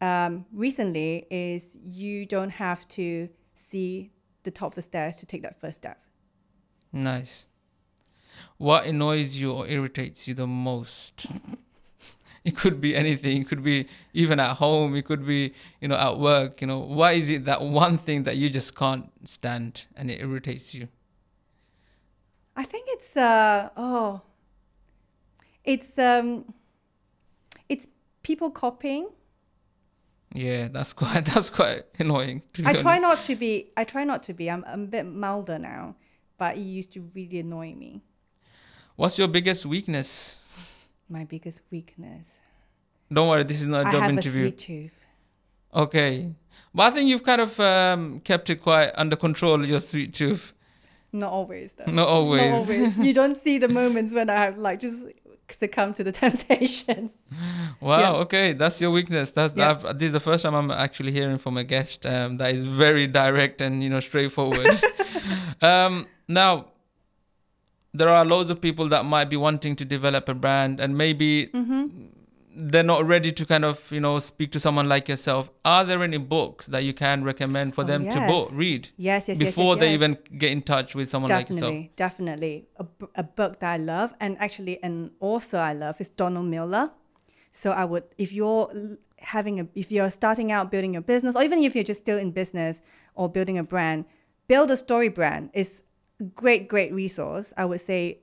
um, 0.01 0.45
recently 0.51 1.25
is 1.29 1.77
you 1.81 2.25
don't 2.25 2.51
have 2.51 2.87
to 2.89 3.29
see 3.55 4.11
the 4.43 4.51
top 4.51 4.71
of 4.71 4.75
the 4.75 4.81
stairs 4.81 5.15
to 5.17 5.25
take 5.25 5.41
that 5.43 5.59
first 5.59 5.77
step. 5.77 6.02
Nice. 6.93 7.47
What 8.57 8.85
annoys 8.85 9.37
you 9.37 9.51
or 9.51 9.67
irritates 9.67 10.27
you 10.27 10.35
the 10.35 10.47
most? 10.47 11.25
it 12.45 12.55
could 12.55 12.79
be 12.79 12.95
anything. 12.95 13.41
It 13.41 13.47
could 13.47 13.63
be 13.63 13.87
even 14.13 14.39
at 14.39 14.57
home. 14.57 14.95
It 14.95 15.05
could 15.05 15.25
be, 15.25 15.53
you 15.81 15.87
know, 15.87 15.95
at 15.95 16.19
work. 16.19 16.61
You 16.61 16.67
know, 16.67 16.79
why 16.79 17.13
is 17.13 17.29
it 17.29 17.45
that 17.45 17.61
one 17.61 17.97
thing 17.97 18.23
that 18.23 18.37
you 18.37 18.49
just 18.49 18.75
can't 18.75 19.11
stand 19.27 19.87
and 19.97 20.11
it 20.11 20.21
irritates 20.21 20.75
you? 20.75 20.87
I 22.55 22.63
think 22.63 22.85
it's 22.89 23.17
uh 23.17 23.69
oh, 23.75 24.21
it's 25.63 25.97
um, 25.97 26.53
it's 27.69 27.87
people 28.21 28.51
copying. 28.51 29.09
Yeah, 30.33 30.67
that's 30.67 30.93
quite 30.93 31.25
that's 31.33 31.49
quite 31.49 31.83
annoying. 31.97 32.43
I 32.65 32.73
try 32.73 32.97
honest. 32.97 33.01
not 33.01 33.19
to 33.21 33.35
be. 33.35 33.71
I 33.77 33.83
try 33.83 34.03
not 34.03 34.23
to 34.23 34.33
be. 34.33 34.51
I'm, 34.51 34.63
I'm 34.67 34.83
a 34.83 34.87
bit 34.87 35.05
milder 35.05 35.57
now, 35.57 35.95
but 36.43 36.57
it 36.57 36.67
used 36.79 36.91
to 36.91 36.99
really 37.15 37.39
annoy 37.39 37.73
me. 37.73 38.01
What's 38.97 39.17
your 39.17 39.29
biggest 39.29 39.65
weakness? 39.65 40.39
My 41.07 41.23
biggest 41.23 41.61
weakness. 41.71 42.41
Don't 43.09 43.29
worry, 43.29 43.43
this 43.43 43.61
is 43.61 43.67
not 43.67 43.87
a 43.87 43.91
job 43.93 44.01
I 44.01 44.07
have 44.07 44.11
interview. 44.11 44.41
a 44.41 44.47
sweet 44.47 44.57
tooth. 44.57 45.05
Okay, 45.73 46.33
but 46.75 46.83
I 46.83 46.89
think 46.89 47.07
you've 47.07 47.23
kind 47.23 47.39
of 47.39 47.57
um, 47.61 48.19
kept 48.19 48.49
it 48.49 48.57
quite 48.57 48.91
under 48.95 49.15
control. 49.15 49.65
Your 49.65 49.79
sweet 49.79 50.13
tooth. 50.13 50.51
Not 51.13 51.31
always, 51.31 51.75
though. 51.75 51.89
Not 51.89 52.09
always. 52.09 52.41
Not 52.41 52.77
always. 52.77 52.97
you 52.97 53.13
don't 53.13 53.37
see 53.37 53.57
the 53.57 53.69
moments 53.69 54.13
when 54.13 54.29
I 54.29 54.35
have 54.45 54.57
like 54.57 54.81
just 54.81 55.01
succumb 55.49 55.93
to 55.93 56.03
the 56.03 56.11
temptations. 56.23 57.11
Wow. 57.79 57.99
Yeah. 57.99 58.11
Okay, 58.23 58.51
that's 58.51 58.81
your 58.81 58.91
weakness. 58.91 59.31
That's 59.31 59.55
Yeah. 59.55 59.69
I've, 59.69 59.97
this 59.97 60.07
is 60.07 60.11
the 60.11 60.19
first 60.19 60.43
time 60.43 60.55
I'm 60.55 60.71
actually 60.71 61.13
hearing 61.13 61.37
from 61.37 61.55
a 61.57 61.63
guest 61.63 62.05
um, 62.05 62.35
that 62.37 62.53
is 62.53 62.65
very 62.65 63.07
direct 63.07 63.61
and 63.61 63.81
you 63.81 63.89
know 63.89 64.01
straightforward. 64.01 64.67
um, 65.61 66.05
now, 66.27 66.67
there 67.93 68.09
are 68.09 68.25
loads 68.25 68.49
of 68.49 68.59
people 68.61 68.87
that 68.89 69.05
might 69.05 69.29
be 69.29 69.37
wanting 69.37 69.75
to 69.77 69.85
develop 69.85 70.27
a 70.29 70.33
brand, 70.33 70.79
and 70.79 70.97
maybe 70.97 71.47
Mm-hmm. 71.53 71.87
they're 72.55 72.83
not 72.83 73.03
ready 73.05 73.31
to 73.31 73.45
kind 73.47 73.65
of 73.65 73.91
you 73.91 73.99
know 73.99 74.19
speak 74.19 74.51
to 74.51 74.59
someone 74.59 74.87
like 74.87 75.09
yourself 75.09 75.49
are 75.65 75.83
there 75.83 76.03
any 76.03 76.19
books 76.19 76.67
that 76.67 76.83
you 76.83 76.93
can 76.93 77.23
recommend 77.23 77.73
for 77.73 77.83
Oh, 77.83 77.87
them 77.87 78.07
to 78.07 78.19
book 78.27 78.49
read 78.53 78.89
Yes, 78.95 79.27
yes, 79.27 79.39
yes, 79.39 79.47
before 79.47 79.73
yes, 79.73 79.79
they 79.79 79.87
yes. 79.87 79.93
even 79.95 80.17
get 80.37 80.51
in 80.51 80.61
touch 80.61 80.93
with 80.93 81.09
someone 81.09 81.31
like 81.31 81.49
yourself 81.49 81.73
definitely, 81.73 81.91
definitely. 81.95 82.67
A, 83.15 83.23
book 83.23 83.59
that 83.59 83.73
I 83.73 83.77
love, 83.77 84.13
and 84.19 84.37
actually 84.39 84.75
an 84.83 85.11
author 85.19 85.57
I 85.57 85.73
love 85.73 85.99
is 85.99 86.09
Donald 86.09 86.45
Miller. 86.47 86.91
So 87.51 87.71
I 87.71 87.85
would, 87.85 88.03
if 88.19 88.31
you're 88.31 88.71
having 89.17 89.59
a, 89.59 89.67
if 89.73 89.91
you're 89.91 90.11
starting 90.11 90.51
out 90.51 90.69
building 90.69 90.93
your 90.93 91.01
business, 91.03 91.35
or 91.35 91.41
even 91.43 91.57
if 91.63 91.73
you're 91.75 91.83
just 91.83 92.01
still 92.01 92.19
in 92.19 92.29
business 92.31 92.81
or 93.15 93.29
building 93.29 93.57
a 93.57 93.63
brand, 93.63 94.05
build 94.47 94.69
a 94.69 94.77
story 94.77 95.09
brand 95.09 95.49
is 95.53 95.81
great, 96.35 96.67
great 96.67 96.93
resource. 96.93 97.53
I 97.57 97.65
would 97.65 97.81
say, 97.81 98.19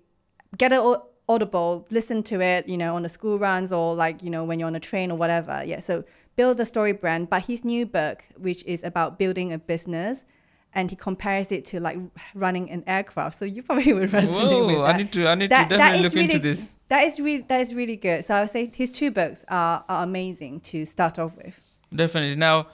get 0.57 0.73
an 0.73 0.97
audible, 1.29 1.87
listen 1.91 2.23
to 2.25 2.41
it, 2.41 2.69
you 2.69 2.77
know, 2.77 2.97
on 2.97 3.03
the 3.03 3.09
school 3.09 3.39
runs 3.39 3.73
or 3.73 3.95
like 3.95 4.23
you 4.23 4.31
know 4.31 4.45
when 4.45 4.59
you're 4.59 4.67
on 4.67 4.77
a 4.77 4.81
train 4.81 5.11
or 5.11 5.17
whatever. 5.19 5.63
Yeah, 5.65 5.81
so 5.81 6.05
build 6.37 6.59
a 6.61 6.65
story 6.65 6.93
brand. 6.93 7.31
But 7.31 7.45
his 7.47 7.65
new 7.65 7.87
book, 7.87 8.25
which 8.37 8.65
is 8.65 8.83
about 8.85 9.19
building 9.19 9.53
a 9.53 9.59
business 9.59 10.25
and 10.73 10.89
he 10.91 10.97
compares 10.97 11.51
it 11.51 11.65
to 11.67 11.81
like 11.81 11.99
running 12.35 12.71
an 12.71 12.85
aircraft. 12.87 13.39
So 13.39 13.45
you 13.45 13.63
probably 13.63 13.93
would 13.99 14.11
resonate 14.11 14.67
with 14.67 14.77
that. 14.79 14.95
I 14.95 14.97
need 14.99 15.13
to 15.13 15.29
I 15.29 15.35
need 15.35 15.51
That- 15.51 15.69
to 15.69 15.77
definitely 15.77 16.03
look 16.09 16.15
into 16.17 16.39
this. 16.39 16.77
That 16.89 17.05
is 17.05 17.21
really 17.21 17.43
that 17.49 17.61
is 17.61 17.75
really 17.75 17.97
good. 17.97 18.25
So 18.25 18.35
I 18.35 18.41
would 18.43 18.51
say 18.51 18.71
his 18.75 18.91
two 18.91 19.11
books 19.11 19.45
are, 19.49 19.85
are 19.89 20.05
amazing 20.05 20.61
to 20.61 20.85
start 20.87 21.19
off 21.19 21.37
with. 21.37 21.61
Definitely. 21.95 22.37
Now, 22.37 22.69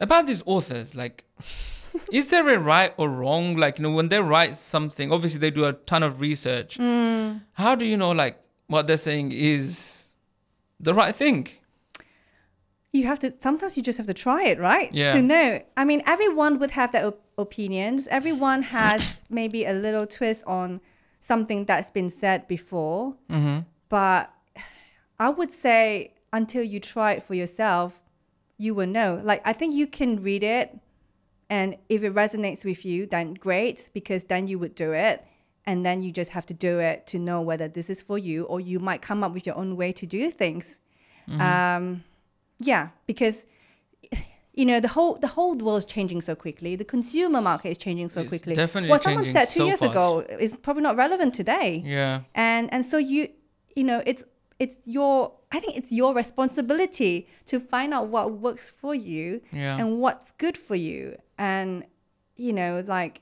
about 0.00 0.26
these 0.26 0.42
authors, 0.46 0.94
like, 0.94 1.24
is 2.12 2.30
there 2.30 2.48
a 2.48 2.58
right 2.58 2.92
or 2.96 3.08
wrong? 3.08 3.56
Like, 3.56 3.78
you 3.78 3.82
know, 3.82 3.92
when 3.92 4.08
they 4.08 4.20
write 4.20 4.56
something, 4.56 5.12
obviously 5.12 5.40
they 5.40 5.50
do 5.50 5.64
a 5.64 5.72
ton 5.72 6.02
of 6.02 6.20
research. 6.20 6.76
Hmm. 6.76 7.38
How 7.52 7.74
do 7.74 7.84
you 7.84 7.96
know, 7.96 8.12
like, 8.12 8.40
what 8.66 8.86
they're 8.86 8.96
saying 8.96 9.32
is 9.32 10.14
the 10.80 10.94
right 10.94 11.14
thing? 11.14 11.48
You 12.92 13.06
have 13.06 13.18
to 13.20 13.34
sometimes 13.40 13.76
you 13.76 13.82
just 13.82 13.98
have 13.98 14.06
to 14.06 14.14
try 14.14 14.44
it, 14.44 14.58
right? 14.58 14.88
Yeah. 14.92 15.12
To 15.12 15.22
know. 15.22 15.62
I 15.76 15.84
mean, 15.84 16.02
everyone 16.06 16.58
would 16.58 16.72
have 16.72 16.92
their 16.92 17.06
op- 17.06 17.22
opinions. 17.36 18.06
Everyone 18.08 18.62
has 18.62 19.02
maybe 19.28 19.64
a 19.64 19.72
little 19.72 20.06
twist 20.06 20.44
on 20.46 20.80
something 21.20 21.66
that's 21.66 21.90
been 21.90 22.10
said 22.10 22.48
before. 22.48 23.16
Mm-hmm. 23.30 23.60
But 23.88 24.32
I 25.18 25.28
would 25.28 25.50
say 25.50 26.14
until 26.32 26.62
you 26.62 26.80
try 26.80 27.12
it 27.12 27.22
for 27.22 27.34
yourself, 27.34 28.02
you 28.56 28.74
will 28.74 28.86
know. 28.86 29.20
Like 29.22 29.42
I 29.44 29.52
think 29.52 29.74
you 29.74 29.86
can 29.86 30.22
read 30.22 30.42
it 30.42 30.78
and 31.48 31.76
if 31.88 32.02
it 32.02 32.12
resonates 32.14 32.64
with 32.64 32.84
you, 32.84 33.06
then 33.06 33.34
great, 33.34 33.88
because 33.94 34.24
then 34.24 34.46
you 34.46 34.58
would 34.58 34.74
do 34.74 34.92
it. 34.92 35.24
And 35.68 35.84
then 35.84 36.00
you 36.00 36.12
just 36.12 36.30
have 36.30 36.46
to 36.46 36.54
do 36.54 36.78
it 36.78 37.06
to 37.08 37.18
know 37.18 37.40
whether 37.40 37.66
this 37.66 37.90
is 37.90 38.00
for 38.00 38.18
you, 38.18 38.44
or 38.44 38.60
you 38.60 38.78
might 38.78 39.02
come 39.02 39.24
up 39.24 39.32
with 39.34 39.46
your 39.46 39.56
own 39.56 39.76
way 39.76 39.90
to 39.92 40.06
do 40.06 40.30
things. 40.30 40.78
Um, 41.40 42.04
yeah, 42.60 42.90
because 43.08 43.44
you 44.54 44.64
know 44.64 44.80
the 44.80 44.88
whole 44.88 45.16
the 45.16 45.26
whole 45.26 45.54
world 45.56 45.78
is 45.78 45.84
changing 45.84 46.20
so 46.20 46.34
quickly. 46.36 46.76
The 46.76 46.84
consumer 46.84 47.40
market 47.40 47.70
is 47.70 47.78
changing 47.78 48.08
so 48.10 48.20
It's 48.20 48.28
quickly. 48.28 48.54
definitely 48.54 48.90
what 48.90 49.02
someone 49.02 49.24
said 49.24 49.46
two 49.46 49.60
so 49.60 49.66
years 49.66 49.80
fast. 49.80 49.90
ago 49.90 50.20
is 50.40 50.54
probably 50.54 50.82
not 50.84 50.96
relevant 50.96 51.34
today 51.34 51.82
Yeah. 51.84 52.20
and 52.34 52.72
and 52.72 52.84
so 52.86 52.96
you 52.96 53.28
you 53.74 53.84
know 53.84 54.02
it's 54.06 54.24
it's 54.58 54.76
your 54.84 55.32
i 55.52 55.60
think 55.60 55.76
it's 55.76 55.92
your 55.92 56.14
responsibility 56.14 57.28
to 57.44 57.60
find 57.60 57.92
out 57.92 58.06
what 58.08 58.32
works 58.32 58.70
for 58.70 58.94
you 58.94 59.42
Yeah. 59.52 59.76
and 59.78 60.00
what's 60.00 60.30
good 60.32 60.56
for 60.56 60.74
you 60.76 61.16
and 61.38 61.84
you 62.36 62.52
know 62.52 62.82
like 62.86 63.20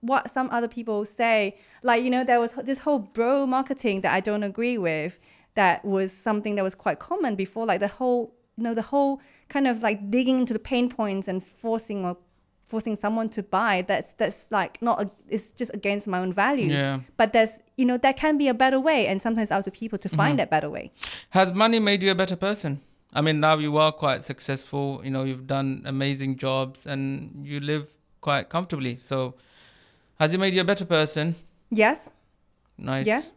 what 0.00 0.30
some 0.32 0.48
other 0.50 0.68
people 0.68 1.04
say 1.04 1.56
like 1.82 2.02
you 2.02 2.10
know 2.10 2.22
there 2.24 2.40
was 2.40 2.52
this 2.64 2.78
whole 2.80 2.98
bro 2.98 3.46
marketing 3.46 4.00
that 4.02 4.12
i 4.14 4.20
don't 4.20 4.42
agree 4.42 4.78
with 4.78 5.18
that 5.54 5.84
was 5.84 6.12
something 6.12 6.54
that 6.54 6.62
was 6.62 6.74
quite 6.74 6.98
common 6.98 7.34
before 7.34 7.66
like 7.66 7.80
the 7.80 7.88
whole 7.88 8.32
you 8.56 8.62
know 8.64 8.74
the 8.74 8.82
whole 8.82 9.20
kind 9.48 9.66
of 9.66 9.82
like 9.82 10.10
digging 10.10 10.38
into 10.38 10.52
the 10.52 10.58
pain 10.58 10.88
points 10.88 11.26
and 11.28 11.42
forcing 11.42 12.04
or 12.04 12.16
forcing 12.62 12.94
someone 12.96 13.28
to 13.30 13.42
buy 13.42 13.82
that's 13.88 14.12
that's 14.12 14.46
like 14.50 14.80
not 14.82 15.02
a, 15.02 15.10
it's 15.28 15.50
just 15.52 15.74
against 15.74 16.06
my 16.06 16.18
own 16.18 16.32
values 16.32 16.70
Yeah. 16.70 17.00
but 17.16 17.32
there's 17.32 17.58
you 17.76 17.84
know 17.86 17.96
there 17.96 18.12
can 18.12 18.36
be 18.38 18.46
a 18.46 18.54
better 18.54 18.78
way 18.78 19.06
and 19.06 19.20
sometimes 19.22 19.50
up 19.50 19.64
to 19.64 19.70
people 19.70 19.98
to 19.98 20.08
find 20.08 20.18
Mm-hmm. 20.32 20.36
that 20.36 20.50
better 20.50 20.70
way 20.70 20.92
Has 21.30 21.52
money 21.52 21.80
made 21.80 22.02
you 22.02 22.10
a 22.10 22.14
better 22.14 22.36
person? 22.36 22.82
I 23.12 23.20
mean, 23.22 23.40
now 23.40 23.56
you 23.58 23.76
are 23.78 23.92
quite 23.92 24.22
successful. 24.24 25.00
You 25.04 25.10
know, 25.10 25.24
you've 25.24 25.46
done 25.46 25.82
amazing 25.86 26.36
jobs 26.36 26.86
and 26.86 27.46
you 27.46 27.60
live 27.60 27.92
quite 28.20 28.48
comfortably. 28.48 28.98
So, 29.00 29.34
has 30.20 30.34
it 30.34 30.38
made 30.40 30.54
you 30.54 30.60
a 30.60 30.64
better 30.64 30.84
person? 30.84 31.34
yes 31.70 32.10
Nice. 32.78 33.06
Yes. 33.06 33.34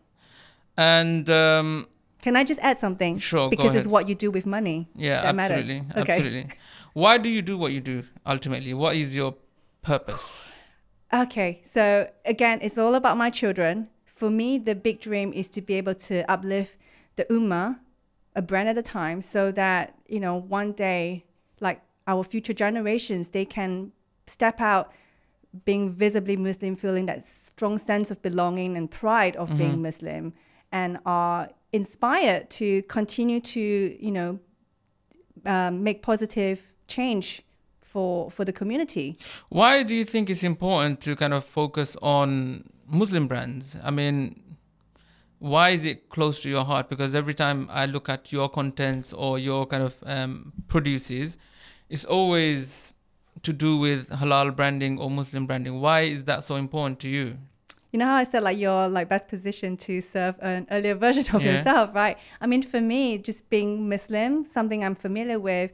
And 0.77 1.29
um, 1.29 1.87
can 2.21 2.35
i 2.35 2.43
just 2.43 2.59
add 2.61 2.79
something 2.79 3.17
Sure, 3.19 3.49
go 3.49 3.49
because 3.49 3.73
it's 3.75 3.87
what 3.87 4.07
you 4.07 4.15
do 4.15 4.29
with 4.31 4.45
money 4.45 4.87
yeah, 4.95 5.21
that 5.23 5.35
matters. 5.35 5.57
absolutely, 5.69 6.01
Okay. 6.01 6.13
absolutely. 6.13 6.45
Why 6.93 7.17
do 7.17 7.29
you 7.29 7.41
do 7.41 7.57
what 7.57 7.71
you 7.71 7.81
do? 7.81 8.03
Ultimately, 8.25 8.73
what 8.73 8.95
is 8.95 9.15
your 9.15 9.35
purpose? 9.81 10.57
Okay, 11.13 11.61
so 11.65 12.09
again, 12.25 12.59
it's 12.61 12.77
all 12.77 12.95
about 12.95 13.17
my 13.17 13.29
children. 13.29 13.89
For 14.05 14.29
me, 14.29 14.57
the 14.57 14.75
big 14.75 15.01
dream 15.01 15.33
is 15.33 15.47
to 15.49 15.61
be 15.61 15.73
able 15.75 15.95
to 16.07 16.23
uplift 16.31 16.77
the 17.15 17.25
Ummah, 17.25 17.79
a 18.35 18.41
brand 18.41 18.69
at 18.69 18.77
a 18.77 18.81
time, 18.81 19.21
so 19.21 19.51
that, 19.51 19.95
you 20.07 20.19
know, 20.19 20.35
one 20.35 20.71
day, 20.71 21.25
like 21.59 21.81
our 22.07 22.23
future 22.23 22.53
generations, 22.53 23.29
they 23.29 23.45
can 23.45 23.91
step 24.27 24.61
out 24.61 24.91
being 25.65 25.91
visibly 25.91 26.37
Muslim, 26.37 26.75
feeling 26.75 27.05
that 27.07 27.25
strong 27.25 27.77
sense 27.77 28.09
of 28.09 28.21
belonging 28.21 28.77
and 28.77 28.89
pride 28.89 29.35
of 29.35 29.57
being 29.57 29.81
Muslim, 29.81 30.33
and 30.71 30.97
are 31.05 31.49
inspired 31.73 32.49
to 32.49 32.81
continue 32.83 33.39
to, 33.41 33.59
you 33.59 34.11
know, 34.11 34.39
um, 35.45 35.83
make 35.83 36.01
positive 36.01 36.71
change 36.87 37.41
for 37.79 38.31
for 38.31 38.45
the 38.45 38.53
community. 38.53 39.17
Why 39.49 39.83
do 39.83 39.93
you 39.93 40.05
think 40.05 40.29
it's 40.29 40.43
important 40.43 41.01
to 41.01 41.15
kind 41.15 41.33
of 41.33 41.43
focus 41.43 41.97
on 42.01 42.63
Muslim 42.87 43.27
brands? 43.27 43.75
I 43.83 43.91
mean, 43.91 44.50
why 45.41 45.69
is 45.69 45.85
it 45.85 46.07
close 46.09 46.39
to 46.43 46.49
your 46.49 46.63
heart? 46.63 46.87
Because 46.87 47.15
every 47.15 47.33
time 47.33 47.67
I 47.71 47.87
look 47.87 48.07
at 48.09 48.31
your 48.31 48.47
contents 48.47 49.11
or 49.11 49.39
your 49.39 49.65
kind 49.65 49.81
of 49.83 49.95
um, 50.05 50.53
produces, 50.67 51.37
it's 51.89 52.05
always 52.05 52.93
to 53.41 53.51
do 53.51 53.77
with 53.77 54.09
halal 54.09 54.55
branding 54.55 54.99
or 54.99 55.09
Muslim 55.09 55.47
branding. 55.47 55.81
Why 55.81 56.01
is 56.01 56.25
that 56.25 56.43
so 56.43 56.55
important 56.57 56.99
to 56.99 57.09
you? 57.09 57.37
You 57.91 57.97
know 57.99 58.05
how 58.05 58.15
I 58.15 58.23
said 58.23 58.43
like 58.43 58.57
you're 58.59 58.87
like 58.87 59.09
best 59.09 59.27
positioned 59.27 59.79
to 59.81 59.99
serve 59.99 60.35
an 60.41 60.67
earlier 60.69 60.93
version 60.95 61.25
of 61.35 61.41
Yeah. 61.43 61.57
yourself, 61.57 61.89
right? 61.95 62.17
I 62.39 62.45
mean, 62.45 62.61
for 62.61 62.79
me, 62.79 63.17
just 63.17 63.49
being 63.49 63.89
Muslim, 63.89 64.45
something 64.45 64.83
I'm 64.83 64.95
familiar 64.95 65.39
with, 65.39 65.71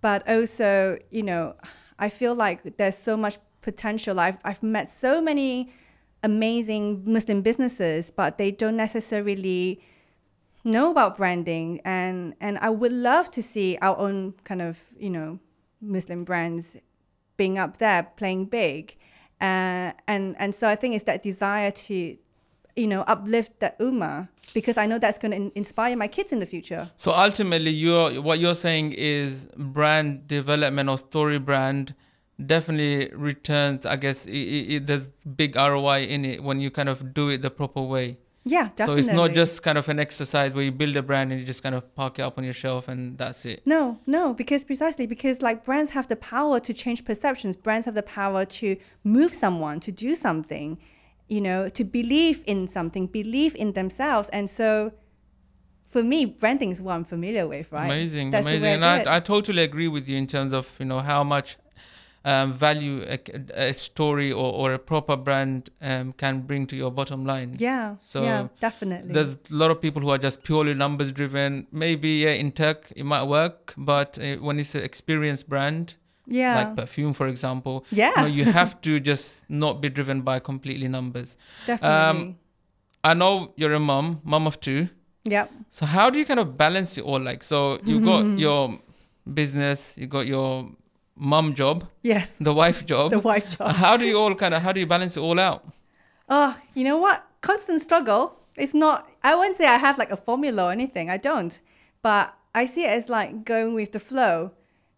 but 0.00 0.26
also, 0.26 0.98
you 1.10 1.22
know, 1.22 1.54
I 1.98 2.08
feel 2.08 2.34
like 2.34 2.78
there's 2.78 2.96
so 2.96 3.16
much 3.16 3.36
potential. 3.60 4.18
I've 4.18 4.38
I've 4.42 4.62
met 4.62 4.88
so 4.88 5.20
many 5.20 5.70
amazing 6.22 7.02
Muslim 7.04 7.42
businesses, 7.42 8.10
but 8.10 8.38
they 8.38 8.50
don't 8.50 8.76
necessarily 8.76 9.80
know 10.64 10.90
about 10.90 11.16
branding, 11.16 11.80
and 11.84 12.34
and 12.40 12.58
I 12.58 12.70
would 12.70 12.92
love 12.92 13.30
to 13.32 13.42
see 13.42 13.78
our 13.82 13.98
own 13.98 14.34
kind 14.44 14.62
of 14.62 14.82
you 14.98 15.10
know 15.10 15.38
Muslim 15.80 16.24
brands 16.24 16.76
being 17.36 17.58
up 17.58 17.78
there, 17.78 18.04
playing 18.16 18.46
big. 18.46 18.96
Uh, 19.40 19.90
and 20.06 20.36
and 20.38 20.54
so 20.54 20.68
I 20.68 20.76
think 20.76 20.94
it's 20.94 21.04
that 21.04 21.22
desire 21.22 21.72
to, 21.72 22.16
you 22.76 22.86
know, 22.86 23.02
uplift 23.02 23.58
the 23.58 23.74
ummah 23.80 24.28
because 24.54 24.78
I 24.78 24.86
know 24.86 24.98
that's 24.98 25.18
going 25.18 25.32
to 25.32 25.58
inspire 25.58 25.96
my 25.96 26.06
kids 26.06 26.32
in 26.32 26.38
the 26.38 26.46
future. 26.46 26.90
So 26.96 27.12
ultimately, 27.12 27.72
you're 27.72 28.22
what 28.22 28.38
you're 28.38 28.54
saying 28.54 28.92
is 28.92 29.48
brand 29.56 30.28
development 30.28 30.88
or 30.88 30.98
story 30.98 31.40
brand 31.40 31.94
definitely 32.46 33.14
returns. 33.14 33.86
I 33.86 33.96
guess 33.96 34.26
i 34.26 34.30
i 34.30 34.74
i 34.74 34.78
there's 34.78 35.08
big 35.42 35.56
ROI 35.56 36.00
in 36.02 36.24
it 36.24 36.42
when 36.42 36.60
you 36.60 36.70
kind 36.70 36.88
of 36.88 37.14
do 37.14 37.28
it 37.28 37.42
the 37.42 37.50
proper 37.50 37.82
way. 37.82 38.18
Yeah, 38.44 38.70
definitely. 38.74 39.02
So 39.02 39.08
it's 39.08 39.16
not 39.16 39.32
just 39.34 39.62
kind 39.62 39.78
of 39.78 39.88
an 39.88 40.00
exercise 40.00 40.54
where 40.54 40.64
you 40.64 40.72
build 40.72 40.96
a 40.96 41.02
brand 41.02 41.30
and 41.30 41.40
you 41.40 41.46
just 41.46 41.62
kind 41.62 41.74
of 41.74 41.94
park 41.94 42.18
it 42.18 42.22
up 42.22 42.38
on 42.38 42.44
your 42.44 42.52
shelf 42.52 42.88
and 42.88 43.16
that's 43.16 43.46
it. 43.46 43.62
No, 43.64 44.00
no, 44.06 44.34
because 44.34 44.64
precisely 44.64 45.06
because 45.06 45.42
like 45.42 45.64
brands 45.64 45.92
have 45.92 46.08
the 46.08 46.16
power 46.16 46.58
to 46.60 46.74
change 46.74 47.04
perceptions. 47.04 47.54
Brands 47.54 47.86
have 47.86 47.94
the 47.94 48.02
power 48.02 48.44
to 48.44 48.76
move 49.04 49.32
someone 49.32 49.78
to 49.80 49.92
do 49.92 50.16
something, 50.16 50.78
you 51.28 51.40
know, 51.40 51.68
to 51.68 51.84
believe 51.84 52.42
in 52.46 52.66
something, 52.66 53.06
believe 53.06 53.54
in 53.54 53.74
themselves. 53.74 54.28
And 54.30 54.50
so 54.50 54.92
for 55.88 56.02
me, 56.02 56.24
branding 56.24 56.70
is 56.70 56.80
what 56.80 56.94
I'm 56.94 57.04
familiar 57.04 57.46
with, 57.46 57.70
right? 57.70 57.84
Amazing, 57.84 58.30
That's 58.32 58.44
amazing. 58.44 58.62
way 58.62 58.74
And 58.74 58.84
I. 58.84 59.02
I, 59.02 59.16
I 59.16 59.20
totally 59.20 59.62
agree 59.62 59.88
with 59.88 60.08
you 60.08 60.16
in 60.16 60.26
terms 60.26 60.52
of 60.52 60.68
you 60.80 60.86
know 60.86 61.00
how 61.00 61.22
much 61.22 61.58
um, 62.24 62.52
value 62.52 63.04
a, 63.08 63.18
a 63.68 63.72
story 63.74 64.30
or, 64.32 64.52
or 64.52 64.72
a 64.74 64.78
proper 64.78 65.16
brand 65.16 65.70
um, 65.80 66.12
can 66.12 66.40
bring 66.42 66.66
to 66.68 66.76
your 66.76 66.90
bottom 66.90 67.24
line. 67.26 67.56
yeah, 67.58 67.96
So 68.00 68.22
yeah, 68.22 68.48
definitely. 68.60 69.12
There's 69.12 69.34
a 69.34 69.54
lot 69.54 69.70
of 69.70 69.80
people 69.80 70.00
who 70.02 70.10
are 70.10 70.18
just 70.18 70.42
purely 70.44 70.74
numbers 70.74 71.10
driven. 71.12 71.66
Maybe 71.72 72.08
yeah, 72.10 72.30
in 72.30 72.52
tech 72.52 72.92
it 72.94 73.04
might 73.04 73.24
work, 73.24 73.74
but 73.76 74.18
uh, 74.18 74.36
when 74.36 74.58
it's 74.58 74.74
an 74.74 74.82
experienced 74.82 75.48
brand 75.48 75.96
yeah, 76.28 76.54
like 76.56 76.76
perfume, 76.76 77.12
for 77.14 77.26
example, 77.26 77.84
yeah, 77.90 78.10
you, 78.10 78.22
know, 78.22 78.26
you 78.28 78.44
have 78.44 78.80
to 78.86 79.00
just 79.00 79.50
not 79.50 79.80
be 79.80 79.88
driven 79.88 80.22
by 80.22 80.38
completely 80.38 80.86
numbers. 80.88 81.36
definitely. 81.66 82.36
I 83.04 83.14
know 83.14 83.52
you're 83.56 83.72
a 83.72 83.80
mom, 83.80 84.20
mom 84.22 84.46
of 84.46 84.60
two. 84.60 84.88
yeah 85.24 85.46
So 85.70 85.86
how 85.86 86.10
do 86.10 86.18
you 86.20 86.24
kind 86.24 86.38
of 86.38 86.56
balance 86.56 86.96
it 86.98 87.04
all? 87.04 87.20
Like, 87.20 87.42
so 87.42 87.80
you 87.84 88.00
got 88.12 88.24
your 88.38 88.78
business, 89.34 89.96
you 89.98 90.06
got 90.06 90.26
your 90.26 90.70
mum 91.16 91.54
job, 91.54 91.88
Yes. 92.02 92.36
the 92.38 92.52
wife 92.54 92.84
job. 92.86 93.10
The 93.16 93.18
wife 93.18 93.58
job. 93.58 93.72
How 93.84 93.96
do 93.96 94.04
you 94.04 94.18
all 94.18 94.34
kind 94.34 94.54
of 94.54 94.62
how 94.62 94.72
do 94.72 94.80
you 94.80 94.86
balance 94.86 95.16
it 95.16 95.20
all 95.20 95.38
out? 95.38 95.64
Oh, 96.28 96.56
you 96.74 96.84
know 96.84 96.98
what? 96.98 97.24
Constant 97.40 97.80
struggle. 97.82 98.38
It's 98.56 98.74
not, 98.74 99.08
I 99.22 99.34
wouldn't 99.34 99.56
say 99.56 99.66
I 99.66 99.78
have 99.78 99.98
like 99.98 100.10
a 100.12 100.16
formula 100.16 100.66
or 100.66 100.72
anything. 100.72 101.10
I 101.10 101.16
don't. 101.16 101.58
But 102.02 102.34
I 102.54 102.64
see 102.66 102.84
it 102.84 102.90
as 102.90 103.08
like 103.08 103.44
going 103.44 103.74
with 103.74 103.92
the 103.92 103.98
flow. 103.98 104.52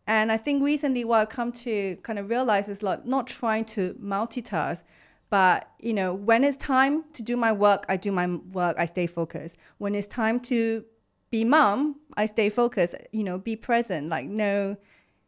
And 0.06 0.30
I 0.30 0.36
think 0.36 0.62
recently 0.62 1.04
what 1.04 1.18
I've 1.20 1.28
come 1.30 1.50
to 1.52 1.96
kind 2.02 2.18
of 2.18 2.28
realize 2.28 2.68
is 2.68 2.82
like 2.82 3.04
not 3.06 3.26
trying 3.26 3.64
to 3.76 3.94
multitask, 3.94 4.82
but 5.30 5.68
you 5.80 5.94
know, 5.94 6.12
when 6.12 6.44
it's 6.44 6.56
time 6.58 7.04
to 7.14 7.22
do 7.22 7.36
my 7.36 7.52
work, 7.52 7.84
I 7.88 7.96
do 7.96 8.12
my 8.12 8.26
work, 8.52 8.76
I 8.78 8.84
stay 8.86 9.06
focused. 9.06 9.56
When 9.78 9.94
it's 9.94 10.06
time 10.06 10.40
to 10.40 10.84
be 11.30 11.42
mom, 11.44 11.96
I 12.16 12.26
stay 12.26 12.48
focused, 12.50 12.94
you 13.12 13.24
know, 13.24 13.38
be 13.38 13.56
present. 13.56 14.08
Like 14.08 14.26
no 14.26 14.76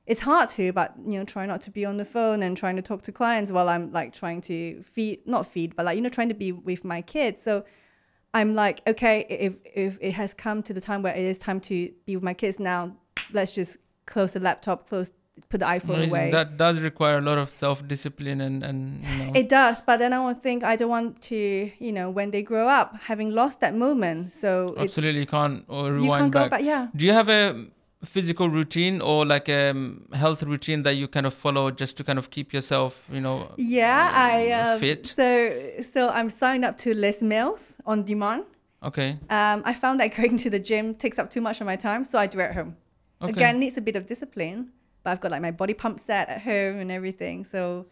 it's 0.06 0.20
hard 0.20 0.48
to, 0.50 0.72
but 0.72 0.94
you 1.04 1.18
know, 1.18 1.24
try 1.24 1.46
not 1.46 1.60
to 1.62 1.70
be 1.70 1.84
on 1.84 1.96
the 1.96 2.04
phone 2.04 2.42
and 2.42 2.56
trying 2.56 2.76
to 2.76 2.82
talk 2.82 3.02
to 3.02 3.12
clients 3.12 3.50
while 3.50 3.68
I'm 3.68 3.92
like 3.92 4.12
trying 4.12 4.40
to 4.42 4.82
feed, 4.82 5.26
not 5.26 5.46
feed, 5.46 5.74
but 5.74 5.84
like 5.86 5.96
you 5.96 6.02
know, 6.02 6.08
trying 6.08 6.28
to 6.28 6.34
be 6.34 6.52
with 6.52 6.84
my 6.84 7.02
kids. 7.02 7.42
So 7.42 7.64
I'm 8.32 8.54
like, 8.54 8.82
okay, 8.86 9.26
if 9.28 9.56
if 9.64 9.98
it 10.00 10.12
has 10.12 10.32
come 10.34 10.62
to 10.64 10.72
the 10.72 10.80
time 10.80 11.02
where 11.02 11.14
it 11.14 11.24
is 11.24 11.38
time 11.38 11.60
to 11.60 11.90
be 12.06 12.16
with 12.16 12.22
my 12.24 12.34
kids 12.34 12.58
now, 12.60 12.96
let's 13.32 13.54
just 13.54 13.78
close 14.06 14.34
the 14.34 14.40
laptop, 14.40 14.88
close, 14.88 15.10
put 15.48 15.58
the 15.60 15.66
iPhone 15.66 15.94
Amazing. 15.96 16.10
away. 16.10 16.30
That 16.30 16.56
does 16.56 16.78
require 16.80 17.18
a 17.18 17.20
lot 17.20 17.38
of 17.38 17.50
self 17.50 17.86
discipline 17.88 18.40
and 18.40 18.62
and 18.62 19.04
you 19.04 19.24
know. 19.24 19.32
It 19.34 19.48
does, 19.48 19.80
but 19.80 19.96
then 19.98 20.12
I 20.12 20.24
would 20.24 20.40
think 20.40 20.62
I 20.62 20.76
don't 20.76 20.90
want 20.90 21.20
to, 21.22 21.70
you 21.78 21.92
know, 21.92 22.10
when 22.10 22.30
they 22.30 22.42
grow 22.42 22.68
up, 22.68 22.96
having 23.02 23.30
lost 23.32 23.58
that 23.60 23.74
moment. 23.74 24.32
So 24.32 24.74
Absolutely 24.78 25.26
can't 25.26 25.64
or 25.66 25.92
rewind 25.92 26.04
you 26.04 26.10
can't 26.12 26.32
go 26.32 26.40
back. 26.40 26.50
back. 26.50 26.62
Yeah. 26.62 26.88
Do 26.94 27.06
you 27.06 27.12
have 27.12 27.28
a 27.28 27.66
physical 28.06 28.48
routine 28.48 29.00
or 29.00 29.26
like 29.26 29.48
a 29.48 29.70
um, 29.70 30.06
health 30.12 30.42
routine 30.42 30.82
that 30.84 30.94
you 30.94 31.08
kind 31.08 31.26
of 31.26 31.34
follow 31.34 31.70
just 31.70 31.96
to 31.96 32.04
kind 32.04 32.18
of 32.18 32.30
keep 32.30 32.52
yourself, 32.52 33.04
you 33.10 33.20
know? 33.20 33.52
Yeah, 33.56 34.10
I 34.14 34.52
um, 34.52 34.80
fit? 34.80 35.06
So 35.06 35.82
so 35.82 36.08
I'm 36.08 36.28
signed 36.28 36.64
up 36.64 36.76
to 36.78 36.94
Les 36.94 37.22
Mills 37.22 37.76
on 37.84 38.04
demand. 38.04 38.44
Okay. 38.82 39.18
Um, 39.30 39.62
I 39.64 39.74
found 39.74 40.00
that 40.00 40.14
going 40.16 40.38
to 40.38 40.50
the 40.50 40.58
gym 40.58 40.94
takes 40.94 41.18
up 41.18 41.30
too 41.30 41.40
much 41.40 41.60
of 41.60 41.66
my 41.66 41.76
time, 41.76 42.04
so 42.04 42.18
I 42.18 42.26
do 42.26 42.40
it 42.40 42.44
at 42.44 42.54
home. 42.54 42.76
Okay. 43.20 43.32
Again, 43.32 43.58
needs 43.58 43.76
a 43.76 43.80
bit 43.80 43.96
of 43.96 44.06
discipline, 44.06 44.72
but 45.02 45.10
I've 45.10 45.20
got 45.20 45.30
like 45.30 45.42
my 45.42 45.50
body 45.50 45.74
pump 45.74 46.00
set 46.00 46.28
at 46.28 46.42
home 46.42 46.78
and 46.78 46.90
everything. 46.90 47.44
So 47.44 47.86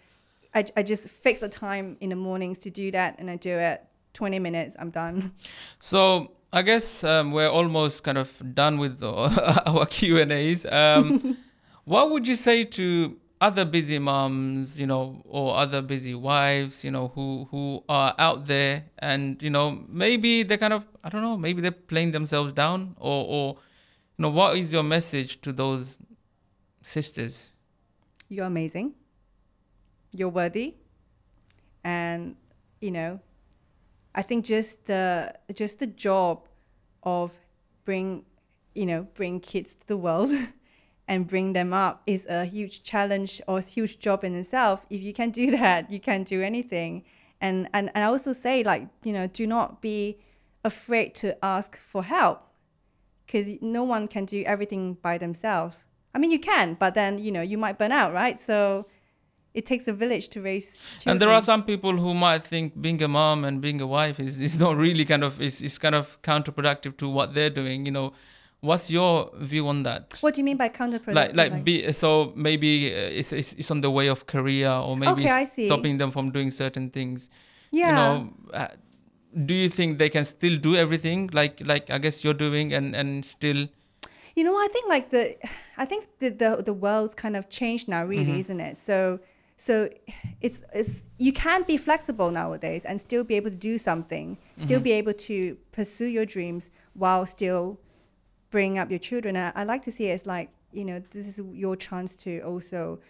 I, 0.55 0.65
I 0.77 0.83
just 0.83 1.09
fix 1.09 1.41
the 1.41 1.49
time 1.49 1.97
in 2.01 2.11
the 2.11 2.17
mornings 2.17 2.59
to 2.59 2.71
do 2.71 2.91
that, 2.91 3.17
and 3.19 3.31
I 3.31 3.37
do 3.37 3.59
it 3.59 3.85
20 4.13 4.39
minutes. 4.39 4.77
I'm 4.79 4.91
done. 4.91 5.33
So 5.79 6.33
I 6.55 6.63
guess 6.63 7.03
um, 7.03 7.33
we're 7.33 7.49
almost 7.49 8.05
kind 8.05 8.17
of 8.17 8.31
done 8.55 8.79
with 8.79 9.01
the, 9.01 9.11
our 9.67 9.87
Q 9.87 10.19
and 10.19 10.31
A's. 10.31 10.65
Um, 10.65 11.37
what 11.85 12.13
would 12.13 12.29
you 12.29 12.37
say 12.37 12.63
to 12.63 13.17
other 13.41 13.65
busy 13.65 13.99
moms, 13.99 14.79
you 14.79 14.87
know, 14.87 15.21
or 15.25 15.57
other 15.57 15.83
busy 15.83 16.15
wives, 16.15 16.85
you 16.85 16.93
know, 16.93 17.09
who 17.09 17.49
who 17.51 17.83
are 17.89 18.15
out 18.21 18.47
there 18.47 18.85
and 19.01 19.43
you 19.43 19.51
know 19.51 19.85
maybe 19.89 20.45
they 20.45 20.57
kind 20.57 20.73
of 20.73 20.85
I 21.03 21.09
don't 21.09 21.23
know, 21.23 21.37
maybe 21.37 21.61
they're 21.61 21.73
playing 21.73 22.13
themselves 22.13 22.53
down, 22.53 22.95
or 23.01 23.27
or 23.27 23.57
you 24.17 24.23
know, 24.23 24.31
what 24.31 24.57
is 24.57 24.73
your 24.73 24.85
message 24.85 25.41
to 25.41 25.53
those 25.53 25.99
sisters? 26.83 27.53
You're 28.29 28.47
amazing. 28.47 28.95
You're 30.17 30.29
worthy, 30.29 30.77
and 31.83 32.37
you 32.81 32.93
know, 32.93 33.19
I 34.15 34.23
think 34.23 34.45
just 34.45 34.87
the 34.87 35.35
just 35.53 35.79
the 35.81 35.87
job 35.87 36.49
of 37.03 37.39
bring 37.85 38.25
you 38.75 38.87
know 38.87 39.09
bring 39.15 39.41
kids 39.41 39.75
to 39.75 39.87
the 39.87 39.97
world 39.97 40.31
and 41.09 41.27
bring 41.27 41.53
them 41.53 41.73
up 41.73 42.03
is 42.07 42.27
a 42.27 42.45
huge 42.45 42.83
challenge 42.83 43.41
or 43.47 43.59
a 43.59 43.63
huge 43.63 43.99
job 43.99 44.25
in 44.25 44.35
itself. 44.35 44.87
If 44.91 45.03
you 45.03 45.13
can 45.13 45.31
do 45.31 45.51
that, 45.59 45.91
you 45.91 46.01
can 46.01 46.23
do 46.23 46.43
anything. 46.43 47.05
And 47.41 47.69
and, 47.73 47.91
and 47.95 48.05
I 48.05 48.09
also 48.09 48.33
say 48.33 48.63
like 48.63 48.89
you 49.03 49.13
know 49.13 49.27
do 49.27 49.47
not 49.47 49.81
be 49.81 50.19
afraid 50.65 51.15
to 51.15 51.45
ask 51.45 51.77
for 51.77 52.05
help 52.05 52.43
because 53.27 53.61
no 53.61 53.83
one 53.83 54.09
can 54.09 54.25
do 54.25 54.43
everything 54.45 54.95
by 54.95 55.19
themselves. 55.19 55.85
I 56.15 56.19
mean, 56.19 56.31
you 56.31 56.39
can, 56.39 56.75
but 56.75 56.95
then 56.95 57.19
you 57.19 57.33
know 57.33 57.43
you 57.43 57.59
might 57.59 57.79
burn 57.79 57.93
out, 57.93 58.13
right? 58.13 58.41
So 58.41 58.87
it 59.55 59.65
takes 59.67 59.87
a 59.89 59.93
village 59.93 60.29
to 60.29 60.41
raise 60.43 60.67
children. 60.79 61.11
And 61.13 61.21
there 61.21 61.31
are 61.31 61.43
some 61.43 61.63
people 61.63 61.93
who 61.93 62.13
might 62.15 62.43
think 62.43 62.81
being 62.81 63.01
a 63.03 63.09
mom 63.09 63.45
and 63.45 63.61
being 63.61 63.81
a 63.81 63.87
wife 63.87 64.19
is, 64.21 64.41
is 64.41 64.59
not 64.59 64.77
really 64.77 65.05
kind 65.05 65.23
of 65.25 65.41
is, 65.41 65.63
is 65.63 65.79
kind 65.79 65.95
of 65.95 66.21
counterproductive 66.23 66.97
to 66.99 67.09
what 67.09 67.35
they're 67.35 67.51
doing. 67.51 67.87
You 67.87 67.93
know, 67.93 68.13
what's 68.61 68.91
your 68.91 69.31
view 69.37 69.69
on 69.69 69.83
that? 69.85 70.19
What 70.21 70.35
do 70.35 70.41
you 70.41 70.45
mean 70.45 70.57
by 70.57 70.69
counterproductive? 70.71 71.15
Like 71.15 71.37
like 71.37 71.65
be 71.65 71.93
so 71.93 72.33
maybe 72.35 72.93
uh, 72.93 73.19
it's, 73.21 73.33
it's 73.33 73.53
it's 73.55 73.71
on 73.71 73.81
the 73.81 73.91
way 73.91 74.09
of 74.09 74.27
career 74.27 74.71
or 74.71 74.97
maybe 74.97 75.23
Okay, 75.23 75.47
stopping 75.67 75.99
them 75.99 76.11
from 76.11 76.31
doing 76.33 76.51
certain 76.51 76.91
things. 76.91 77.29
yeah. 77.71 77.89
You 77.89 77.95
know, 77.95 78.13
uh, 78.53 78.69
do 79.47 79.55
you 79.55 79.69
think 79.69 79.99
they 79.99 80.09
can 80.09 80.25
still 80.25 80.57
do 80.59 80.75
everything 80.77 81.29
like 81.33 81.61
like 81.65 81.91
I 81.91 81.99
guess 81.99 82.25
you're 82.25 82.35
doing 82.49 82.73
and 82.75 82.95
and 82.97 83.25
still 83.25 83.69
You 84.37 84.43
know, 84.47 84.57
I 84.57 84.69
think 84.75 84.89
like 84.89 85.11
the, 85.11 85.37
I 85.83 85.85
think 85.91 86.03
the 86.19 86.31
the, 86.43 86.51
the 86.71 86.73
world's 86.85 87.15
kind 87.15 87.37
of 87.37 87.45
changed 87.49 87.87
now, 87.89 88.03
really, 88.05 88.25
Mm-hmm. 88.35 88.41
isn't 88.45 88.61
it? 88.61 88.79
So 88.79 89.21
so 89.57 89.89
it's 90.41 90.63
it's 90.75 91.03
you 91.19 91.33
can 91.33 91.63
be 91.63 91.77
flexible 91.77 92.31
nowadays 92.31 92.85
and 92.85 93.01
still 93.01 93.25
be 93.25 93.35
able 93.37 93.51
to 93.51 93.57
do 93.57 93.79
something, 93.79 94.37
still 94.57 94.79
Mm-hmm. 94.79 94.85
be 94.85 94.93
able 94.93 95.13
to 95.15 95.57
pursue 95.73 96.07
your 96.07 96.27
dreams 96.27 96.71
while 96.95 97.25
still 97.27 97.79
bringing 98.51 98.79
up 98.79 98.91
your 98.91 98.99
children. 98.99 99.37
I, 99.37 99.53
I 99.55 99.65
like 99.65 99.83
to 99.83 99.91
see 99.93 100.07
it 100.09 100.15
as 100.15 100.27
like 100.27 100.51
you 100.73 100.85
know 100.85 101.01
this 101.11 101.27
is 101.29 101.41
your 101.53 101.77
chance 101.77 102.17
to 102.17 102.41
also 102.41 103.01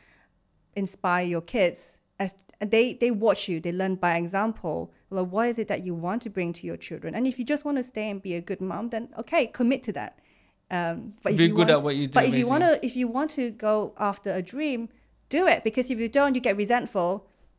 inspire 0.76 1.24
your 1.24 1.40
kids. 1.40 1.98
As 2.18 2.34
they 2.60 2.94
they 2.94 3.10
watch 3.10 3.48
you 3.48 3.58
they 3.60 3.72
learn 3.72 3.96
by 3.96 4.16
example. 4.16 4.92
Like 5.10 5.28
what 5.28 5.48
is 5.48 5.58
it 5.58 5.68
that 5.68 5.84
you 5.84 5.94
want 5.94 6.22
to 6.22 6.30
bring 6.30 6.52
to 6.54 6.66
your 6.66 6.76
children? 6.76 7.14
And 7.14 7.26
if 7.26 7.38
you 7.38 7.44
just 7.44 7.64
want 7.64 7.76
to 7.78 7.82
stay 7.82 8.10
and 8.10 8.22
be 8.22 8.34
a 8.34 8.40
good 8.40 8.60
mom 8.60 8.90
then 8.90 9.08
okay 9.18 9.46
commit 9.46 9.82
to 9.84 9.92
that. 9.94 10.18
Um, 10.70 11.14
but 11.22 11.32
if 11.32 11.38
Be 11.38 11.44
you 11.44 11.50
good 11.50 11.58
want, 11.68 11.70
at 11.70 11.82
what 11.82 11.96
you 11.96 12.06
do, 12.06 12.12
but 12.12 12.24
if 12.26 12.34
you 12.34 12.48
want 12.48 12.62
to 12.64 12.84
if 12.84 12.96
you 12.96 13.06
want 13.08 13.30
to 13.32 13.50
go 13.50 13.94
after 13.98 14.32
a 14.32 14.42
dream 14.42 14.88
do 15.38 15.42
it 15.52 15.58
because 15.68 15.86
if 15.92 15.98
you 16.02 16.08
don't 16.18 16.34
you 16.36 16.42
get 16.48 16.56
resentful 16.64 17.08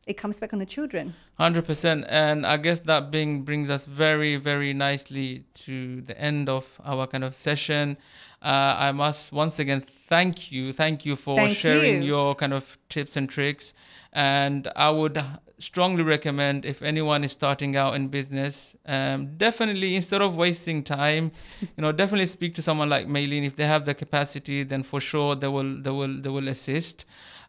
it 0.06 0.16
comes 0.22 0.36
back 0.40 0.52
on 0.54 0.58
the 0.64 0.70
children 0.76 1.04
Hundred 1.38 1.66
percent, 1.66 2.06
and 2.08 2.46
I 2.46 2.56
guess 2.56 2.80
that 2.80 3.10
being 3.10 3.42
brings 3.42 3.68
us 3.68 3.84
very, 3.84 4.36
very 4.36 4.72
nicely 4.72 5.44
to 5.66 6.00
the 6.00 6.18
end 6.18 6.48
of 6.48 6.80
our 6.82 7.06
kind 7.06 7.24
of 7.24 7.34
session. 7.34 7.98
Uh, 8.40 8.74
I 8.78 8.92
must 8.92 9.32
once 9.32 9.58
again 9.58 9.82
thank 9.82 10.50
you, 10.50 10.72
thank 10.72 11.04
you 11.04 11.14
for 11.14 11.36
Thank 11.36 11.58
sharing 11.58 12.00
you. 12.00 12.08
your 12.14 12.34
kind 12.34 12.54
of 12.54 12.78
tips 12.88 13.18
and 13.18 13.28
tricks. 13.28 13.74
And 14.14 14.66
I 14.74 14.88
would 14.88 15.22
strongly 15.58 16.04
recommend 16.04 16.64
if 16.64 16.80
anyone 16.80 17.22
is 17.22 17.32
starting 17.32 17.76
out 17.76 17.94
in 17.94 18.08
business, 18.08 18.74
um, 18.86 19.36
definitely 19.36 19.94
instead 19.94 20.22
of 20.22 20.36
wasting 20.36 20.82
time, 20.82 21.32
you 21.60 21.82
know, 21.82 21.92
definitely 21.92 22.26
speak 22.38 22.54
to 22.54 22.62
someone 22.62 22.88
like 22.88 23.06
Maylene. 23.08 23.44
If 23.44 23.56
they 23.56 23.66
have 23.66 23.84
the 23.84 23.94
capacity, 23.94 24.62
then 24.62 24.82
for 24.84 25.00
sure 25.00 25.34
they 25.34 25.48
will, 25.48 25.82
they 25.82 25.90
will, 25.90 26.18
they 26.18 26.30
will 26.30 26.48
assist. 26.48 27.04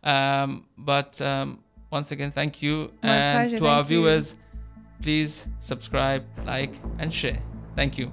Um, 0.07 0.65
but 0.77 1.21
um, 1.21 1.59
once 1.91 2.11
again, 2.11 2.31
thank 2.31 2.61
you. 2.61 2.91
My 3.03 3.09
and 3.09 3.49
pleasure, 3.49 3.57
to 3.57 3.67
our 3.67 3.75
thank 3.83 3.89
you. 3.91 4.01
viewers, 4.01 4.35
please 5.01 5.47
subscribe, 5.59 6.23
like, 6.45 6.79
and 6.97 7.13
share. 7.13 7.39
Thank 7.75 7.97
you. 7.97 8.11